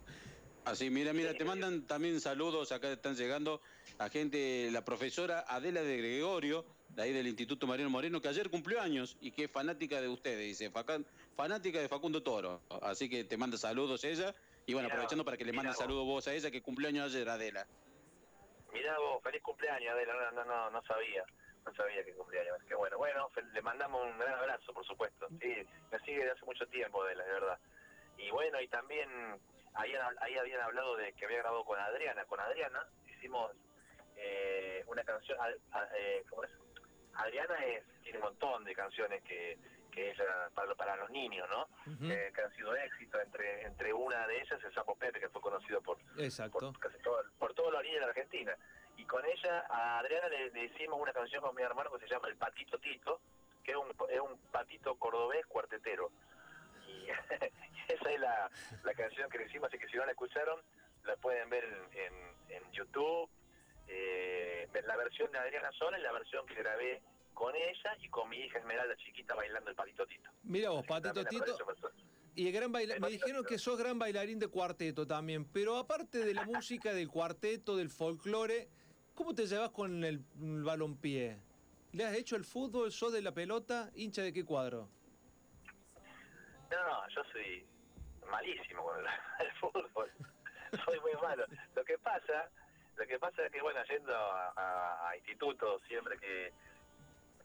Así, 0.66 0.90
mira, 0.90 1.12
mira, 1.12 1.32
te 1.32 1.44
mandan 1.44 1.86
también 1.86 2.20
saludos, 2.20 2.72
acá 2.72 2.90
están 2.90 3.14
llegando 3.14 3.62
a 4.00 4.08
gente, 4.08 4.68
la 4.72 4.84
profesora 4.84 5.44
Adela 5.46 5.80
de 5.80 5.96
Gregorio, 5.96 6.64
de 6.88 7.02
ahí 7.02 7.12
del 7.12 7.28
Instituto 7.28 7.68
Mariano 7.68 7.88
Moreno, 7.88 8.20
que 8.20 8.26
ayer 8.26 8.50
cumplió 8.50 8.80
años 8.80 9.16
y 9.20 9.30
que 9.30 9.44
es 9.44 9.50
fanática 9.50 10.00
de 10.00 10.08
ustedes, 10.08 10.58
dice, 10.58 10.72
fanática 11.36 11.78
de 11.78 11.88
Facundo 11.88 12.20
Toro. 12.20 12.62
Así 12.82 13.08
que 13.08 13.22
te 13.22 13.36
manda 13.36 13.56
saludos 13.56 14.02
ella, 14.02 14.34
y 14.66 14.72
bueno, 14.72 14.88
Mirá, 14.88 14.94
aprovechando 14.96 15.24
para 15.24 15.36
que 15.36 15.44
le 15.44 15.52
mande 15.52 15.68
mirá 15.68 15.76
vos. 15.76 15.78
saludos 15.78 16.04
vos 16.04 16.26
a 16.26 16.34
ella, 16.34 16.50
que 16.50 16.60
cumplió 16.60 16.88
años 16.88 17.14
ayer, 17.14 17.28
Adela. 17.28 17.64
Mirá 18.72 18.98
vos, 18.98 19.22
feliz 19.22 19.42
cumpleaños, 19.42 19.94
Adela, 19.94 20.14
no, 20.14 20.32
no, 20.32 20.44
no, 20.44 20.70
no 20.72 20.82
sabía, 20.82 21.24
no 21.64 21.72
sabía 21.76 22.04
que 22.04 22.12
cumpleaños, 22.12 22.58
qué 22.66 22.74
bueno. 22.74 22.98
Bueno, 22.98 23.30
le 23.54 23.62
mandamos 23.62 24.04
un 24.04 24.18
gran 24.18 24.34
abrazo, 24.34 24.72
por 24.72 24.84
supuesto. 24.84 25.28
Sí, 25.40 25.54
me 25.92 25.98
sigue 26.00 26.24
de 26.24 26.32
hace 26.32 26.44
mucho 26.44 26.66
tiempo, 26.66 27.04
Adela, 27.04 27.24
de 27.24 27.32
verdad. 27.34 27.58
Y 28.18 28.30
bueno, 28.32 28.60
y 28.60 28.66
también 28.66 29.08
ahí, 29.76 30.36
habían 30.38 30.60
hablado 30.60 30.96
de 30.96 31.12
que 31.14 31.24
había 31.24 31.38
grabado 31.38 31.64
con 31.64 31.78
Adriana. 31.78 32.24
Con 32.24 32.40
Adriana 32.40 32.86
hicimos 33.08 33.52
eh, 34.16 34.82
una 34.86 35.04
canción, 35.04 35.38
a- 35.40 35.78
a- 35.78 35.88
eh, 35.96 36.24
¿cómo 36.28 36.44
es? 36.44 36.50
Adriana 37.14 37.54
es, 37.64 37.84
tiene 38.02 38.18
un 38.18 38.24
montón 38.24 38.64
de 38.64 38.74
canciones 38.74 39.22
que, 39.22 39.58
que 39.90 40.10
ella, 40.10 40.50
para, 40.54 40.74
para 40.74 40.96
los 40.96 41.10
niños, 41.10 41.48
¿no? 41.50 41.68
Eh, 42.10 42.30
que 42.34 42.42
han 42.42 42.54
sido 42.54 42.74
éxito. 42.76 43.20
Entre, 43.20 43.62
entre 43.62 43.92
una 43.92 44.26
de 44.26 44.40
ellas, 44.40 44.62
el 44.62 44.74
Sapo 44.74 44.94
Pepe, 44.96 45.20
que 45.20 45.28
fue 45.30 45.40
conocido 45.40 45.80
por, 45.80 45.98
Exacto. 46.18 46.72
casi 46.78 46.98
todo, 46.98 47.22
por 47.38 47.54
todos 47.54 47.72
los 47.72 47.82
niños 47.82 48.00
de 48.00 48.06
la 48.06 48.08
Argentina. 48.08 48.54
Y 48.98 49.04
con 49.04 49.24
ella, 49.24 49.64
a 49.68 49.98
Adriana 50.00 50.28
le, 50.28 50.50
le 50.50 50.64
hicimos 50.64 51.00
una 51.00 51.12
canción 51.12 51.42
con 51.42 51.54
mi 51.54 51.62
hermano 51.62 51.90
que 51.92 52.00
se 52.00 52.08
llama 52.08 52.28
El 52.28 52.36
Patito 52.36 52.78
Tito, 52.78 53.20
que 53.64 53.72
es 53.72 53.76
un, 53.76 53.90
es 54.10 54.20
un 54.20 54.38
patito 54.52 54.94
cordobés 54.96 55.44
cuartetero. 55.46 56.10
Y 56.86 57.06
esa 57.88 58.10
es 58.10 58.20
la, 58.20 58.50
la 58.84 58.94
canción 58.94 59.28
que 59.30 59.38
le 59.38 59.46
hicimos, 59.46 59.68
así 59.68 59.78
que 59.78 59.88
si 59.88 59.96
no 59.96 60.04
la 60.04 60.12
escucharon, 60.12 60.60
la 61.04 61.16
pueden 61.16 61.48
ver 61.50 61.64
en, 61.64 61.98
en- 61.98 62.56
en 62.64 62.72
YouTube. 62.72 63.28
Eh, 63.88 64.68
la 64.86 64.96
versión 64.96 65.30
de 65.32 65.38
Adriana 65.38 65.70
Sola 65.72 65.98
y 65.98 66.02
la 66.02 66.12
versión 66.12 66.44
que 66.46 66.54
grabé 66.54 67.00
con 67.34 67.54
ella 67.54 67.96
y 68.00 68.08
con 68.08 68.28
mi 68.28 68.36
hija 68.38 68.58
Esmeralda 68.58 68.96
chiquita 68.96 69.34
bailando 69.34 69.70
el 69.70 69.76
patito 69.76 70.06
Tito. 70.06 70.30
Mira 70.42 70.70
vos, 70.70 70.84
Patito 70.86 71.24
Tito. 71.24 71.56
Y 72.34 72.48
el 72.48 72.52
gran 72.52 72.72
baila- 72.72 72.98
me 72.98 73.08
dijeron 73.10 73.44
que 73.44 73.58
sos 73.58 73.78
gran 73.78 73.98
bailarín 73.98 74.38
de 74.38 74.48
cuarteto 74.48 75.06
también, 75.06 75.44
pero 75.52 75.76
aparte 75.76 76.18
de 76.18 76.34
la 76.34 76.44
música, 76.46 76.92
del 76.92 77.08
cuarteto, 77.08 77.76
del 77.76 77.88
folclore, 77.90 78.68
¿cómo 79.14 79.34
te 79.34 79.46
llevas 79.46 79.70
con 79.70 80.02
el, 80.04 80.24
el 80.40 80.62
balompié? 80.64 81.38
¿Le 81.92 82.04
has 82.04 82.14
hecho 82.16 82.36
el 82.36 82.44
fútbol? 82.44 82.90
¿Sos 82.92 83.12
de 83.12 83.22
la 83.22 83.32
pelota? 83.32 83.90
¿Hincha 83.94 84.22
de 84.22 84.32
qué 84.32 84.44
cuadro? 84.44 84.88
No, 86.70 86.76
no, 86.88 87.08
yo 87.08 87.22
soy 87.32 87.64
malísimo 88.30 88.82
con 88.84 88.98
el, 88.98 89.06
el 89.46 89.52
fútbol. 89.52 90.10
soy 90.84 91.00
muy 91.00 91.12
malo. 91.22 91.44
Lo 91.74 91.84
que 91.84 91.98
pasa, 91.98 92.48
lo 92.96 93.06
que 93.06 93.18
pasa 93.18 93.44
es 93.46 93.52
que 93.52 93.60
bueno, 93.62 93.82
yendo 93.84 94.14
a, 94.14 94.52
a- 94.56 95.08
a 95.10 95.16
institutos 95.16 95.82
siempre 95.86 96.18
que, 96.18 96.52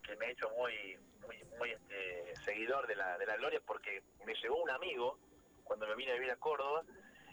que 0.03 0.15
me 0.17 0.27
he 0.27 0.32
hecho 0.32 0.49
muy 0.51 0.97
muy 1.27 1.38
muy 1.57 1.71
este, 1.71 2.36
seguidor 2.45 2.88
de 2.88 2.95
la 2.95 3.17
de 3.17 3.25
la 3.25 3.38
gloria 3.38 3.61
porque 3.65 4.03
me 4.25 4.34
llegó 4.36 4.61
un 4.63 4.69
amigo 4.71 5.19
cuando 5.63 5.88
me 5.88 5.95
vine 5.95 6.11
a 6.11 6.15
vivir 6.15 6.32
a 6.32 6.36
Córdoba, 6.38 6.84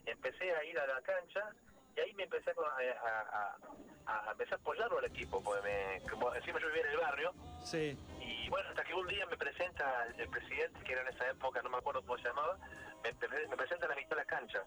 empecé 0.06 0.54
a 0.54 0.62
ir 0.64 0.78
a 0.78 0.86
la 0.86 1.00
cancha 1.02 1.42
y 1.96 2.00
ahí 2.00 2.14
me 2.14 2.24
empecé 2.24 2.50
a, 2.50 2.54
a, 2.54 3.56
a- 4.06 4.28
a 4.28 4.30
empezar 4.32 4.54
a 4.54 4.56
apoyarlo 4.62 4.98
al 4.98 5.04
equipo, 5.04 5.42
porque 5.42 5.60
me, 5.62 6.08
como 6.08 6.32
encima 6.34 6.58
yo 6.60 6.68
vivía 6.68 6.82
en 6.82 6.90
el 6.92 6.96
barrio 6.98 7.34
Sí. 7.62 7.98
y 8.20 8.48
bueno, 8.48 8.68
hasta 8.70 8.82
que 8.84 8.94
un 8.94 9.06
día 9.06 9.26
me 9.26 9.36
presenta 9.36 10.06
el, 10.06 10.20
el 10.20 10.28
presidente, 10.30 10.80
que 10.84 10.92
era 10.92 11.02
en 11.02 11.08
esa 11.08 11.28
época, 11.28 11.60
no 11.62 11.68
me 11.70 11.76
acuerdo 11.78 12.00
cómo 12.02 12.16
se 12.16 12.24
llamaba, 12.28 12.56
me, 13.02 13.48
me 13.48 13.56
presenta 13.56 13.86
a 13.86 13.88
la 13.88 13.96
mitad 13.96 14.10
de 14.10 14.16
la 14.16 14.24
cancha 14.24 14.64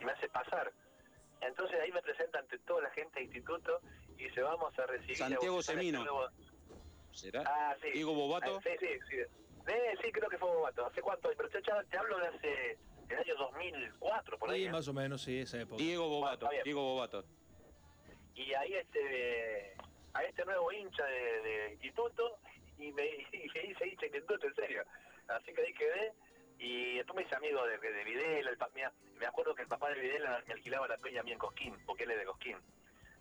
y 0.00 0.04
me 0.04 0.12
hace 0.12 0.28
pasar. 0.28 0.72
Entonces 1.40 1.78
ahí 1.80 1.92
me 1.92 2.02
presenta 2.02 2.38
ante 2.38 2.58
toda 2.60 2.82
la 2.82 2.90
gente 2.90 3.20
del 3.20 3.24
instituto 3.24 3.80
y 4.16 4.24
dice, 4.24 4.40
vamos 4.42 4.78
a 4.78 4.86
recibir... 4.86 5.16
Santiago 5.16 5.62
Semino. 5.62 6.04
Nuevo". 6.04 6.28
¿Será? 7.12 7.42
Ah, 7.46 7.74
sí. 7.82 7.90
Diego 7.92 8.14
Bobato. 8.14 8.56
Ah, 8.56 8.60
Sí, 8.62 8.70
sí, 8.78 8.98
sí. 9.08 9.16
Eh, 9.68 9.94
sí, 10.02 10.12
creo 10.12 10.28
que 10.28 10.38
fue 10.38 10.48
Bobato. 10.48 10.86
¿Hace 10.86 11.02
cuánto? 11.02 11.30
Pero 11.36 11.48
te, 11.48 11.60
te 11.60 11.98
hablo 11.98 12.18
de 12.18 12.26
hace... 12.28 12.78
el 13.08 13.18
año 13.18 13.36
2004, 13.36 14.38
por 14.38 14.50
ahí. 14.50 14.64
Sí, 14.64 14.70
más 14.70 14.88
o 14.88 14.92
menos, 14.92 15.22
sí, 15.22 15.40
esa 15.40 15.60
época. 15.60 15.82
Diego 15.82 16.08
Bobato. 16.08 16.48
Diego 16.64 16.82
Bobato. 16.82 17.24
y 18.34 18.52
ahí 18.54 18.74
este 18.74 19.74
a 20.12 20.22
este 20.24 20.44
nuevo 20.44 20.70
hincha 20.72 21.04
de, 21.04 21.40
de 21.42 21.72
instituto 21.72 22.38
y 22.78 22.92
me, 22.92 23.06
y 23.32 23.46
hice 23.46 23.86
hincha 23.86 24.06
de 24.06 24.18
instituto 24.18 24.46
en 24.46 24.54
serio 24.54 24.82
así 25.28 25.52
que 25.52 25.62
ahí 25.62 25.74
quedé 25.74 26.12
y 26.58 26.96
después 26.96 27.16
me 27.16 27.22
hice 27.22 27.34
amigo 27.36 27.66
de, 27.66 27.78
de 27.78 28.04
Videla 28.04 28.50
el 28.50 28.56
pa- 28.58 28.70
mira, 28.74 28.92
me 29.18 29.26
acuerdo 29.26 29.54
que 29.54 29.62
el 29.62 29.68
papá 29.68 29.90
de 29.90 30.00
Videla 30.00 30.42
me 30.46 30.54
alquilaba 30.54 30.88
la 30.88 30.96
peña 30.98 31.20
a 31.20 31.24
mí 31.24 31.32
en 31.32 31.38
Cosquín 31.38 31.76
porque 31.86 32.04
él 32.04 32.12
es 32.12 32.18
de 32.18 32.24
Cosquín 32.24 32.56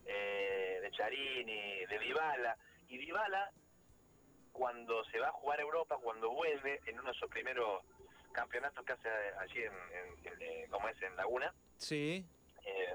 eh, 0.06 0.80
de 0.82 0.92
Charini 0.92 1.86
de 1.86 2.00
Dybala 2.00 2.58
y 2.88 2.98
Dybala 2.98 3.52
cuando 4.52 5.04
se 5.06 5.20
va 5.20 5.28
a 5.30 5.32
jugar 5.34 5.60
a 5.60 5.64
Europa 5.64 5.98
cuando 6.02 6.30
vuelve 6.32 6.80
en 6.86 7.00
uno 7.00 7.12
de 7.12 7.18
sus 7.20 7.30
primeros 7.30 7.84
campeonatos 8.32 8.86
que 8.86 8.94
hace 8.94 9.10
allí 9.40 9.60
en, 9.64 9.74
en, 9.74 10.34
en, 10.34 10.42
eh, 10.42 10.68
como 10.70 10.88
es 10.90 11.02
en 11.02 11.16
Laguna 11.16 11.54
Sí. 11.78 12.26
eh, 12.66 12.94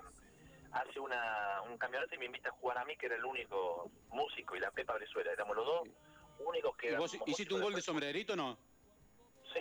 hace 0.73 1.01
una, 1.01 1.61
un 1.63 1.77
campeonato 1.77 2.15
y 2.15 2.19
me 2.19 2.27
invita 2.27 2.49
a 2.49 2.53
jugar 2.53 2.79
a 2.79 2.85
mí, 2.85 2.97
que 2.97 3.07
era 3.07 3.17
el 3.17 3.25
único 3.25 3.91
músico, 4.09 4.55
y 4.57 4.61
la 4.61 4.71
Pepa 4.71 4.95
Brezuela. 4.95 5.33
Éramos 5.33 5.57
los 5.57 5.67
dos 5.67 5.89
únicos 6.39 6.77
que 6.77 6.93
¿Y 6.93 6.95
vos 6.95 7.13
hiciste 7.27 7.55
un 7.55 7.61
gol 7.63 7.75
de 7.75 7.83
sombrerito 7.83 8.33
o 8.35 8.37
no? 8.37 8.59
Sí, 9.53 9.61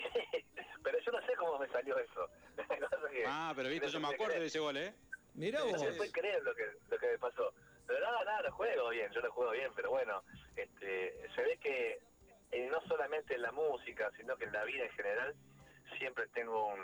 pero 0.91 1.03
yo 1.03 1.11
no 1.11 1.25
sé 1.25 1.33
cómo 1.37 1.59
me 1.59 1.67
salió 1.69 1.97
eso. 1.97 2.27
No 2.79 2.87
Ah, 3.27 3.53
pero 3.55 3.69
viste, 3.69 3.85
no 3.87 3.91
yo 3.91 3.99
se 3.99 4.07
me 4.07 4.07
acuerdo 4.13 4.25
creer. 4.33 4.41
de 4.41 4.47
ese 4.47 4.59
gol, 4.59 4.77
¿eh? 4.77 4.93
Mira 5.35 5.59
No 5.59 5.67
vos. 5.67 5.81
se 5.81 5.91
puede 5.93 6.11
creer 6.11 6.41
lo 6.43 6.53
que, 6.55 6.65
lo 6.89 6.97
que 6.97 7.07
me 7.07 7.17
pasó. 7.19 7.53
Pero 7.87 7.99
nada, 7.99 8.23
nada, 8.23 8.41
lo 8.43 8.51
juego 8.53 8.89
bien, 8.89 9.11
yo 9.13 9.21
lo 9.21 9.31
juego 9.31 9.51
bien, 9.51 9.71
pero 9.75 9.89
bueno, 9.91 10.23
este, 10.55 11.27
se 11.35 11.41
ve 11.41 11.57
que 11.57 11.99
eh, 12.51 12.67
no 12.71 12.79
solamente 12.87 13.35
en 13.35 13.41
la 13.41 13.51
música, 13.51 14.09
sino 14.17 14.35
que 14.37 14.45
en 14.45 14.53
la 14.53 14.63
vida 14.63 14.83
en 14.83 14.91
general, 14.91 15.35
siempre 15.97 16.27
tengo 16.33 16.67
un, 16.67 16.79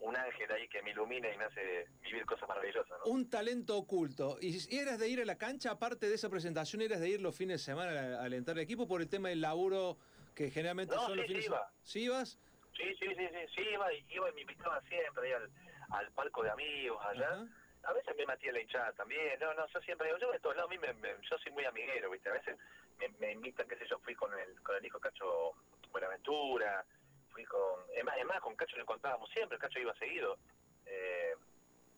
un 0.00 0.16
ángel 0.16 0.50
ahí 0.52 0.68
que 0.68 0.82
me 0.82 0.90
ilumina 0.90 1.32
y 1.32 1.38
me 1.38 1.44
hace 1.44 1.86
vivir 2.02 2.26
cosas 2.26 2.48
maravillosas. 2.48 2.98
¿no? 3.04 3.12
Un 3.12 3.30
talento 3.30 3.76
oculto. 3.76 4.38
¿Y 4.40 4.58
si 4.58 4.76
eras 4.78 4.98
de 4.98 5.08
ir 5.08 5.20
a 5.20 5.24
la 5.24 5.38
cancha? 5.38 5.70
Aparte 5.70 6.08
de 6.08 6.14
esa 6.14 6.28
presentación, 6.28 6.82
¿eras 6.82 7.00
de 7.00 7.08
ir 7.10 7.20
los 7.20 7.34
fines 7.36 7.60
de 7.60 7.64
semana 7.64 7.92
a 8.18 8.20
a 8.20 8.24
alentar 8.24 8.56
al 8.56 8.60
equipo 8.62 8.86
por 8.88 9.00
el 9.00 9.08
tema 9.08 9.28
del 9.28 9.40
laburo 9.40 9.98
que 10.34 10.50
generalmente 10.50 10.94
No, 10.96 11.06
son 11.06 11.16
los 11.16 11.26
fines 11.26 11.44
sí 11.44 11.48
de 11.50 11.54
iba. 11.56 11.70
¿Sí 11.84 12.00
ibas? 12.04 12.38
Sí, 12.76 12.94
sí, 12.98 13.14
sí, 13.14 13.28
sí, 13.28 13.46
sí, 13.54 13.60
iba 13.72 13.92
y, 13.92 14.04
iba 14.10 14.28
y 14.28 14.32
me 14.34 14.40
invitaban 14.42 14.82
siempre 14.84 15.26
ahí 15.28 15.32
al, 15.32 15.50
al 15.90 16.10
palco 16.12 16.42
de 16.42 16.50
amigos 16.50 17.00
allá. 17.06 17.44
A 17.84 17.92
veces 17.92 18.16
me 18.16 18.24
metía 18.26 18.50
la 18.52 18.60
hinchada 18.60 18.92
también, 18.94 19.38
no, 19.40 19.52
no, 19.54 19.66
yo 19.68 19.80
siempre 19.82 20.06
digo, 20.06 20.18
yo 20.18 20.32
de 20.32 20.40
todos 20.40 20.56
lados, 20.56 20.70
a 20.70 20.74
mí 20.74 20.78
me, 20.78 20.92
me- 20.94 21.16
yo 21.22 21.36
soy 21.38 21.52
muy 21.52 21.64
amiguero, 21.66 22.10
¿viste? 22.10 22.30
A 22.30 22.32
veces 22.32 22.56
me, 22.98 23.08
me 23.18 23.32
invitan, 23.32 23.68
qué 23.68 23.76
sé 23.76 23.86
yo, 23.86 23.98
fui 23.98 24.14
con 24.14 24.32
el, 24.38 24.60
con 24.62 24.74
el 24.76 24.86
hijo 24.86 24.98
Cacho 24.98 25.52
Buenaventura, 25.92 26.84
fui 27.30 27.44
con, 27.44 27.80
es 27.94 28.02
más, 28.04 28.16
es 28.16 28.24
más, 28.24 28.40
con 28.40 28.56
Cacho 28.56 28.76
lo 28.76 28.82
encontrábamos 28.82 29.28
siempre, 29.30 29.58
Cacho 29.58 29.78
iba 29.78 29.94
seguido. 29.96 30.38
Eh, 30.86 31.34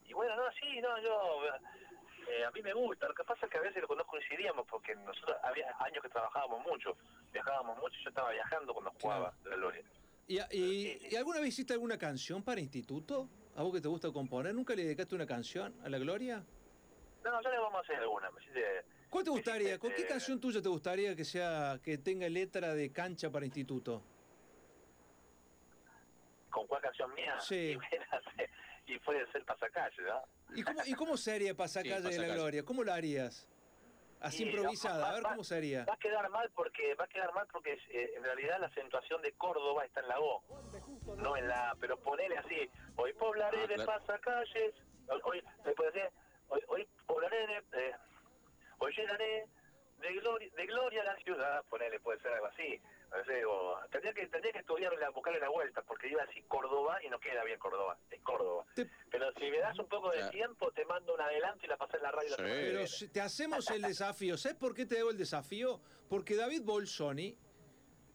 y 0.06 0.12
bueno, 0.12 0.34
no, 0.36 0.50
sí, 0.52 0.80
no, 0.80 0.98
yo, 0.98 1.44
eh, 2.28 2.44
a 2.44 2.50
mí 2.50 2.62
me 2.62 2.72
gusta, 2.72 3.06
lo 3.06 3.14
que 3.14 3.22
pasa 3.24 3.46
es 3.46 3.52
que 3.52 3.58
a 3.58 3.62
veces 3.62 3.84
no 3.88 4.06
coincidíamos 4.06 4.66
porque 4.66 4.94
nosotros 4.96 5.36
había 5.44 5.72
años 5.78 6.02
que 6.02 6.08
trabajábamos 6.08 6.66
mucho, 6.66 6.96
viajábamos 7.32 7.78
mucho, 7.78 7.96
yo 8.02 8.08
estaba 8.08 8.32
viajando 8.32 8.72
cuando 8.74 8.90
jugaba 9.00 9.32
la 9.44 9.54
Gloria. 9.56 9.84
¿Y, 10.26 10.38
y- 10.56 10.98
y 11.10 11.16
alguna 11.16 11.40
vez 11.40 11.50
hiciste 11.50 11.72
alguna 11.72 11.98
canción 11.98 12.42
para 12.42 12.60
instituto? 12.60 13.28
¿A 13.54 13.62
vos 13.62 13.72
que 13.72 13.80
te 13.80 13.88
gusta 13.88 14.10
componer? 14.10 14.54
¿Nunca 14.54 14.74
le 14.74 14.84
dedicaste 14.84 15.14
una 15.14 15.26
canción 15.26 15.74
a 15.82 15.88
la 15.88 15.98
Gloria? 15.98 16.44
No, 17.24 17.42
ya 17.42 17.50
le 17.50 17.58
vamos 17.58 17.78
a 17.78 17.80
hacer 17.80 17.96
alguna. 17.96 18.30
¿Cuál 19.08 19.24
te 19.24 19.30
gustaría? 19.30 19.78
¿Con 19.78 19.92
qué 19.92 20.02
eh, 20.02 20.06
canción 20.06 20.40
tuya 20.40 20.60
te 20.60 20.68
gustaría 20.68 21.14
que 21.16 21.24
sea 21.24 21.80
que 21.82 21.96
tenga 21.98 22.28
letra 22.28 22.74
de 22.74 22.92
cancha 22.92 23.30
para 23.30 23.46
instituto? 23.46 24.02
¿Con 26.50 26.66
cuál 26.66 26.82
canción 26.82 27.14
mía? 27.14 27.38
Sí. 27.40 27.78
Y, 28.86 28.98
puede 29.04 29.30
ser 29.32 29.44
Pasacalle, 29.44 30.02
¿no? 30.02 30.22
¿Y 30.56 30.62
cómo, 30.62 30.80
y 30.84 30.92
cómo 30.94 31.16
sería 31.16 31.54
Pasacalle 31.54 31.94
de 31.94 32.00
la 32.00 32.08
Pasacalle. 32.10 32.34
Gloria? 32.34 32.62
¿Cómo 32.64 32.84
la 32.84 32.94
harías? 32.94 33.48
Así 34.20 34.44
Y, 34.44 34.46
improvisada, 34.48 35.02
va- 35.02 35.10
a 35.10 35.14
ver 35.14 35.24
va- 35.24 35.30
cómo 35.30 35.44
sería. 35.44 35.84
Va 35.84 35.94
a 35.94 35.98
quedar 35.98 36.28
mal 36.30 36.50
porque 36.54 36.94
va 36.94 37.04
a 37.04 37.08
quedar 37.08 37.32
mal 37.34 37.46
porque 37.52 37.72
eh, 37.90 38.12
en 38.16 38.24
realidad 38.24 38.58
la 38.58 38.66
acentuación 38.66 39.20
de 39.22 39.32
Córdoba 39.32 39.84
está 39.84 40.00
en 40.00 40.08
la 40.08 40.18
O, 40.20 40.42
no 41.18 41.36
en 41.36 41.48
la 41.48 41.70
A. 41.70 41.74
Pero 41.76 41.98
ponele 41.98 42.38
así, 42.38 42.68
hoy 42.96 43.12
poblaré 43.14 43.58
Ah, 43.64 43.66
de 43.66 43.74
claro. 43.74 43.92
pasacalles, 43.92 44.74
hoy, 45.24 45.42
puede 45.76 45.90
decir, 45.92 46.10
hoy, 46.48 46.62
hoy 46.68 46.88
poblaré 47.06 47.46
de, 47.46 47.56
eh, 47.88 47.94
hoy 48.78 48.92
llenaré 48.96 49.46
de 49.98 50.12
gloria, 50.14 50.50
de 50.56 50.66
gloria 50.66 51.04
la 51.04 51.16
ciudad, 51.16 51.64
ponele, 51.68 52.00
puede 52.00 52.18
ser 52.20 52.32
algo 52.32 52.46
así. 52.46 52.80
No 53.10 53.24
sé, 53.24 53.44
o- 53.44 53.78
tendría 53.90 54.12
que 54.12 54.26
tendría 54.26 54.52
que 54.52 54.58
estudiarla, 54.58 55.10
buscarle 55.10 55.40
la 55.40 55.48
vuelta, 55.48 55.82
porque 55.82 56.08
iba 56.08 56.22
así 56.22 56.42
Córdoba 56.42 56.98
y 57.04 57.08
no 57.08 57.18
queda 57.18 57.44
bien 57.44 57.58
Córdoba, 57.58 57.96
es 58.10 58.20
Córdoba. 58.22 58.64
Pero 58.74 59.32
si 59.32 59.50
me 59.50 59.58
das 59.58 59.78
un 59.78 59.88
poco 59.88 60.10
de 60.10 60.28
tiempo, 60.30 60.70
te 60.72 60.84
mando 60.84 61.14
un 61.14 61.20
adelanto 61.20 61.64
y 61.64 61.68
la 61.68 61.76
pasé 61.76 61.96
en 61.96 62.02
la 62.02 62.10
radio. 62.10 62.30
la 62.30 62.36
Pero 62.36 62.86
si 62.86 63.08
te 63.08 63.20
hacemos 63.20 63.70
el 63.70 63.82
desafío. 63.82 64.36
¿Sabes 64.36 64.58
por 64.58 64.74
qué 64.74 64.84
te 64.86 64.98
hago 64.98 65.10
el 65.10 65.16
desafío? 65.16 65.80
Porque 66.08 66.34
David 66.36 66.62
Bolsoni 66.62 67.38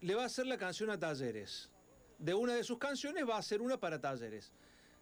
le 0.02 0.16
va 0.16 0.24
a 0.24 0.26
hacer 0.26 0.46
la 0.46 0.58
canción 0.58 0.90
a 0.92 1.00
Talleres. 1.00 1.72
De 2.20 2.34
una 2.36 2.54
de 2.54 2.64
sus 2.64 2.78
canciones 2.78 3.28
va 3.28 3.36
a 3.36 3.40
hacer 3.40 3.62
una 3.62 3.80
para 3.80 4.00
Talleres. 4.00 4.54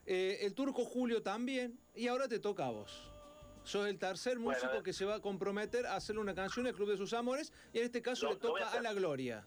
Eh, 0.06 0.38
el 0.42 0.54
turco 0.56 0.86
Julio 0.86 1.22
también. 1.22 1.78
Y 1.94 2.08
ahora 2.08 2.28
te 2.28 2.40
toca 2.40 2.66
a 2.68 2.70
vos. 2.72 3.12
Sos 3.64 3.88
el 3.88 4.00
tercer 4.00 4.38
Bueno, 4.40 4.58
músico 4.62 4.82
que 4.82 4.94
se 4.94 5.04
va 5.06 5.16
a 5.16 5.20
comprometer 5.20 5.86
a 5.86 5.96
hacerle 5.98 6.22
una 6.22 6.34
canción 6.34 6.66
al 6.68 6.74
Club 6.74 6.90
de 6.90 6.98
sus 6.98 7.14
Amores. 7.14 7.52
Y 7.74 7.80
en 7.80 7.86
este 7.86 8.02
caso 8.02 8.26
Lo- 8.26 8.32
le 8.32 8.38
a 8.38 8.40
toca 8.40 8.72
a 8.72 8.82
la 8.82 8.94
Gloria. 8.94 9.46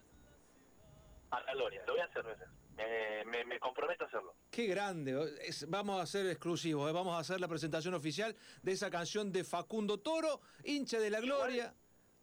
A 1.33 1.41
la 1.41 1.53
gloria, 1.55 1.83
lo 1.87 1.93
voy 1.95 2.01
a 2.03 2.05
hacer, 2.05 2.27
hacer. 2.27 2.47
Me, 2.77 3.25
me, 3.25 3.45
me 3.45 3.59
comprometo 3.59 4.05
a 4.05 4.07
hacerlo. 4.07 4.35
Qué 4.51 4.67
grande. 4.67 5.37
Es- 5.43 5.69
vamos 5.69 5.99
a 5.99 6.03
hacer 6.03 6.27
exclusivos. 6.27 6.89
eh, 6.89 6.93
Vamos 6.93 7.15
a 7.17 7.21
hacer 7.21 7.41
la 7.41 7.49
presentación 7.49 7.95
oficial 7.95 8.37
de 8.63 8.73
esa 8.73 8.91
canción 8.91 9.33
de 9.33 9.43
Facundo 9.45 9.99
Toro, 10.01 10.41
hincha 10.65 10.99
de 10.99 11.11
la 11.11 11.21
Gloria, 11.21 11.75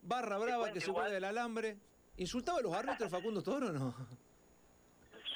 barra 0.01 0.37
brava 0.37 0.71
que 0.71 0.79
se 0.79 0.91
juega 0.91 1.09
del 1.09 1.23
alambre. 1.23 1.77
¿Insultaba 2.17 2.59
a 2.59 2.61
los 2.61 2.73
árbitros 2.73 3.09
Facundo 3.11 3.41
Toro 3.41 3.67
o 3.67 3.71
no? 3.71 3.95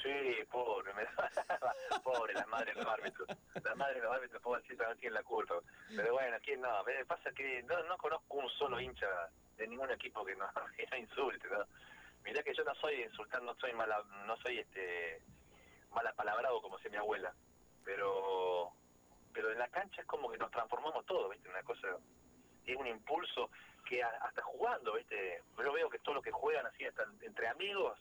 Sí, 0.02 0.44
pobre, 0.50 0.92
me 0.94 1.02
pobre 2.04 2.34
la 2.34 2.46
madre 2.46 2.74
de 2.74 2.82
los 2.82 2.86
árbitros. 2.92 3.26
La 3.64 3.74
madre 3.74 3.94
de 3.94 4.02
los 4.02 4.14
árbitros, 4.14 4.42
pobrecita, 4.42 4.86
no 4.88 4.96
tiene 4.96 5.14
la 5.14 5.22
culpa. 5.22 5.54
Pero 5.96 6.12
bueno, 6.12 6.36
¿quién 6.44 6.60
no? 6.60 6.84
Me 6.84 7.04
pasa 7.06 7.30
que 7.32 7.62
no, 7.62 7.82
no 7.84 7.96
conozco 7.96 8.36
un 8.36 8.48
solo 8.50 8.78
hincha 8.80 9.06
de 9.56 9.66
ningún 9.66 9.90
equipo 9.90 10.24
que 10.24 10.36
no, 10.36 10.46
que 10.76 10.86
no 10.90 10.96
insulte, 10.98 11.48
¿no? 11.48 11.64
Mirá 12.24 12.42
que 12.42 12.54
yo 12.54 12.64
no 12.64 12.74
soy 12.76 13.02
insultando, 13.02 13.52
no 13.52 13.60
soy 13.60 13.72
mala, 13.74 14.02
no 14.26 14.36
soy 14.38 14.58
este 14.58 15.22
mala 15.90 16.12
palabrado 16.14 16.60
como 16.60 16.76
decía 16.76 16.90
mi 16.90 16.96
abuela, 16.96 17.34
pero 17.84 18.72
pero 19.32 19.50
en 19.50 19.58
la 19.58 19.68
cancha 19.68 20.00
es 20.00 20.06
como 20.06 20.30
que 20.30 20.38
nos 20.38 20.50
transformamos 20.50 21.04
todos, 21.06 21.30
¿viste? 21.30 21.48
Una 21.48 21.62
cosa, 21.64 21.88
es 22.64 22.76
un 22.76 22.86
impulso 22.86 23.50
que 23.84 24.02
a- 24.02 24.08
hasta 24.22 24.42
jugando, 24.42 24.94
¿viste? 24.94 25.42
Yo 25.58 25.72
veo 25.72 25.90
que 25.90 25.98
todos 25.98 26.14
los 26.16 26.24
que 26.24 26.30
juegan 26.30 26.64
así, 26.66 26.84
hasta 26.84 27.04
entre 27.20 27.48
amigos, 27.48 27.98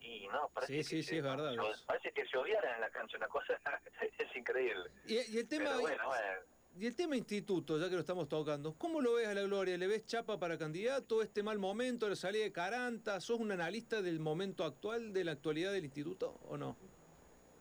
y 0.00 0.28
no, 0.28 0.48
parece 0.50 0.74
Sí, 0.74 0.82
sí, 0.84 0.96
que 0.96 1.02
sí, 1.02 1.08
se- 1.08 1.16
es 1.18 1.22
verdad. 1.24 1.54
Parece 1.86 2.12
que 2.12 2.24
se 2.26 2.38
odiaran 2.38 2.76
en 2.76 2.80
la 2.80 2.90
cancha, 2.90 3.16
una 3.16 3.26
cosa 3.28 3.58
es 4.18 4.36
increíble. 4.36 4.90
Y, 5.06 5.16
y 5.18 5.38
el 5.38 5.48
tema, 5.48 5.64
Pero 5.70 5.80
bueno, 5.80 6.06
bueno. 6.06 6.40
Y 6.78 6.86
el 6.86 6.94
tema 6.94 7.16
instituto, 7.16 7.76
ya 7.76 7.88
que 7.88 7.94
lo 7.94 8.00
estamos 8.00 8.28
tocando, 8.28 8.72
¿cómo 8.78 9.00
lo 9.00 9.14
ves 9.14 9.26
a 9.26 9.34
la 9.34 9.42
Gloria? 9.42 9.76
¿Le 9.76 9.88
ves 9.88 10.06
chapa 10.06 10.38
para 10.38 10.56
candidato? 10.56 11.22
¿Este 11.22 11.42
mal 11.42 11.58
momento? 11.58 12.08
¿La 12.08 12.14
salida 12.14 12.44
de 12.44 12.52
Caranta? 12.52 13.20
¿Sos 13.20 13.40
un 13.40 13.50
analista 13.50 14.00
del 14.00 14.20
momento 14.20 14.64
actual, 14.64 15.12
de 15.12 15.24
la 15.24 15.32
actualidad 15.32 15.72
del 15.72 15.84
instituto 15.84 16.38
o 16.48 16.56
no? 16.56 16.76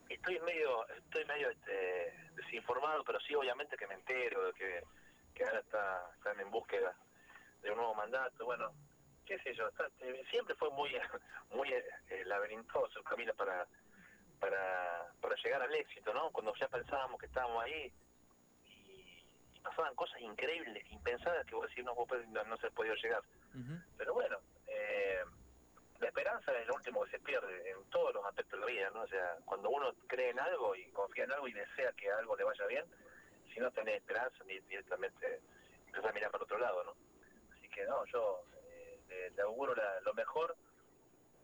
Estoy 0.07 0.39
medio, 0.41 0.87
estoy 0.89 1.25
medio 1.25 1.49
este, 1.49 2.13
desinformado, 2.35 3.03
pero 3.03 3.19
sí 3.21 3.33
obviamente 3.33 3.75
que 3.75 3.87
me 3.87 3.95
entero 3.95 4.45
de 4.45 4.53
que, 4.53 4.83
que 5.33 5.43
ahora 5.45 5.59
está, 5.61 6.11
están 6.15 6.39
en 6.39 6.51
búsqueda 6.51 6.95
de 7.63 7.71
un 7.71 7.77
nuevo 7.77 7.95
mandato. 7.95 8.45
Bueno, 8.45 8.71
qué 9.25 9.39
sé 9.39 9.55
yo, 9.55 9.67
eh, 10.01 10.23
siempre 10.29 10.53
fue 10.55 10.69
muy 10.69 10.91
muy 11.55 11.73
eh, 11.73 11.83
eh, 12.09 12.23
laberintoso 12.25 12.99
el 12.99 13.05
camino 13.05 13.33
para, 13.33 13.65
para, 14.39 15.35
llegar 15.43 15.61
al 15.61 15.73
éxito, 15.73 16.13
¿no? 16.13 16.29
Cuando 16.31 16.53
ya 16.55 16.67
pensábamos 16.67 17.19
que 17.19 17.25
estábamos 17.25 17.63
ahí 17.63 17.91
pasaban 19.69 19.95
cosas 19.95 20.19
increíbles, 20.21 20.83
impensadas, 20.91 21.45
que 21.45 21.55
vos 21.55 21.67
decís, 21.69 21.83
no, 21.83 21.93
vos 21.95 22.07
no, 22.29 22.43
no 22.43 22.57
se 22.57 22.71
podía 22.71 22.93
llegar. 22.95 23.21
Pero 23.97 24.13
bueno, 24.13 24.37
eh, 24.67 25.23
la 25.99 26.07
esperanza 26.07 26.51
es 26.59 26.67
lo 26.67 26.75
último 26.75 27.03
que 27.05 27.11
se 27.11 27.19
pierde 27.19 27.71
en 27.71 27.89
todos 27.89 28.13
los 28.13 28.25
aspectos 28.25 28.59
de 28.59 28.65
la 28.65 28.71
vida, 28.71 28.89
¿no? 28.91 29.01
O 29.01 29.07
sea, 29.07 29.35
cuando 29.45 29.69
uno 29.69 29.93
cree 30.07 30.29
en 30.29 30.39
algo 30.39 30.75
y 30.75 30.89
confía 30.91 31.23
en 31.23 31.31
algo 31.31 31.47
y 31.47 31.53
desea 31.53 31.91
que 31.93 32.11
algo 32.11 32.35
le 32.35 32.43
vaya 32.43 32.65
bien, 32.67 32.85
si 33.53 33.59
no 33.59 33.71
tenés 33.71 33.95
esperanza, 33.97 34.43
directamente 34.43 35.41
empezás 35.87 36.09
a 36.11 36.13
mirar 36.13 36.31
para 36.31 36.43
otro 36.43 36.59
lado, 36.59 36.83
¿no? 36.83 36.95
Así 37.55 37.67
que 37.69 37.83
no, 37.85 38.05
yo 38.05 38.43
eh, 38.69 38.99
le, 39.09 39.31
le 39.31 39.41
auguro 39.41 39.73
la- 39.75 39.99
lo 40.01 40.13
mejor 40.13 40.55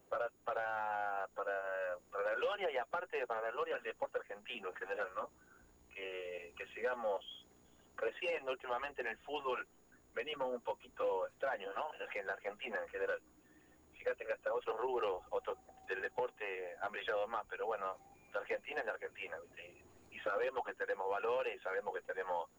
para, 0.10 0.30
para, 0.46 1.28
para, 1.34 1.98
para 2.12 2.24
la 2.24 2.36
gloria 2.36 2.70
y 2.70 2.78
aparte 2.78 3.26
para 3.26 3.42
la 3.42 3.52
gloria 3.52 3.76
del 3.76 3.84
deporte 3.84 4.20
argentino 4.20 4.70
en 4.70 4.76
general, 4.76 5.10
¿no? 5.16 5.32
Que, 5.94 6.54
que 6.58 6.68
sigamos 6.68 7.43
creciendo 7.96 8.52
últimamente 8.52 9.02
en 9.02 9.08
el 9.08 9.18
fútbol, 9.20 9.68
venimos 10.14 10.50
un 10.54 10.62
poquito 10.62 11.28
extraños, 11.28 11.74
¿no? 11.76 11.92
En 12.14 12.28
la 12.28 12.34
Argentina 12.34 12.80
en 12.82 12.90
general 12.90 13.20
fíjate 14.04 14.26
que 14.26 14.34
hasta 14.34 14.54
otros 14.54 14.78
rubros 14.80 15.24
otros 15.30 15.58
del 15.88 16.02
deporte 16.02 16.76
han 16.82 16.92
brillado 16.92 17.28
más, 17.28 17.46
pero 17.50 17.66
bueno, 17.66 17.98
la 18.34 18.40
Argentina 18.42 18.82
es 18.82 18.86
la 18.86 18.94
Argentina. 18.94 19.38
Y, 20.12 20.20
sabemos 20.20 20.66
que 20.66 20.74
tenemos 20.76 21.10
valores 21.10 21.62
sabemos 21.62 21.94
que 21.94 22.02
tenemos 22.02 22.50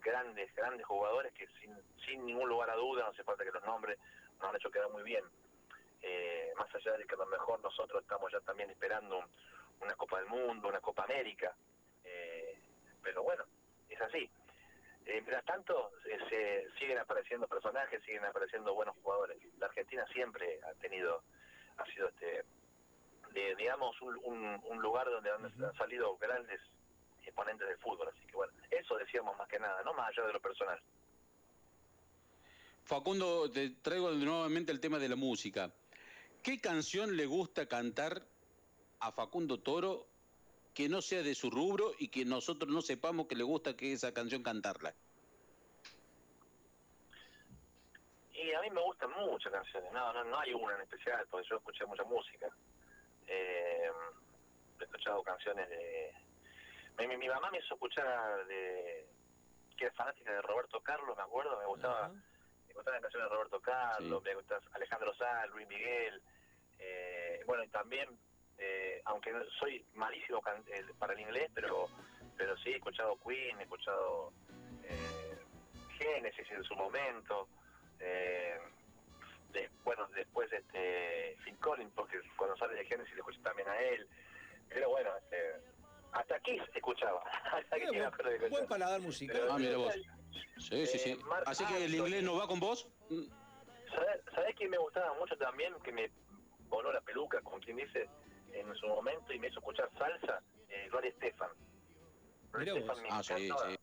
grandes, 0.00 0.54
grandes 0.54 0.86
jugadores 0.86 1.32
que 1.34 1.46
sin, 1.60 1.76
sin 2.06 2.24
ningún 2.24 2.48
lugar 2.48 2.70
a 2.70 2.76
duda, 2.76 3.02
no 3.02 3.10
hace 3.10 3.24
falta 3.24 3.44
que 3.44 3.50
los 3.50 3.64
nombres, 3.64 3.98
nos 4.38 4.48
han 4.48 4.56
hecho 4.56 4.70
quedar 4.70 4.88
muy 4.90 5.02
bien. 5.02 5.24
Eh, 6.00 6.52
más 6.56 6.74
allá 6.74 6.92
de 6.96 7.04
que 7.04 7.14
a 7.14 7.18
lo 7.18 7.26
mejor 7.26 7.60
nosotros 7.60 8.00
estamos 8.02 8.32
ya 8.32 8.40
también 8.40 8.70
esperando 8.70 9.18
un- 9.18 9.30
una 9.80 9.94
Copa 9.96 10.18
del 10.18 10.28
Mundo, 10.28 10.68
una 10.68 10.80
Copa 10.80 11.04
América, 11.04 11.54
eh, 12.04 12.58
pero 13.02 13.22
bueno, 13.22 13.44
es 13.88 14.00
así. 14.00 14.30
Eh, 15.08 15.22
mientras 15.22 15.42
tanto, 15.46 15.90
eh, 16.04 16.18
se 16.28 16.78
siguen 16.78 16.98
apareciendo 16.98 17.48
personajes, 17.48 18.02
siguen 18.04 18.26
apareciendo 18.26 18.74
buenos 18.74 18.94
jugadores. 19.02 19.38
La 19.58 19.66
Argentina 19.66 20.06
siempre 20.12 20.60
ha 20.64 20.74
tenido, 20.74 21.22
ha 21.78 21.86
sido 21.86 22.08
este, 22.10 22.44
de, 23.32 23.54
digamos, 23.56 23.98
un, 24.02 24.20
un- 24.24 24.60
un 24.68 24.82
lugar 24.82 25.06
donde 25.10 25.30
han, 25.30 25.44
han 25.46 25.74
salido 25.78 26.14
grandes 26.18 26.60
exponentes 27.24 27.66
del 27.66 27.78
fútbol. 27.78 28.08
Así 28.08 28.26
que 28.26 28.36
bueno, 28.36 28.52
eso 28.70 28.96
decíamos 28.98 29.34
más 29.38 29.48
que 29.48 29.58
nada, 29.58 29.82
no 29.82 29.94
más 29.94 30.08
allá 30.10 30.26
de 30.26 30.32
lo 30.34 30.40
personal. 30.40 30.78
Facundo, 32.84 33.50
te 33.50 33.70
traigo 33.70 34.10
nuevamente 34.10 34.72
el 34.72 34.80
tema 34.80 34.98
de 34.98 35.08
la 35.08 35.16
música. 35.16 35.70
¿Qué 36.42 36.60
canción 36.60 37.16
le 37.16 37.24
gusta 37.24 37.66
cantar 37.66 38.22
a 39.00 39.10
Facundo 39.12 39.60
Toro 39.60 40.06
que 40.78 40.88
no 40.88 41.02
sea 41.02 41.24
de 41.24 41.34
su 41.34 41.50
rubro 41.50 41.90
y 41.98 42.06
que 42.06 42.24
nosotros 42.24 42.70
no 42.72 42.80
sepamos 42.82 43.26
que 43.26 43.34
le 43.34 43.42
gusta 43.42 43.74
que 43.76 43.92
esa 43.92 44.14
canción 44.14 44.44
cantarla? 44.44 44.94
Y 48.32 48.52
a 48.52 48.60
mí 48.60 48.70
me 48.70 48.80
gustan 48.82 49.10
muchas 49.10 49.50
canciones, 49.52 49.92
no, 49.92 50.12
no, 50.12 50.22
no 50.22 50.38
hay 50.38 50.54
una 50.54 50.76
en 50.76 50.82
especial, 50.82 51.26
porque 51.28 51.48
yo 51.50 51.56
escuché 51.56 51.84
mucha 51.84 52.04
música. 52.04 52.48
Eh, 53.26 53.90
he 54.80 54.84
escuchado 54.84 55.20
canciones 55.24 55.68
de... 55.68 56.14
Mi, 56.96 57.08
mi- 57.08 57.16
mi 57.16 57.28
mamá 57.28 57.50
me 57.50 57.58
hizo 57.58 57.74
escuchar 57.74 58.46
de... 58.46 59.08
que 59.76 59.86
era 59.86 59.94
fanática 59.96 60.30
de 60.32 60.42
Roberto 60.42 60.80
Carlos, 60.80 61.16
me 61.16 61.24
acuerdo, 61.24 61.58
me 61.58 61.66
gustaba... 61.66 62.08
Me 62.10 62.74
gustaban 62.74 63.02
las 63.02 63.10
canciones 63.10 63.28
de 63.30 63.34
Roberto 63.34 63.60
Carlos, 63.60 64.22
me 64.22 64.34
gustaba 64.36 64.62
Alejandro 64.74 65.12
Sanz, 65.16 65.50
Luis 65.50 65.66
Miguel. 65.66 66.22
eh, 66.78 67.42
bueno, 67.46 67.64
y 67.64 67.68
también, 67.70 68.08
eh, 68.58 69.00
aunque 69.06 69.32
no- 69.32 69.44
soy 69.58 69.84
malísimo 69.94 70.40
can- 70.40 70.64
eh, 70.68 70.84
para 70.98 71.12
el 71.14 71.20
inglés, 71.20 71.50
pero 71.54 71.88
pero 72.36 72.56
sí 72.58 72.70
he 72.70 72.76
escuchado 72.76 73.18
Queen, 73.26 73.58
he 73.58 73.62
escuchado 73.64 74.32
eh, 74.84 75.38
Genesis 75.98 76.46
en 76.50 76.62
su 76.64 76.74
momento. 76.74 77.48
eh, 78.00 78.56
de- 79.52 79.68
bueno, 79.82 80.06
después 80.14 80.52
este 80.52 81.36
Phil 81.42 81.58
Collins, 81.58 81.92
porque 81.96 82.20
cuando 82.36 82.56
sale 82.58 82.74
de 82.76 82.84
Genesis 82.84 83.12
le 83.14 83.20
escuché 83.20 83.40
también 83.40 83.68
a 83.68 83.76
él. 83.80 84.06
Pero 84.68 84.90
bueno, 84.90 85.10
este, 85.16 85.36
hasta 86.12 86.36
aquí 86.36 86.60
escuchaba. 86.74 87.20
hasta 87.52 87.76
aquí 87.76 87.96
escuchar. 87.96 88.50
Buen 88.50 88.66
paladar 88.68 89.00
musical. 89.00 89.36
Pero- 89.40 89.52
Ah, 89.52 89.58
mira 89.58 89.76
vos. 89.78 89.94
Sí, 90.58 90.86
sí, 90.86 90.98
sí. 90.98 91.10
Eh, 91.12 91.18
Así 91.46 91.64
que 91.64 91.84
el 91.86 91.94
inglés 91.94 92.22
no 92.22 92.36
va 92.36 92.46
con 92.46 92.60
vos. 92.60 92.88
¿Sabés, 93.08 94.20
¿Sabés 94.34 94.54
quién 94.54 94.70
me 94.70 94.78
gustaba 94.78 95.12
mucho 95.14 95.36
también? 95.38 95.74
Que 95.82 95.90
me 95.90 96.10
voló 96.68 96.92
la 96.92 97.00
peluca, 97.00 97.40
como 97.40 97.58
quien 97.58 97.78
dice. 97.78 98.08
En 98.52 98.74
su 98.76 98.86
momento 98.86 99.32
y 99.32 99.38
me 99.38 99.48
hizo 99.48 99.58
escuchar 99.58 99.90
salsa, 99.98 100.42
eh, 100.68 100.88
Gloria 100.90 101.10
Estefan. 101.10 101.50
Gloria. 102.52 102.74
Estefan 102.74 103.02
me 103.02 103.08
Ah, 103.10 103.22
sí, 103.22 103.32
encantaba. 103.46 103.70
sí. 103.70 103.76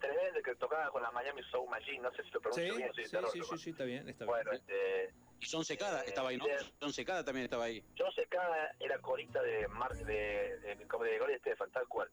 Tremendo 0.00 0.42
que 0.42 0.54
tocaba 0.54 0.90
con 0.90 1.02
la 1.02 1.10
Miami 1.10 1.42
Soul 1.50 1.68
Machine, 1.68 1.98
no 2.00 2.10
sé 2.12 2.22
si 2.24 2.30
lo 2.30 2.40
pronuncio 2.40 2.72
Sí, 2.72 2.78
bien, 2.78 2.92
sí, 2.94 3.10
terror, 3.10 3.30
sí, 3.30 3.38
pero 3.40 3.50
sí, 3.58 3.64
sí, 3.64 3.70
está 3.70 3.84
bien, 3.84 4.08
está 4.08 4.24
Bueno, 4.24 4.50
bien. 4.50 4.62
este, 4.62 5.14
Y 5.40 5.46
Son 5.46 5.64
Secada 5.64 6.02
estaba 6.04 6.30
ahí, 6.30 6.38
¿no? 6.38 6.44
Son 6.80 6.92
Secada 6.92 7.22
también 7.24 7.44
estaba 7.44 7.64
ahí. 7.64 7.84
John 7.98 8.10
Secada 8.12 8.74
era 8.80 8.98
corista 9.00 9.42
de, 9.42 9.68
Mar, 9.68 9.94
de, 9.94 10.58
de, 10.60 10.86
como 10.88 11.04
de 11.04 11.16
Gloria 11.18 11.36
Estefan, 11.36 11.70
tal 11.70 11.86
cual. 11.88 12.10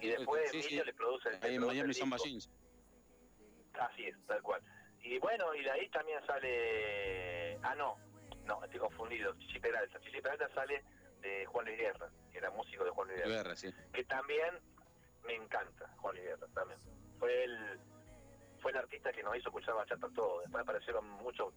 Y 0.00 0.08
después 0.10 0.48
Sí, 0.50 0.62
sí. 0.62 0.68
Villa 0.70 0.84
le 0.84 0.94
produce, 0.94 1.30
le 1.30 1.36
Ahí 1.36 1.54
en 1.54 1.60
produce 1.60 1.66
Miami 1.74 1.88
disco. 1.88 2.06
Machines. 2.06 2.50
Así 3.74 4.04
es, 4.06 4.16
tal 4.26 4.40
cual. 4.42 4.62
Y 5.02 5.18
bueno, 5.18 5.54
y 5.54 5.62
de 5.64 5.70
ahí 5.70 5.88
también 5.90 6.24
sale. 6.26 7.56
Ah, 7.62 7.74
no, 7.74 7.96
no, 8.46 8.62
estoy 8.64 8.80
confundido. 8.80 9.34
Chichi 9.38 9.58
Peralta. 9.58 10.00
Chichi 10.00 10.20
Peralta 10.20 10.48
sale 10.54 10.84
de 11.20 11.46
Juan 11.46 11.66
Luis 11.66 11.78
Guerra, 11.78 12.10
que 12.30 12.38
era 12.38 12.50
músico 12.50 12.84
de 12.84 12.90
Juan 12.90 13.08
Luis 13.08 13.20
Guerra. 13.20 13.34
Guerra, 13.34 13.56
sí. 13.56 13.70
Que 13.92 14.04
también 14.04 14.58
me 15.24 15.34
encanta, 15.34 15.88
Juan 15.98 16.14
Luis 16.14 16.26
Guerra, 16.26 16.46
también. 16.54 16.78
Fue 17.18 17.44
el, 17.44 17.80
fue 18.60 18.70
el 18.72 18.76
artista 18.78 19.12
que 19.12 19.22
nos 19.22 19.36
hizo 19.36 19.48
escuchar 19.48 19.74
bachata 19.74 20.08
todo. 20.14 20.40
Después 20.40 20.62
aparecieron 20.62 21.08
muchos 21.08 21.52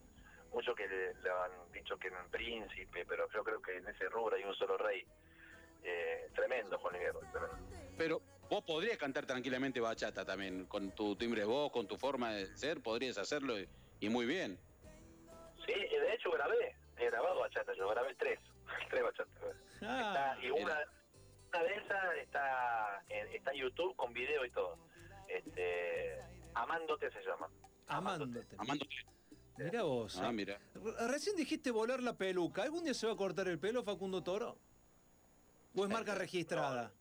muchos 0.53 0.75
que 0.75 0.87
le, 0.87 1.13
le 1.15 1.29
han 1.29 1.71
dicho 1.73 1.97
que 1.97 2.07
era 2.07 2.23
un 2.23 2.29
príncipe, 2.31 3.05
pero 3.05 3.27
yo 3.33 3.43
creo 3.43 3.61
que 3.61 3.77
en 3.77 3.87
ese 3.87 4.07
rubro 4.09 4.35
hay 4.35 4.43
un 4.43 4.55
solo 4.55 4.77
rey. 4.77 5.05
Eh, 5.83 6.29
tremendo, 6.33 6.77
Juan 6.79 6.93
Luis 6.93 7.05
Guerra, 7.05 7.31
tremendo. 7.31 7.57
Pero 7.97 8.21
vos 8.49 8.63
podrías 8.63 8.97
cantar 8.97 9.25
tranquilamente 9.25 9.79
bachata 9.79 10.25
también, 10.25 10.65
con 10.65 10.91
tu 10.91 11.15
timbre 11.15 11.41
de 11.41 11.47
voz, 11.47 11.71
con 11.71 11.87
tu 11.87 11.97
forma 11.97 12.31
de 12.31 12.45
ser, 12.57 12.81
podrías 12.81 13.17
hacerlo 13.17 13.59
y, 13.59 13.67
y 13.99 14.09
muy 14.09 14.25
bien. 14.25 14.57
Sí, 15.67 15.73
y 15.73 15.99
de 15.99 16.13
hecho 16.13 16.31
grabé, 16.31 16.75
he 16.97 17.05
grabado 17.05 17.39
bachata, 17.41 17.73
yo 17.75 17.87
grabé 17.89 18.15
tres, 18.15 18.39
tres 18.89 19.03
bachatas. 19.03 19.55
Ah, 19.83 20.33
Está- 20.35 20.45
y 20.45 20.49
una, 20.51 20.79
una 21.49 21.63
de 21.63 21.75
esas 21.75 22.15
está 22.23 23.03
en, 23.09 23.27
está 23.35 23.53
YouTube 23.53 23.95
con 23.95 24.13
video 24.13 24.45
y 24.45 24.51
todo. 24.51 24.77
Este, 25.27 26.19
Amándote 26.55 27.11
se 27.11 27.21
llama. 27.21 27.49
Amándote. 27.87 28.47
Amándote. 28.57 28.95
Mirá 29.57 29.83
vos. 29.83 30.19
Ah, 30.21 30.29
eh. 30.29 30.33
mira. 30.33 30.59
Re- 30.75 31.07
Recién 31.07 31.35
dijiste 31.35 31.71
volar 31.71 32.01
la 32.01 32.17
peluca. 32.17 32.63
¿Algún 32.63 32.83
día 32.83 32.93
se 32.93 33.07
va 33.07 33.13
a 33.13 33.17
cortar 33.17 33.47
el 33.47 33.59
pelo, 33.59 33.83
Facundo 33.83 34.23
Toro? 34.23 34.57
¿O 35.75 35.83
es 35.83 35.89
marca 35.91 36.15
registrada? 36.15 36.91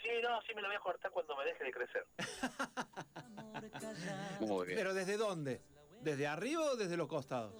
Sí, 0.00 0.08
no, 0.22 0.40
sí 0.42 0.54
me 0.54 0.62
lo 0.62 0.68
voy 0.68 0.76
a 0.76 0.80
cortar 0.80 1.10
cuando 1.10 1.36
me 1.36 1.44
deje 1.44 1.64
de 1.64 1.70
crecer. 1.72 2.06
Muy 4.40 4.66
bien. 4.66 4.78
¿Pero 4.78 4.94
desde 4.94 5.16
dónde? 5.16 5.60
¿Desde 6.00 6.26
arriba 6.26 6.62
o 6.62 6.76
desde 6.76 6.96
los 6.96 7.08
costados? 7.08 7.52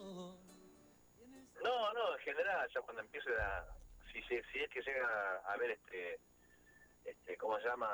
No, 1.63 1.93
no, 1.93 2.15
en 2.15 2.21
general, 2.21 2.69
ya 2.73 2.81
cuando 2.81 3.03
empiece 3.03 3.29
a... 3.41 3.67
Si, 4.13 4.23
si, 4.23 4.41
si 4.53 4.61
es 4.61 4.71
que 4.71 4.81
llega 4.81 5.37
a 5.45 5.57
ver 5.57 5.73
este... 5.73 6.21
este 7.05 7.37
¿Cómo 7.37 7.59
se 7.59 7.69
llama? 7.69 7.89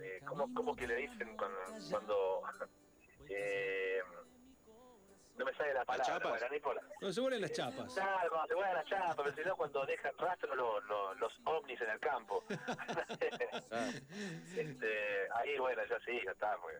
Eh, 0.00 0.20
¿cómo, 0.26 0.52
¿Cómo 0.54 0.76
que 0.76 0.86
le 0.86 0.96
dicen 0.96 1.36
cuando... 1.36 1.58
cuando 1.90 2.42
eh, 3.30 4.02
no 5.36 5.44
me 5.44 5.52
sale 5.54 5.74
la 5.74 5.84
palabra, 5.84 6.14
chapas? 6.14 6.42
no 6.48 6.56
importa. 6.56 6.80
No 7.00 7.12
se 7.12 7.20
vuelven 7.20 7.42
las 7.42 7.52
chapas. 7.52 7.92
Claro, 7.92 8.30
cuando 8.30 8.48
se 8.48 8.54
vuelven 8.54 8.74
las 8.74 8.86
chapas, 8.86 9.16
pero 9.16 9.34
si 9.34 9.40
no, 9.42 9.56
cuando 9.56 9.86
dejan 9.86 10.12
rastro 10.18 10.54
los, 10.54 10.84
los, 10.84 11.18
los 11.18 11.32
ovnis 11.44 11.80
en 11.80 11.90
el 11.90 12.00
campo. 12.00 12.44
este, 14.56 15.28
ahí, 15.34 15.58
bueno, 15.58 15.84
ya 15.84 15.98
sí, 16.00 16.20
ya 16.24 16.30
está. 16.30 16.56
Pues. 16.62 16.76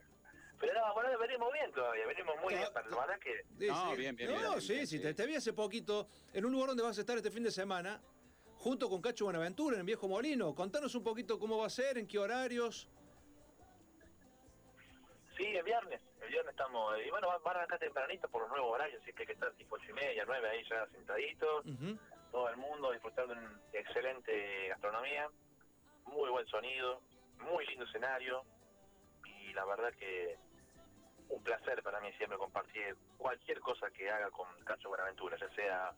Pero 0.58 0.72
no, 0.72 0.94
bueno, 0.94 1.18
venimos 1.18 1.52
bien 1.52 1.70
todavía, 1.72 2.06
venimos 2.06 2.34
muy 2.42 2.54
bien. 2.54 2.66
Para, 2.72 2.88
la 2.88 2.96
verdad 2.96 3.18
que... 3.20 3.44
Sí, 3.58 3.66
No, 3.68 3.90
sí. 3.90 3.96
bien, 3.96 4.16
bien, 4.16 4.30
No, 4.30 4.36
bien, 4.36 4.48
bien, 4.50 4.60
sí, 4.60 4.72
bien, 4.74 4.86
sí, 4.86 4.96
sí. 4.96 5.02
Te, 5.02 5.14
te 5.14 5.26
vi 5.26 5.34
hace 5.36 5.52
poquito 5.52 6.08
en 6.32 6.44
un 6.46 6.52
lugar 6.52 6.68
donde 6.68 6.82
vas 6.82 6.96
a 6.96 7.00
estar 7.00 7.16
este 7.16 7.30
fin 7.30 7.42
de 7.42 7.50
semana, 7.50 8.00
junto 8.56 8.88
con 8.88 9.02
Cacho 9.02 9.24
Buenaventura, 9.26 9.78
en 9.78 9.86
Viejo 9.86 10.08
Molino. 10.08 10.54
Contanos 10.54 10.94
un 10.94 11.04
poquito 11.04 11.38
cómo 11.38 11.58
va 11.58 11.66
a 11.66 11.70
ser, 11.70 11.98
en 11.98 12.06
qué 12.06 12.18
horarios. 12.18 12.88
Sí, 15.36 15.44
el 15.44 15.62
viernes, 15.64 16.00
el 16.22 16.28
viernes 16.30 16.52
estamos, 16.52 16.94
y 17.06 17.10
bueno, 17.10 17.28
van 17.44 17.56
acá 17.58 17.76
tempranito 17.78 18.26
por 18.28 18.40
los 18.40 18.50
nuevos 18.50 18.72
horarios, 18.72 19.02
así 19.02 19.12
que 19.12 19.24
hay 19.24 19.26
que 19.26 19.32
estar 19.34 19.52
tipo 19.52 19.76
ocho 19.76 19.90
y 19.90 19.92
media, 19.92 20.24
nueve 20.26 20.48
ahí 20.48 20.64
ya 20.66 20.86
sentaditos, 20.86 21.62
todo 22.32 22.48
el 22.48 22.56
mundo 22.56 22.90
disfrutando 22.92 23.34
de 23.34 23.40
una 23.40 23.60
excelente 23.74 24.68
gastronomía, 24.68 25.28
muy 26.06 26.30
buen 26.30 26.46
sonido, 26.46 27.02
muy 27.38 27.66
lindo 27.66 27.84
escenario, 27.84 28.44
y 29.26 29.52
la 29.52 29.66
verdad 29.66 29.92
que 29.98 30.38
un 31.28 31.42
placer 31.42 31.82
para 31.82 32.00
mí 32.00 32.12
siempre 32.14 32.38
compartir 32.38 32.96
cualquier 33.18 33.60
cosa 33.60 33.90
que 33.90 34.10
haga 34.10 34.30
con 34.30 34.46
Cacho 34.64 34.88
Buenaventura, 34.88 35.36
ya 35.38 35.48
sea 35.50 35.92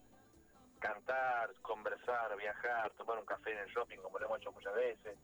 cantar, 0.79 1.53
conversar, 1.63 2.37
viajar, 2.37 2.91
tomar 2.93 3.19
un 3.19 3.27
café 3.27 3.53
en 3.53 3.59
el 3.59 3.69
shopping, 3.69 3.99
como 3.99 4.19
lo 4.19 4.27
hemos 4.27 4.39
hecho 4.41 4.53
muchas 4.53 4.75
veces. 4.75 5.19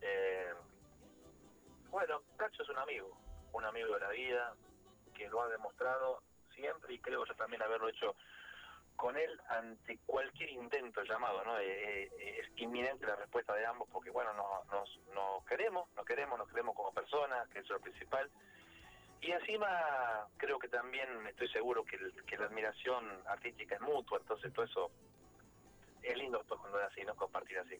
Eh, 0.00 0.52
bueno, 1.90 2.22
Cacho 2.36 2.62
es 2.62 2.68
un 2.68 2.78
amigo, 2.78 3.16
un 3.52 3.64
amigo 3.64 3.94
de 3.94 4.00
la 4.00 4.08
vida, 4.10 4.54
que 5.14 5.28
lo 5.28 5.42
ha 5.42 5.48
demostrado 5.48 6.22
siempre 6.54 6.94
y 6.94 6.98
creo 6.98 7.24
yo 7.24 7.34
también 7.34 7.62
haberlo 7.62 7.88
hecho 7.88 8.14
con 8.96 9.16
él 9.16 9.40
ante 9.48 9.98
cualquier 10.06 10.50
intento 10.50 11.02
llamado, 11.02 11.42
¿no? 11.44 11.58
Eh, 11.58 12.04
eh, 12.18 12.40
es 12.40 12.50
inminente 12.60 13.06
la 13.06 13.16
respuesta 13.16 13.54
de 13.54 13.64
ambos 13.66 13.88
porque, 13.90 14.10
bueno, 14.10 14.32
no- 14.34 14.64
nos, 14.70 15.00
nos 15.14 15.44
queremos, 15.44 15.88
nos 15.96 16.04
queremos, 16.04 16.38
nos 16.38 16.48
queremos 16.48 16.74
como 16.76 16.92
personas, 16.92 17.48
que 17.48 17.60
eso 17.60 17.74
es 17.74 17.80
lo 17.80 17.80
principal. 17.80 18.30
Y 19.22 19.30
encima 19.30 20.26
creo 20.36 20.58
que 20.58 20.68
también 20.68 21.08
estoy 21.28 21.48
seguro 21.48 21.84
que, 21.84 21.96
la 22.36 22.46
admiración 22.46 23.04
artística 23.26 23.76
es 23.76 23.80
mutua, 23.80 24.18
entonces 24.18 24.52
todo 24.52 24.64
eso 24.64 24.90
es 26.02 26.16
lindo 26.18 26.44
cuando 26.48 26.80
es 26.80 26.86
así, 26.90 27.02
¿no? 27.04 27.14
Compartir 27.14 27.58
así. 27.58 27.76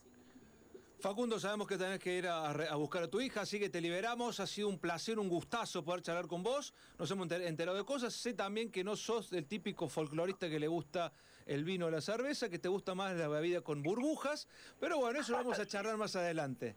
Facundo, 1.00 1.40
sabemos 1.40 1.66
que 1.66 1.76
tenés 1.76 1.98
que 1.98 2.16
ir 2.16 2.28
a, 2.28 2.50
a 2.50 2.76
buscar 2.76 3.02
a 3.02 3.08
tu 3.08 3.20
hija, 3.20 3.40
así 3.40 3.58
que 3.58 3.68
te 3.68 3.80
liberamos. 3.80 4.38
Ha 4.38 4.46
sido 4.46 4.68
un 4.68 4.78
placer, 4.78 5.18
un 5.18 5.28
gustazo 5.28 5.82
poder 5.84 6.00
charlar 6.00 6.28
con 6.28 6.44
vos. 6.44 6.72
Nos 6.96 7.10
hemos 7.10 7.26
enter- 7.26 7.42
enterado 7.42 7.76
de 7.76 7.84
cosas. 7.84 8.14
Sé 8.14 8.34
también 8.34 8.70
que 8.70 8.84
no 8.84 8.94
sos 8.94 9.32
el 9.32 9.48
típico 9.48 9.88
folclorista 9.88 10.48
que 10.48 10.60
le 10.60 10.68
gusta 10.68 11.12
el 11.44 11.64
vino 11.64 11.86
o 11.86 11.90
la 11.90 12.00
cerveza, 12.00 12.48
que 12.48 12.60
te 12.60 12.68
gusta 12.68 12.94
más 12.94 13.16
la 13.16 13.26
bebida 13.26 13.62
con 13.62 13.82
burbujas. 13.82 14.46
Pero 14.78 14.98
bueno, 14.98 15.18
eso 15.18 15.32
lo 15.32 15.38
vamos 15.38 15.58
a 15.58 15.66
charlar 15.66 15.96
más 15.96 16.14
adelante. 16.14 16.76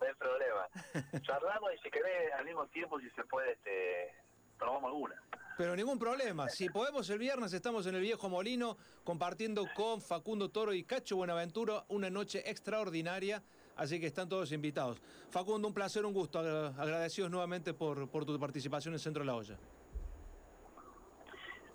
No 0.00 0.06
hay 0.06 0.14
problema. 0.14 0.68
Charlamos 1.22 1.70
y 1.74 1.78
si 1.82 1.90
querés 1.90 2.32
al 2.34 2.44
mismo 2.44 2.66
tiempo, 2.68 3.00
si 3.00 3.08
se 3.10 3.24
puede, 3.24 3.52
este, 3.52 4.14
probamos 4.58 4.84
alguna. 4.88 5.22
Pero 5.56 5.74
ningún 5.74 5.98
problema. 5.98 6.48
Si 6.50 6.68
podemos, 6.68 7.08
el 7.08 7.18
viernes 7.18 7.52
estamos 7.54 7.86
en 7.86 7.94
el 7.94 8.02
Viejo 8.02 8.28
Molino 8.28 8.76
compartiendo 9.04 9.66
con 9.74 10.02
Facundo 10.02 10.50
Toro 10.50 10.74
y 10.74 10.84
Cacho 10.84 11.16
Buenaventura 11.16 11.84
una 11.88 12.10
noche 12.10 12.48
extraordinaria. 12.50 13.42
Así 13.76 13.98
que 14.00 14.06
están 14.06 14.28
todos 14.28 14.52
invitados. 14.52 15.00
Facundo, 15.30 15.68
un 15.68 15.74
placer, 15.74 16.04
un 16.04 16.12
gusto. 16.14 16.38
Agra- 16.38 16.74
Agradecidos 16.78 17.30
nuevamente 17.30 17.72
por, 17.74 18.08
por 18.10 18.24
tu 18.26 18.38
participación 18.38 18.94
en 18.94 19.00
Centro 19.00 19.20
de 19.22 19.26
la 19.26 19.34
Olla. 19.34 19.56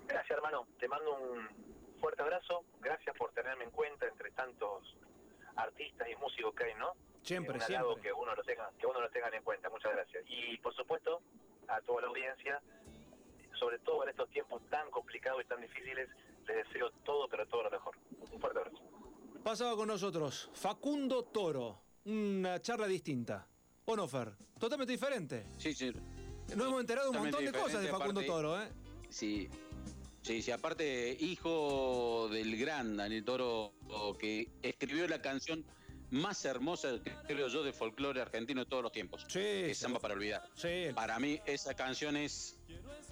Gracias, 0.06 0.30
hermano. 0.36 0.66
Te 0.78 0.88
mando 0.88 1.14
un 1.16 1.48
fuerte 2.00 2.22
abrazo. 2.22 2.64
Gracias 2.80 3.16
por 3.16 3.32
tenerme 3.32 3.64
en 3.64 3.70
cuenta 3.70 4.06
entre 4.06 4.30
tantos 4.32 4.96
artistas 5.56 6.08
y 6.08 6.16
músicos 6.16 6.54
que 6.54 6.64
hay, 6.64 6.74
¿no? 6.74 6.92
Siempre, 7.22 7.56
un 7.56 7.62
halago 7.62 7.90
siempre. 7.92 8.10
que 8.10 8.12
uno 8.12 8.34
lo 8.34 8.42
tenga, 8.42 8.70
que 8.78 8.86
uno 8.86 9.00
lo 9.00 9.10
tengan 9.10 9.34
en 9.34 9.42
cuenta. 9.42 9.68
Muchas 9.70 9.92
gracias. 9.92 10.24
Y 10.28 10.56
por 10.58 10.74
supuesto, 10.74 11.20
a 11.68 11.80
toda 11.82 12.02
la 12.02 12.08
audiencia, 12.08 12.60
sobre 13.58 13.78
todo 13.80 14.02
en 14.04 14.10
estos 14.10 14.28
tiempos 14.30 14.62
tan 14.70 14.90
complicados 14.90 15.42
y 15.44 15.46
tan 15.46 15.60
difíciles, 15.60 16.08
les 16.46 16.56
deseo 16.66 16.90
todo, 17.04 17.28
pero 17.28 17.46
todo 17.46 17.62
lo 17.64 17.70
mejor. 17.70 17.94
Un 18.30 18.40
fuerte 18.40 18.58
abrazo. 18.58 18.78
Pasaba 19.44 19.76
con 19.76 19.88
nosotros 19.88 20.50
Facundo 20.54 21.24
Toro. 21.24 21.80
Una 22.04 22.60
charla 22.60 22.86
distinta. 22.88 23.46
¿O 23.84 23.94
no, 23.96 24.08
Fer? 24.08 24.32
Totalmente 24.58 24.92
diferente. 24.92 25.46
Sí, 25.58 25.72
sí. 25.72 25.92
Nos 26.56 26.66
hemos 26.66 26.80
enterado 26.80 27.10
de 27.12 27.16
un 27.16 27.22
montón 27.24 27.44
de 27.44 27.52
cosas 27.52 27.82
de 27.82 27.88
Facundo 27.88 28.20
aparte- 28.20 28.26
Toro, 28.26 28.60
¿eh? 28.60 28.68
Sí. 29.08 29.48
Sí, 30.22 30.40
sí, 30.42 30.50
aparte, 30.52 31.16
hijo 31.18 32.28
del 32.30 32.56
gran 32.56 32.96
Daniel 32.96 33.24
Toro, 33.24 33.72
que 34.18 34.48
escribió 34.62 35.06
la 35.08 35.20
canción 35.20 35.64
más 36.12 36.44
hermosa, 36.44 36.90
creo 37.26 37.48
yo, 37.48 37.62
de 37.62 37.72
folclore 37.72 38.20
argentino 38.20 38.64
de 38.64 38.70
todos 38.70 38.82
los 38.82 38.92
tiempos. 38.92 39.24
Sí. 39.28 39.40
Es 39.40 39.78
Samba 39.78 39.98
para 39.98 40.14
olvidar. 40.14 40.46
Sí. 40.54 40.88
Para 40.94 41.18
mí, 41.18 41.40
esa 41.46 41.74
canción 41.74 42.16
es 42.16 42.58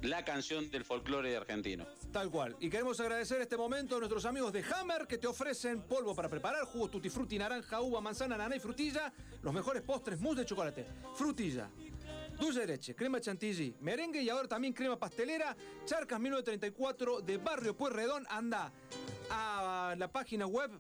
la 0.02 0.24
canción 0.24 0.70
del 0.70 0.84
folclore 0.84 1.36
argentino. 1.36 1.86
Tal 2.12 2.30
cual. 2.30 2.56
Y 2.60 2.68
queremos 2.68 3.00
agradecer 3.00 3.40
este 3.40 3.56
momento 3.56 3.96
a 3.96 3.98
nuestros 3.98 4.24
amigos 4.26 4.52
de 4.52 4.62
Hammer 4.64 5.06
que 5.06 5.18
te 5.18 5.26
ofrecen 5.26 5.82
polvo 5.82 6.14
para 6.14 6.28
preparar, 6.28 6.64
jugo 6.64 6.88
tutti 6.88 7.08
frutti, 7.08 7.38
naranja, 7.38 7.80
uva, 7.80 8.00
manzana, 8.00 8.36
nana 8.36 8.56
y 8.56 8.60
frutilla, 8.60 9.12
los 9.42 9.52
mejores 9.52 9.82
postres, 9.82 10.20
mousse 10.20 10.40
de 10.40 10.46
chocolate, 10.46 10.86
frutilla, 11.14 11.70
dulce 12.38 12.60
de 12.60 12.66
leche, 12.66 12.94
crema 12.94 13.20
chantilly, 13.20 13.76
merengue 13.80 14.22
y 14.22 14.28
ahora 14.28 14.48
también 14.48 14.72
crema 14.72 14.98
pastelera, 14.98 15.56
Charcas 15.84 16.20
1934 16.20 17.20
de 17.20 17.38
Barrio 17.38 17.76
Pueyrredón. 17.76 18.26
Anda 18.28 18.72
a 19.30 19.94
la 19.96 20.08
página 20.08 20.46
web 20.46 20.70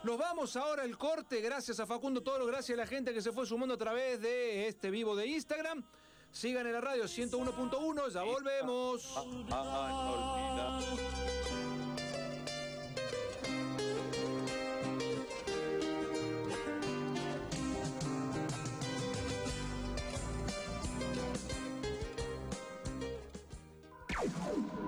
Nos 0.04 0.18
vamos 0.18 0.56
ahora 0.56 0.82
al 0.82 0.96
corte, 0.98 1.40
gracias 1.40 1.78
a 1.80 1.86
Facundo 1.86 2.22
Toro, 2.22 2.44
gracias 2.46 2.76
a 2.76 2.82
la 2.82 2.86
gente 2.88 3.14
que 3.14 3.22
se 3.22 3.30
fue 3.30 3.46
sumando 3.46 3.74
a 3.74 3.78
través 3.78 4.20
de 4.20 4.66
este 4.66 4.90
vivo 4.90 5.14
de 5.14 5.28
Instagram. 5.28 5.84
Sigan 6.32 6.66
en 6.66 6.72
la 6.72 6.80
radio 6.80 7.04
101.1, 7.04 8.10
ya 8.10 8.22
volvemos. 8.22 9.06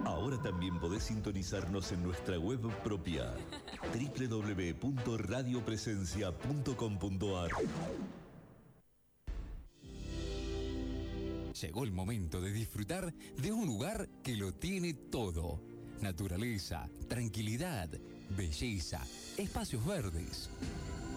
Ahora 0.07 0.41
también 0.43 0.81
podés 0.81 1.05
sintonizarnos 1.05 1.93
en 1.93 2.03
nuestra 2.03 2.39
web 2.39 2.61
propia 2.83 3.35
www.radiopresencia.com.ar 4.81 7.51
Llegó 11.65 11.85
el 11.85 11.93
momento 11.93 12.43
de 12.43 12.53
disfrutar 12.53 13.15
de 13.39 13.51
un 13.51 13.65
lugar 13.65 14.07
que 14.23 14.37
lo 14.37 14.53
tiene 14.53 14.93
todo. 14.93 15.63
Naturaleza, 16.03 16.91
tranquilidad, 17.09 17.89
belleza, 18.37 19.01
espacios 19.39 19.83
verdes. 19.87 20.51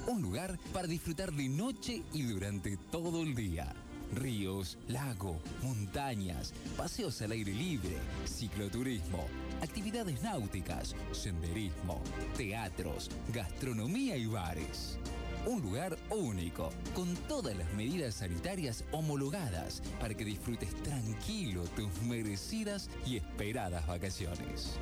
Un 0.07 0.21
lugar 0.21 0.57
para 0.71 0.87
disfrutar 0.87 1.33
de 1.33 1.49
noche 1.49 2.01
y 2.13 2.21
durante 2.21 2.77
todo 2.77 3.23
el 3.23 3.35
día. 3.35 3.75
Ríos, 4.15 4.77
lago, 4.87 5.41
montañas, 5.63 6.53
paseos 6.77 7.21
al 7.21 7.31
aire 7.33 7.53
libre, 7.53 7.97
cicloturismo, 8.25 9.25
actividades 9.61 10.23
náuticas, 10.23 10.95
senderismo, 11.11 12.01
teatros, 12.37 13.11
gastronomía 13.33 14.15
y 14.15 14.27
bares. 14.27 14.97
Un 15.45 15.61
lugar 15.61 15.97
único, 16.09 16.71
con 16.93 17.15
todas 17.27 17.55
las 17.55 17.71
medidas 17.73 18.15
sanitarias 18.15 18.83
homologadas 18.91 19.81
para 19.99 20.13
que 20.13 20.25
disfrutes 20.25 20.75
tranquilo 20.83 21.63
tus 21.75 22.01
merecidas 22.01 22.89
y 23.05 23.17
esperadas 23.17 23.87
vacaciones. 23.87 24.77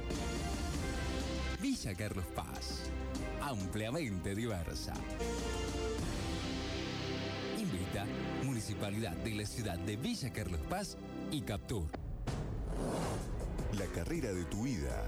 Villa 1.62 1.94
Carlos 1.96 2.26
Paz, 2.36 2.90
ampliamente 3.42 4.34
diversa. 4.36 4.94
Invita 7.60 8.06
Municipalidad 8.44 9.16
de 9.18 9.36
la 9.36 9.46
ciudad 9.46 9.78
de 9.78 9.98
Villa 9.98 10.32
Carlos 10.32 10.62
Paz 10.70 10.98
y 11.32 11.42
Captur. 11.42 11.86
La 13.78 13.86
carrera 13.88 14.32
de 14.32 14.46
tu 14.46 14.64
vida. 14.64 15.08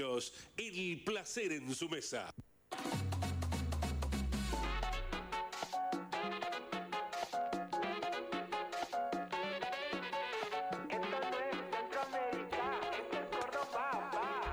El 0.57 1.03
placer 1.05 1.51
en 1.51 1.75
su 1.75 1.89
mesa. 1.89 2.33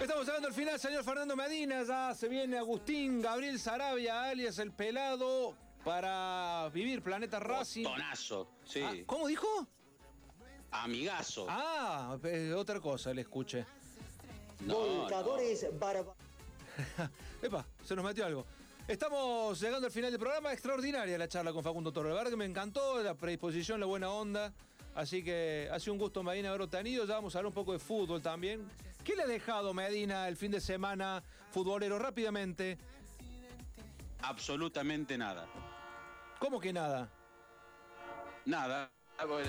Estamos 0.02 0.26
llegando 0.26 0.48
al 0.48 0.54
final, 0.56 0.80
señor 0.80 1.04
Fernando 1.04 1.36
Medina. 1.36 1.84
Ya 1.84 2.16
se 2.16 2.28
viene 2.28 2.58
Agustín 2.58 3.22
Gabriel 3.22 3.60
Sarabia, 3.60 4.24
alias 4.24 4.58
El 4.58 4.72
Pelado, 4.72 5.56
para 5.84 6.72
vivir 6.74 7.04
Planeta 7.04 7.40
Racing. 7.40 7.84
Tonazo, 7.84 8.50
sí. 8.64 8.82
Ah, 8.82 8.94
¿Cómo 9.06 9.28
dijo? 9.28 9.48
Amigazo. 10.72 11.46
Ah, 11.48 12.18
otra 12.56 12.80
cosa 12.80 13.14
le 13.14 13.22
escuché. 13.22 13.64
Volcadores 14.74 15.68
barba. 15.80 16.14
Epa, 17.42 17.66
se 17.84 17.96
nos 17.96 18.04
metió 18.06 18.26
algo. 18.26 18.46
Estamos 18.88 19.60
llegando 19.60 19.88
al 19.88 19.92
final 19.94 20.12
del 20.12 20.20
programa. 20.20 20.54
Extraordinaria 20.54 21.18
la 21.18 21.28
charla 21.28 21.52
con 21.54 21.64
Facundo 21.64 21.92
Torre. 21.92 22.10
La 22.10 22.16
verdad 22.16 22.32
que 22.32 22.38
me 22.38 22.46
encantó 22.46 23.02
la 23.02 23.16
predisposición, 23.16 23.80
la 23.80 23.86
buena 23.86 24.10
onda. 24.12 24.54
Así 24.94 25.24
que 25.24 25.68
ha 25.72 25.80
sido 25.80 25.94
un 25.94 26.00
gusto, 26.00 26.24
Medina, 26.24 26.50
haberlo 26.50 26.70
tenido. 26.70 27.06
Ya 27.06 27.16
vamos 27.16 27.36
a 27.36 27.40
hablar 27.40 27.48
un 27.50 27.54
poco 27.54 27.74
de 27.74 27.80
fútbol 27.80 28.22
también. 28.22 28.70
¿Qué 29.04 29.16
le 29.16 29.24
ha 29.24 29.28
dejado 29.28 29.74
Medina 29.74 30.28
el 30.28 30.36
fin 30.38 30.52
de 30.52 30.62
semana 30.62 31.22
futbolero 31.52 32.00
rápidamente? 32.00 32.78
Absolutamente 34.22 35.18
nada. 35.18 35.48
¿Cómo 36.40 36.60
que 36.60 36.74
nada? 36.74 37.10
Nada. 38.46 38.90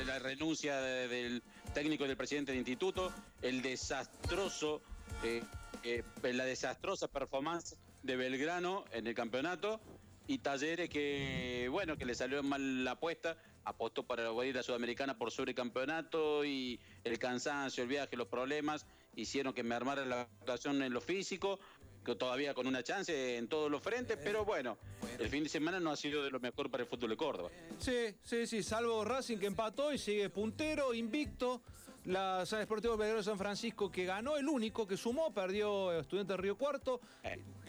La 0.06 0.18
renuncia 0.20 0.76
de- 0.80 1.08
del 1.08 1.42
técnico 1.74 2.04
y 2.04 2.08
del 2.08 2.16
presidente 2.16 2.52
del 2.52 2.60
instituto, 2.60 3.12
el 3.42 3.62
desastroso, 3.62 4.80
eh, 5.22 5.42
eh, 5.82 6.02
la 6.32 6.44
desastrosa 6.44 7.08
performance 7.08 7.76
de 8.02 8.16
Belgrano 8.16 8.84
en 8.92 9.06
el 9.06 9.14
campeonato 9.14 9.80
y 10.26 10.38
Talleres 10.38 10.88
que, 10.88 11.68
bueno, 11.70 11.96
que 11.96 12.04
le 12.04 12.14
salió 12.14 12.42
mal 12.42 12.84
la 12.84 12.92
apuesta, 12.92 13.36
apostó 13.64 14.04
para 14.04 14.30
ir 14.44 14.58
a 14.58 14.62
Sudamericana 14.62 15.16
por 15.16 15.30
sobre 15.30 15.54
campeonato 15.54 16.44
y 16.44 16.80
el 17.04 17.18
cansancio, 17.18 17.82
el 17.82 17.88
viaje, 17.88 18.16
los 18.16 18.28
problemas 18.28 18.86
hicieron 19.14 19.52
que 19.52 19.62
me 19.62 19.74
armara 19.74 20.04
la 20.04 20.22
actuación 20.22 20.82
en 20.82 20.92
lo 20.92 21.00
físico, 21.00 21.58
que 22.04 22.14
todavía 22.14 22.54
con 22.54 22.66
una 22.66 22.82
chance 22.82 23.36
en 23.36 23.48
todos 23.48 23.70
los 23.70 23.82
frentes, 23.82 24.18
pero 24.22 24.44
bueno, 24.44 24.78
el 25.18 25.28
fin 25.28 25.42
de 25.42 25.48
semana 25.48 25.80
no 25.80 25.90
ha 25.90 25.96
sido 25.96 26.22
de 26.22 26.30
lo 26.30 26.38
mejor 26.38 26.70
para 26.70 26.84
el 26.84 26.88
fútbol 26.88 27.10
de 27.10 27.16
Córdoba. 27.16 27.50
Sí, 27.78 28.14
sí, 28.22 28.46
sí, 28.46 28.62
salvo 28.62 29.04
Racing 29.04 29.38
que 29.38 29.46
empató 29.46 29.92
y 29.92 29.98
sigue 29.98 30.30
puntero, 30.30 30.94
invicto. 30.94 31.62
La 32.06 32.46
San 32.46 32.60
Deportivo 32.60 32.96
Belgrano 32.96 33.22
San 33.22 33.36
Francisco 33.38 33.90
que 33.90 34.04
ganó, 34.04 34.36
el 34.36 34.48
único 34.48 34.86
que 34.86 34.96
sumó, 34.96 35.32
perdió 35.34 35.92
Estudiante 35.98 36.34
de 36.34 36.36
Río 36.36 36.56
Cuarto. 36.56 37.00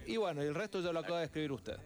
Y 0.06 0.18
bueno, 0.18 0.42
el 0.42 0.54
resto 0.54 0.80
ya 0.80 0.92
lo 0.92 1.00
acaba 1.00 1.20
de 1.20 1.26
escribir 1.26 1.52
usted. 1.52 1.78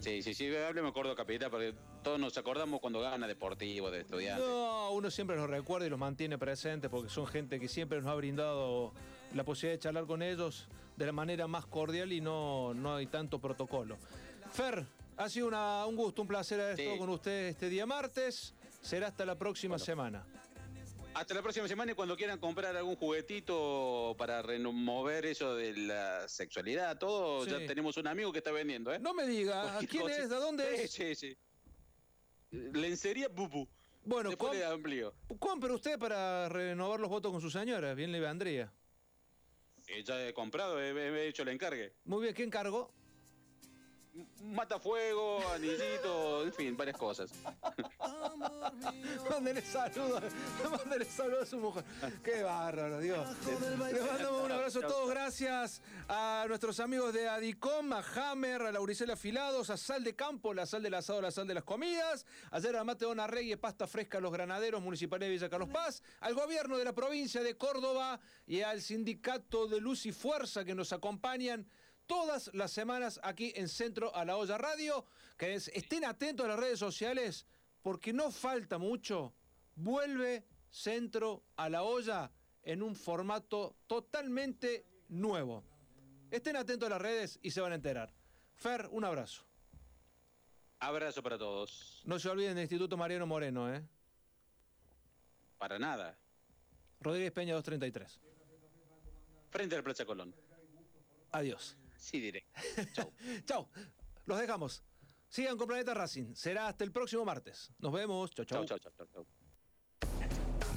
Sí, 0.00 0.22
sí, 0.22 0.34
sí, 0.34 0.54
hábleme 0.54 0.92
Córdoba 0.92 1.16
Capital, 1.16 1.50
porque 1.50 1.74
todos 2.02 2.18
nos 2.20 2.36
acordamos 2.38 2.80
cuando 2.80 3.00
gana 3.00 3.26
Deportivo, 3.26 3.90
de 3.90 4.00
Estudiantes. 4.00 4.46
No, 4.46 4.90
uno 4.92 5.10
siempre 5.10 5.36
los 5.36 5.48
recuerda 5.48 5.86
y 5.86 5.90
los 5.90 5.98
mantiene 5.98 6.38
presentes 6.38 6.90
porque 6.90 7.08
son 7.08 7.26
gente 7.26 7.58
que 7.60 7.68
siempre 7.68 8.00
nos 8.00 8.10
ha 8.10 8.14
brindado 8.14 8.92
la 9.34 9.44
posibilidad 9.44 9.74
de 9.78 9.82
charlar 9.82 10.06
con 10.06 10.22
ellos 10.22 10.68
de 10.96 11.06
la 11.06 11.12
manera 11.12 11.46
más 11.46 11.66
cordial 11.66 12.12
y 12.12 12.20
no, 12.20 12.74
no 12.74 12.96
hay 12.96 13.06
tanto 13.06 13.38
protocolo. 13.40 13.96
Fer, 14.52 14.84
ha 15.16 15.28
sido 15.28 15.46
una- 15.48 15.86
un 15.86 15.94
gusto, 15.96 16.22
un 16.22 16.28
placer 16.28 16.60
haber 16.60 16.78
estado 16.80 16.98
con 16.98 17.10
usted 17.10 17.46
este 17.48 17.68
día 17.68 17.86
martes. 17.86 18.54
Será 18.80 19.08
hasta 19.08 19.24
la 19.24 19.36
próxima 19.36 19.78
semana. 19.78 20.24
Hasta 21.18 21.34
la 21.34 21.42
próxima 21.42 21.66
semana 21.66 21.90
y 21.90 21.94
cuando 21.96 22.16
quieran 22.16 22.38
comprar 22.38 22.76
algún 22.76 22.94
juguetito 22.94 24.14
para 24.16 24.40
remover 24.40 25.26
eso 25.26 25.56
de 25.56 25.76
la 25.76 26.28
sexualidad, 26.28 26.96
todo, 26.96 27.44
Sí. 27.44 27.50
ya 27.50 27.66
tenemos 27.66 27.96
un 27.96 28.06
amigo 28.06 28.30
que 28.30 28.38
está 28.38 28.52
vendiendo, 28.52 28.94
¿eh? 28.94 29.00
No 29.00 29.14
me 29.14 29.26
diga, 29.26 29.78
¿a 29.78 29.80
quién 29.80 30.02
cosa. 30.02 30.16
es? 30.16 30.30
¿De 30.30 30.36
dónde 30.36 30.74
es? 30.84 30.92
Sí, 30.92 31.16
sí, 31.16 31.34
sí. 31.34 31.36
Lencería 32.72 33.26
Bubu. 33.26 33.66
Bueno, 34.04 34.30
Después 34.30 34.50
com- 34.50 34.58
le 34.60 34.64
amplío. 34.64 35.12
compre 35.40 35.72
usted 35.72 35.98
para 35.98 36.48
renovar 36.48 37.00
los 37.00 37.10
votos 37.10 37.32
con 37.32 37.40
su 37.40 37.50
señora. 37.50 37.94
Bien 37.94 38.12
le 38.12 38.20
vendría. 38.20 38.72
Eh, 39.88 40.04
ya 40.04 40.24
he 40.24 40.32
comprado, 40.32 40.80
he, 40.80 40.90
he 40.92 41.26
hecho 41.26 41.42
el 41.42 41.48
encargue. 41.48 41.94
Muy 42.04 42.22
bien, 42.22 42.34
¿quién 42.34 42.48
cargó? 42.48 42.92
Matafuego, 44.42 45.40
anillito, 45.52 46.44
en 46.44 46.52
fin, 46.52 46.76
varias 46.76 46.96
cosas. 46.96 47.30
Mándele 49.30 49.62
saludos, 49.62 50.24
mándele 50.70 51.04
saludos 51.04 51.42
a 51.42 51.46
su 51.46 51.58
mujer. 51.58 51.84
Qué 52.24 52.42
bárbaro, 52.42 52.98
Dios. 52.98 53.28
Les 53.46 54.02
mandamos 54.02 54.44
un 54.44 54.52
abrazo 54.52 54.80
a 54.80 54.86
todos. 54.86 55.10
Gracias 55.10 55.82
a 56.08 56.46
nuestros 56.48 56.80
amigos 56.80 57.12
de 57.12 57.28
Adicom, 57.28 57.92
a 57.92 58.02
Hammer, 58.14 58.62
a 58.62 58.72
Lauricela 58.72 59.12
Afilados, 59.12 59.70
a 59.70 59.76
Sal 59.76 60.02
de 60.02 60.16
Campo, 60.16 60.54
la 60.54 60.66
sal 60.66 60.82
del 60.82 60.94
asado, 60.94 61.20
la 61.20 61.30
sal 61.30 61.46
de 61.46 61.54
las 61.54 61.64
comidas. 61.64 62.26
Ayer 62.50 62.76
a 62.76 62.84
Mate 62.84 63.04
Don 63.04 63.20
Arregui, 63.20 63.56
pasta 63.56 63.86
fresca 63.86 64.18
a 64.18 64.20
los 64.20 64.32
granaderos 64.32 64.82
municipales 64.82 65.28
de 65.28 65.34
Villa 65.34 65.48
Carlos 65.48 65.68
Paz. 65.68 66.02
Al 66.20 66.34
gobierno 66.34 66.78
de 66.78 66.84
la 66.84 66.94
provincia 66.94 67.42
de 67.42 67.56
Córdoba 67.56 68.18
y 68.46 68.62
al 68.62 68.82
sindicato 68.82 69.66
de 69.66 69.80
Luz 69.80 70.06
y 70.06 70.12
Fuerza 70.12 70.64
que 70.64 70.74
nos 70.74 70.92
acompañan 70.92 71.66
todas 72.08 72.50
las 72.54 72.72
semanas 72.72 73.20
aquí 73.22 73.52
en 73.54 73.68
Centro 73.68 74.12
a 74.16 74.24
la 74.24 74.36
Olla 74.36 74.58
Radio. 74.58 75.04
Que 75.36 75.54
es- 75.54 75.68
estén 75.68 76.04
atentos 76.04 76.44
a 76.44 76.48
las 76.48 76.58
redes 76.58 76.80
sociales 76.80 77.46
porque 77.82 78.12
no 78.12 78.32
falta 78.32 78.78
mucho. 78.78 79.32
Vuelve 79.76 80.44
Centro 80.70 81.44
a 81.56 81.68
la 81.68 81.84
Olla 81.84 82.32
en 82.64 82.82
un 82.82 82.96
formato 82.96 83.76
totalmente 83.86 84.84
nuevo. 85.08 85.62
Estén 86.30 86.56
atentos 86.56 86.86
a 86.88 86.90
las 86.90 87.00
redes 87.00 87.38
y 87.42 87.52
se 87.52 87.60
van 87.60 87.72
a 87.72 87.76
enterar. 87.76 88.12
Fer, 88.56 88.88
un 88.90 89.04
abrazo. 89.04 89.44
Abrazo 90.80 91.22
para 91.22 91.38
todos. 91.38 92.02
No 92.04 92.18
se 92.18 92.28
olviden 92.28 92.54
del 92.54 92.62
Instituto 92.64 92.96
Mariano 92.96 93.26
Moreno, 93.26 93.72
¿eh? 93.72 93.82
Para 95.58 95.78
nada. 95.78 96.16
Rodríguez 97.00 97.32
Peña 97.32 97.54
233. 97.54 98.20
Frente 99.50 99.76
al 99.76 99.82
Plaza 99.82 100.04
Colón. 100.04 100.34
Adiós. 101.32 101.76
Sí, 101.98 102.20
diré. 102.20 102.46
Chau. 103.44 103.68
Los 104.26 104.40
dejamos. 104.40 104.82
Sigan 105.28 105.58
con 105.58 105.66
Planeta 105.66 105.92
Racing. 105.94 106.34
Será 106.34 106.68
hasta 106.68 106.84
el 106.84 106.92
próximo 106.92 107.24
martes. 107.24 107.70
Nos 107.78 107.92
vemos. 107.92 108.30
Chau, 108.30 108.44
chau. 108.44 108.64
Chau, 108.64 108.78
chau, 108.78 108.92
chau, 108.96 109.06
chau. 109.12 109.26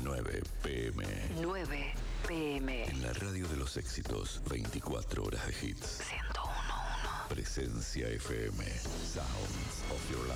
9 0.03 0.41
pm. 0.63 1.05
9 1.41 1.93
pm. 2.27 2.83
En 2.83 3.01
la 3.01 3.13
radio 3.13 3.47
de 3.47 3.57
los 3.57 3.77
éxitos, 3.77 4.41
24 4.49 5.23
horas 5.23 5.45
de 5.45 5.67
hits. 5.67 6.01
101.1. 6.33 7.27
Presencia 7.29 8.07
FM. 8.09 8.65
Sounds 8.65 9.83
of 9.91 10.11
your 10.11 10.27